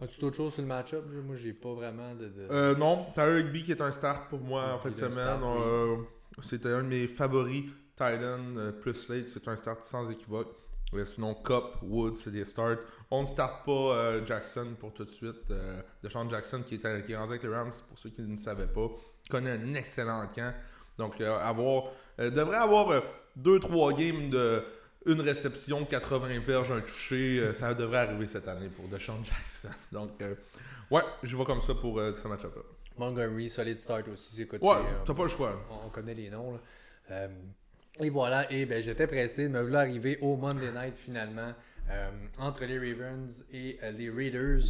[0.00, 1.04] As-tu d'autres choses sur le match-up?
[1.24, 2.26] Moi, j'ai pas vraiment de.
[2.28, 5.40] de- Euh, non, Tyler Higby qui est un start pour moi en fin de semaine.
[5.42, 5.96] Euh,
[6.42, 7.64] C'était un de mes favoris.
[7.96, 10.54] Titan euh, plus Slate, c'est un start sans équivoque.
[10.94, 12.76] Euh, sinon, Cup, Woods, c'est des starts.
[13.10, 15.50] On ne starte pas euh, Jackson pour tout de suite.
[15.50, 18.36] Euh, Deshaun Jackson qui est, qui est rendu avec les Rams, pour ceux qui ne
[18.36, 18.88] savaient pas,
[19.30, 20.54] connaît un excellent camp.
[20.98, 21.84] Donc, euh, avoir,
[22.20, 23.02] euh, devrait avoir
[23.36, 24.62] 2-3 games de
[25.04, 27.52] une réception, 80 verges, un touché.
[27.52, 29.68] ça devrait arriver cette année pour Deshaun Jackson.
[29.92, 30.34] Donc, euh,
[30.90, 32.62] ouais, je vais comme ça pour ce match-up-là.
[32.98, 34.42] Montgomery, solid start aussi.
[34.42, 35.54] Ouais, c'est, euh, t'as pas le choix.
[35.70, 36.58] on, on connaît les noms.
[37.10, 37.28] Là.
[38.00, 41.52] Et voilà, et ben, j'étais pressé de me vouloir arriver au Monday Night finalement
[41.90, 44.64] euh, entre les Ravens et euh, les Raiders.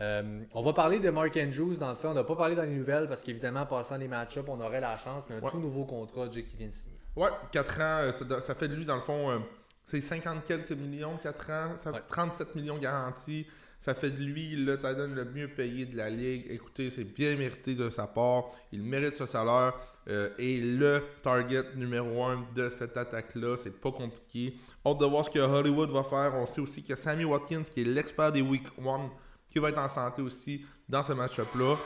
[0.00, 2.62] Euh, on va parler de Mark Andrews dans le fait, on n'a pas parlé dans
[2.64, 5.50] les nouvelles parce qu'évidemment, passant les match-ups, on aurait la chance, mais un Ouais.
[5.50, 6.98] tout nouveau contrat, Jay, qui vient de signer.
[7.14, 8.10] Ouais, 4 ans,
[8.42, 9.40] ça, fait de lui, dans le fond,
[9.86, 12.00] c'est 50 quelques millions, 4 ans, ça, Ouais.
[12.08, 13.46] 37 millions garantis.
[13.78, 16.46] Ça fait de lui le Titan le mieux payé de la ligue.
[16.48, 18.44] Écoutez, c'est bien mérité de sa part.
[18.72, 19.74] Il mérite ce salaire.
[20.08, 24.54] Euh, et le target numéro 1 de cette attaque-là, c'est pas compliqué.
[24.86, 26.34] Hâte de voir ce que Hollywood va faire.
[26.34, 29.10] On sait aussi que Sammy Watkins, qui est l'expert des Week 1,
[29.50, 31.76] qui va être en santé aussi dans ce match-up-là.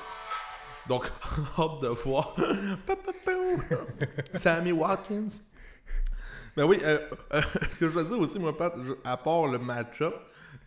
[0.89, 1.05] Donc,
[1.59, 2.35] hâte de voir.
[4.35, 5.29] Sammy Watkins.
[6.59, 6.99] Mais oui, euh,
[7.35, 7.41] euh,
[7.71, 10.14] ce que je veux dire aussi, Pat, à part le match-up,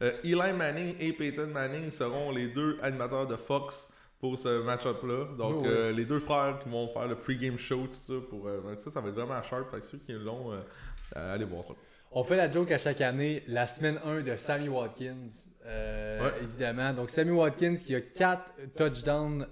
[0.02, 3.90] euh, Eli Manning et Peyton Manning seront les deux animateurs de Fox
[4.22, 5.26] pour ce match-up-là.
[5.38, 8.48] Donc, Oh, euh, les deux frères qui vont faire le pre-game show, tout ça, pour,
[8.48, 9.70] euh, ça, ça va être vraiment sharp.
[9.72, 10.58] Fait que ceux qui l'ont, euh,
[11.18, 11.74] euh, allez voir ça.
[12.14, 15.28] On fait la joke à chaque année, la semaine 1 de Sammy Watkins.
[15.66, 16.34] Ouais.
[16.44, 16.92] évidemment.
[16.94, 18.42] Donc, Sammy Watkins qui a 4
[18.76, 19.48] touchdowns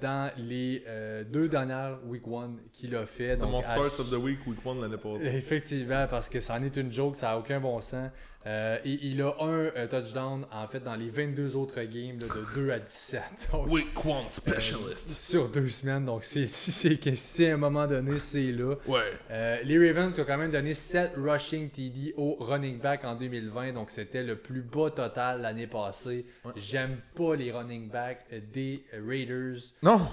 [0.00, 0.82] dans les
[1.30, 3.36] deux dernières Week 1 qu'il a fait.
[3.38, 5.36] C'est mon à start of the week, week 1 l'année passée.
[5.36, 8.10] Effectivement, parce que ça en est une joke, ça n'a aucun bon sens.
[8.46, 12.26] Euh, et il a un euh, touchdown, en fait, dans les 22 autres games là,
[12.26, 13.22] de 2 à 17.
[13.52, 14.08] Donc, Week 1
[14.50, 16.06] euh, sur deux semaines.
[16.06, 16.46] Donc, c'est-
[17.16, 18.76] si à un moment donné, c'est là.
[18.86, 19.60] Ouais.
[19.64, 23.90] Les Ravens ont quand même donné 7 rushing TD au running back en 2020, donc
[23.90, 26.24] c'était le plus bas total l'année passée.
[26.44, 26.52] Ouais.
[26.56, 28.24] J'aime pas les running backs
[28.54, 30.08] des Raiders, Non.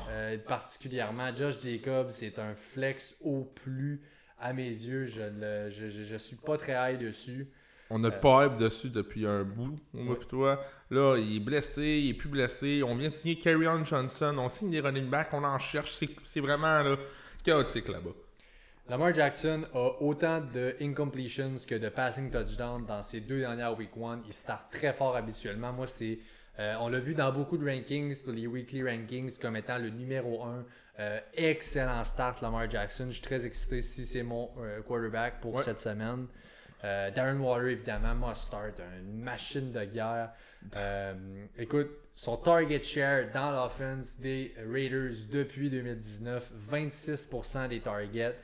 [0.46, 4.02] particulièrement Josh Jacobs, c'est un flex au plus
[4.40, 5.06] à mes yeux.
[5.06, 7.48] Je, le, je, je, je suis pas très high dessus.
[7.90, 10.26] On n'a pas hype dessus depuis un bout, moi Ouais.
[10.28, 10.62] toi.
[10.92, 12.82] Là, il est blessé, il est plus blessé.
[12.84, 15.98] On vient de signer Carrion Johnson, on signe des running backs, on en cherche.
[16.24, 16.98] C'est vraiment là,
[17.44, 18.12] chaotique là-bas.
[18.90, 23.92] Lamar Jackson a autant de incompletions que de passing touchdowns dans ses deux dernières week
[24.02, 24.22] 1.
[24.28, 25.74] Il start très fort habituellement.
[25.74, 26.20] Moi, c'est.
[26.60, 30.44] euh, on l'a vu dans beaucoup de rankings, les weekly rankings, comme étant le numéro
[30.44, 30.66] 1.
[31.36, 33.06] excellent start, Lamar Jackson.
[33.08, 35.64] Je suis très excité si c'est mon euh, quarterback pour Ouais.
[35.64, 36.28] cette semaine.
[36.84, 40.32] Euh, Darren Waller, évidemment, must start, une machine de guerre.
[40.76, 41.14] Euh,
[41.58, 48.36] écoute, son target share dans l'offense des Raiders depuis 2019, 26% des targets.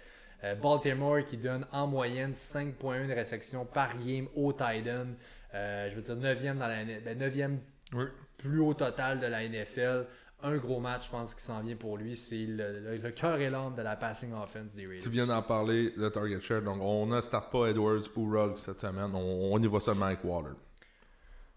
[0.44, 5.08] Euh, Baltimore qui donne en moyenne 5.1 réceptions par game au Titan.
[5.54, 7.58] Je veux dire 9e dans la ben, 9e
[7.94, 8.06] Oui.
[8.38, 10.08] plus haut total de la NFL.
[10.46, 12.16] Un gros match, je pense, qui s'en vient pour lui.
[12.18, 15.02] C'est le, le- le cœur et l'âme de la passing offense des Raiders.
[15.04, 16.62] Tu viens d'en parler, le target share.
[16.62, 19.12] Donc, on ne start pas Edwards ou Ruggs cette semaine.
[19.16, 20.50] On, on y va seulement avec Waller.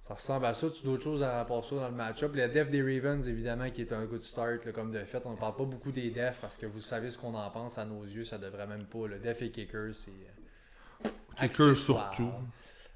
[0.07, 0.69] Ça ressemble à ça.
[0.71, 2.33] Tu as d'autres choses à passer dans le match-up?
[2.37, 5.21] Les def des Ravens, évidemment, qui est un good start là, comme de fait.
[5.27, 7.79] On ne parle pas beaucoup des defs parce que vous savez ce qu'on en pense
[7.79, 8.23] à nos yeux.
[8.25, 9.09] Ça devrait même pas.
[9.09, 10.11] Le def et kicker, c'est.
[11.05, 11.09] euh,
[11.41, 12.31] Kicker surtout.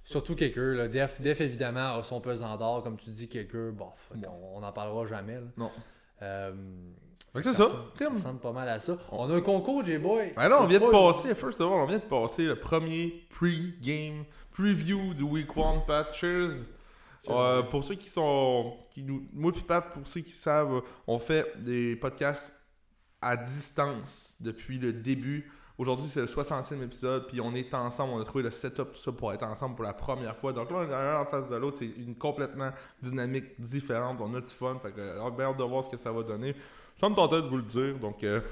[0.05, 0.75] Surtout kicker.
[0.75, 2.83] Le def, def, évidemment, a son pesant d'or.
[2.83, 3.89] Comme tu dis, kicker, bon,
[4.55, 5.35] on n'en parlera jamais.
[5.35, 5.47] là.
[5.57, 5.71] Non.
[6.23, 6.53] Euh,
[7.33, 7.69] Fait que c'est ça.
[7.99, 8.97] ça ressemble pas mal à ça.
[9.13, 10.33] On a un concours, J-Boy.
[10.37, 13.27] Ben là, on vient de passer, first of all, on vient de passer le premier
[13.31, 16.13] pre-game preview du Week 1 Pat.
[16.15, 16.53] Cheers.
[17.29, 18.77] Euh, pour ceux qui sont.
[18.91, 22.59] Qui nous, moi puis Pat, pour ceux qui savent, on fait des podcasts
[23.21, 25.51] à distance depuis le début.
[25.81, 29.01] Aujourd'hui, c'est le 60e épisode, puis on est ensemble, on a trouvé le setup, tout
[29.01, 30.53] ça, pour être ensemble pour la première fois.
[30.53, 32.69] Donc là, on est en face de l'autre, c'est une complètement
[33.03, 34.19] dynamique différente.
[34.21, 36.23] On a du fun, fait que euh, bien hâte de voir ce que ça va
[36.23, 36.55] donner.
[37.01, 38.43] Ça me tentait de vous le dire, donc euh,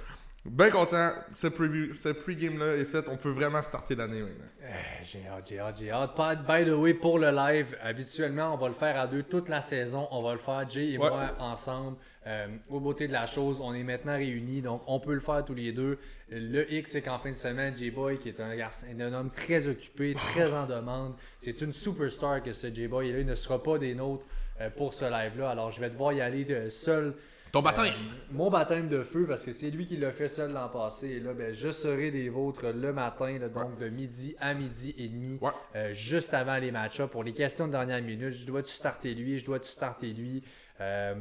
[0.44, 1.10] bien content.
[1.32, 4.44] Ce preview, ce pre-game-là est fait, on peut vraiment starter l'année maintenant.
[4.62, 4.66] Euh,
[5.02, 6.12] J'ai hâte, j'ai hâte, j'ai hâte.
[6.46, 9.60] By the way, pour le live, habituellement, on va le faire à deux toute la
[9.60, 10.08] saison.
[10.10, 11.08] On va le faire, Jay et Ouais.
[11.10, 11.96] moi, ensemble.
[12.26, 15.42] Euh, au beauté de la chose, on est maintenant réunis, donc on peut le faire
[15.44, 15.98] tous les deux.
[16.30, 19.66] Le X, c'est qu'en fin de semaine, J-Boy, qui est un garçon, un homme très
[19.66, 23.08] occupé, très en demande, c'est une superstar que ce J-Boy.
[23.08, 24.26] Et là, il ne sera pas des nôtres
[24.60, 25.50] euh, pour ce live-là.
[25.50, 27.14] Alors, je vais devoir y aller euh, seul.
[27.52, 27.84] Ton baptême!
[27.86, 31.08] Euh, mon baptême de feu, parce que c'est lui qui l'a fait seul l'an passé.
[31.12, 34.94] Et là, ben, je serai des vôtres le matin, là, donc de midi à midi
[34.98, 35.50] et demi, Ouais.
[35.76, 37.10] euh, juste avant les match-ups.
[37.10, 40.42] Pour les questions de dernière minute, je dois-tu starter lui, je dois-tu starter lui?
[40.80, 41.14] Euh,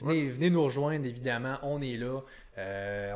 [0.00, 2.20] venez, venez nous rejoindre, évidemment, on est là.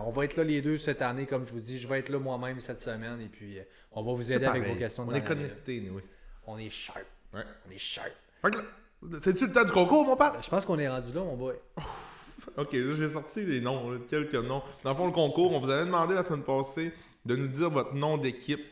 [0.05, 1.79] On va être là les deux cette année, comme je vous dis.
[1.79, 3.59] Je vais être là moi-même cette semaine, et puis
[3.93, 6.03] on va vous aider avec vos questions de On est connectés, oui.
[6.47, 7.05] On est sharp.
[7.33, 7.39] On
[7.73, 8.13] est sharp.
[9.21, 10.33] C'est-tu le temps du concours, mon père?
[10.33, 11.55] Ben, Je pense qu'on est rendu là, mon boy.
[12.57, 14.63] Ok, j'ai sorti des noms, quelques noms.
[14.83, 16.93] Dans le fond, le concours, on vous avait demandé la semaine passée
[17.25, 18.65] de nous dire votre nom d'équipe.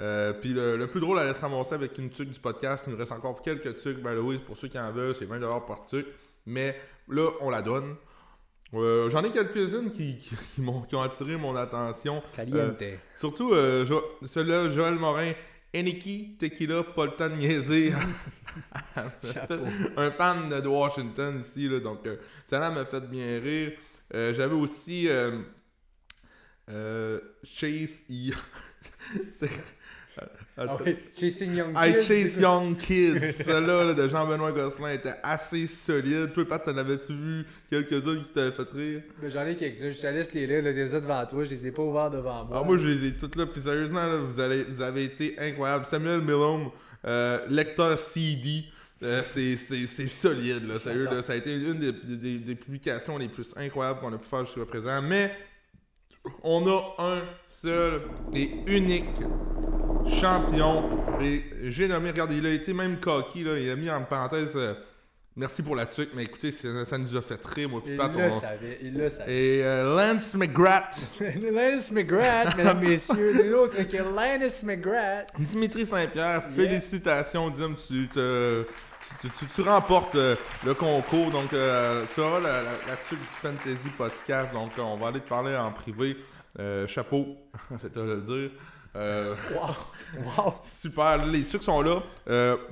[0.00, 2.84] Euh, puis le, le plus drôle, allait se ramasser avec une tuque du podcast.
[2.86, 4.00] Il nous reste encore quelques tuques.
[4.00, 6.06] Ben oui, pour ceux qui en veulent, c'est 20$ par tuque.
[6.46, 6.76] Mais
[7.08, 7.96] là, on la donne.
[8.74, 10.36] Euh, J'en ai quelques-unes qui, qui,
[10.88, 12.22] qui ont attiré mon attention.
[12.36, 12.82] Caliente.
[13.16, 15.32] Surtout euh, Jo- celui-là, Joël Morin.
[15.72, 17.92] Eniki, Tequila, pas le temps de niaiser.
[19.32, 19.66] Chapeau.
[19.96, 22.16] un fan de Washington ici, là, donc euh,
[22.46, 23.72] ça là m'a fait bien rire.
[24.14, 25.42] Euh, J'avais aussi euh,
[26.70, 28.06] euh, Chase
[30.60, 35.14] Ah oui, Chasing Young Kids, Chase c'est- Young Kids, celle-là là, de Jean-Benoît Gosselin était
[35.22, 36.32] assez solide.
[36.34, 39.02] Toi, Pat, t'en avais-tu vu quelques-uns qui t'avaient fait rire?
[39.22, 41.50] Ben, J'en ai quelques-uns, je te laisse les lire, là, les autres devant toi, je
[41.50, 42.60] les ai pas ouverts devant moi.
[42.60, 43.46] Ah, moi, je les ai toutes là.
[43.46, 45.86] Puis sérieusement, là, vous, allez, vous avez été incroyable.
[45.86, 46.70] Samuel Milom,
[47.06, 48.64] euh, lecteur CD.
[49.00, 49.56] euh, c'est-
[50.08, 51.04] solide, là, sérieux.
[51.04, 54.26] Là, ça a été une des, des- des publications les plus incroyables qu'on a pu
[54.28, 55.00] faire jusqu'à présent.
[55.02, 55.30] Mais
[56.42, 58.02] on a un seul
[58.34, 59.04] et unique
[60.20, 60.84] champion.
[61.22, 63.44] Et j'ai nommé, regardez, il a été même cocky.
[63.44, 64.74] Là, il a mis en parenthèse euh,
[65.36, 67.80] merci pour la tuque, mais écoutez, ça, ça nous a fait rire, moi.
[67.84, 69.32] puis il le on- savait, il le savait.
[69.34, 71.08] Et euh, Lance McGrath.
[71.20, 75.28] Lannis McGrath, mesdames, messieurs, nul autre que Lannis McGrath.
[75.38, 78.64] Dimitri Saint-Pierre, félicitations, Dim, tu te,
[79.20, 81.30] tu, tu- tu remportes euh, le concours.
[81.30, 84.52] Donc, euh, tu auras la, la, la tuque du Fantasy Podcast.
[84.52, 86.16] Donc, on va aller te parler en privé.
[86.58, 87.36] Euh, chapeau,
[87.78, 88.50] c'est à le dire.
[88.96, 90.22] Euh, Wow!
[90.24, 90.54] Wow!
[90.62, 92.02] Super, les trucs sont là.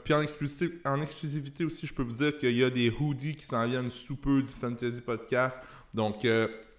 [0.05, 3.37] Puis en exclusivité, en exclusivité aussi, je peux vous dire qu'il y a des hoodies
[3.37, 5.61] qui s'en viennent sous peu du Fantasy Podcast.
[5.95, 6.27] Donc,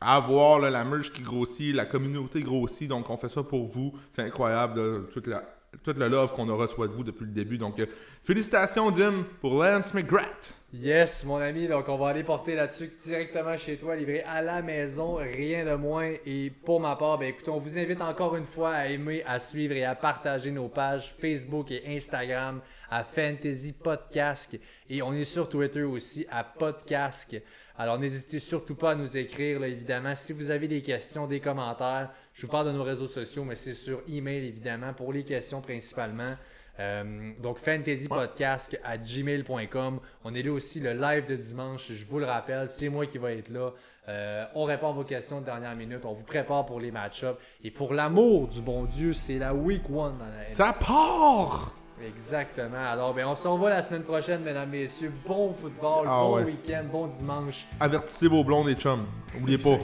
[0.01, 2.87] à voir, là, la merch qui grossit, la communauté grossit.
[2.87, 3.93] Donc, on fait ça pour vous.
[4.11, 5.43] C'est incroyable, là, toute la,
[5.83, 7.57] toute le love qu'on a reçu de vous depuis le début.
[7.57, 7.85] Donc, euh,
[8.23, 10.53] félicitations, Dim, pour Lance McGrath.
[10.73, 14.61] Yes, mon ami, donc on va aller porter tuque directement chez toi, livré à la
[14.61, 16.11] maison, rien de moins.
[16.25, 19.39] Et pour ma part, ben écoutez, on vous invite encore une fois à aimer, à
[19.39, 22.59] suivre et à partager nos pages Facebook et Instagram
[22.91, 24.59] à Fantasy Podcast.
[24.89, 27.37] Et on est sur Twitter aussi à Podcast.
[27.77, 30.15] Alors n'hésitez surtout pas à nous écrire, là, évidemment.
[30.15, 33.55] Si vous avez des questions, des commentaires, je vous parle de nos réseaux sociaux, mais
[33.55, 36.35] c'est sur email, évidemment, pour les questions principalement.
[36.79, 39.99] Euh, donc fantasypodcast à gmail.com.
[40.23, 43.17] On est là aussi le live de dimanche, je vous le rappelle, c'est moi qui
[43.17, 43.71] vais être là.
[44.09, 47.39] Euh, on répond à vos questions de dernière minute, on vous prépare pour les match-ups.
[47.63, 50.53] Et pour l'amour du bon Dieu, c'est la week one dans la NFL.
[50.53, 51.75] Ça part!
[52.05, 52.77] Exactement.
[52.91, 55.11] Alors, ben, on se revoit la semaine prochaine, mesdames, messieurs.
[55.25, 56.43] Bon football, Ah bon ouais.
[56.43, 57.65] week-end, bon dimanche.
[57.79, 59.05] Avertissez vos blondes et chums.
[59.35, 59.77] Oubliez pas.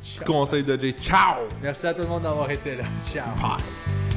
[0.00, 0.92] Petit conseil de Jay.
[1.00, 1.46] Ciao!
[1.60, 2.84] Merci à tout le monde d'avoir été là.
[3.12, 3.26] Ciao.
[3.40, 4.07] Bye.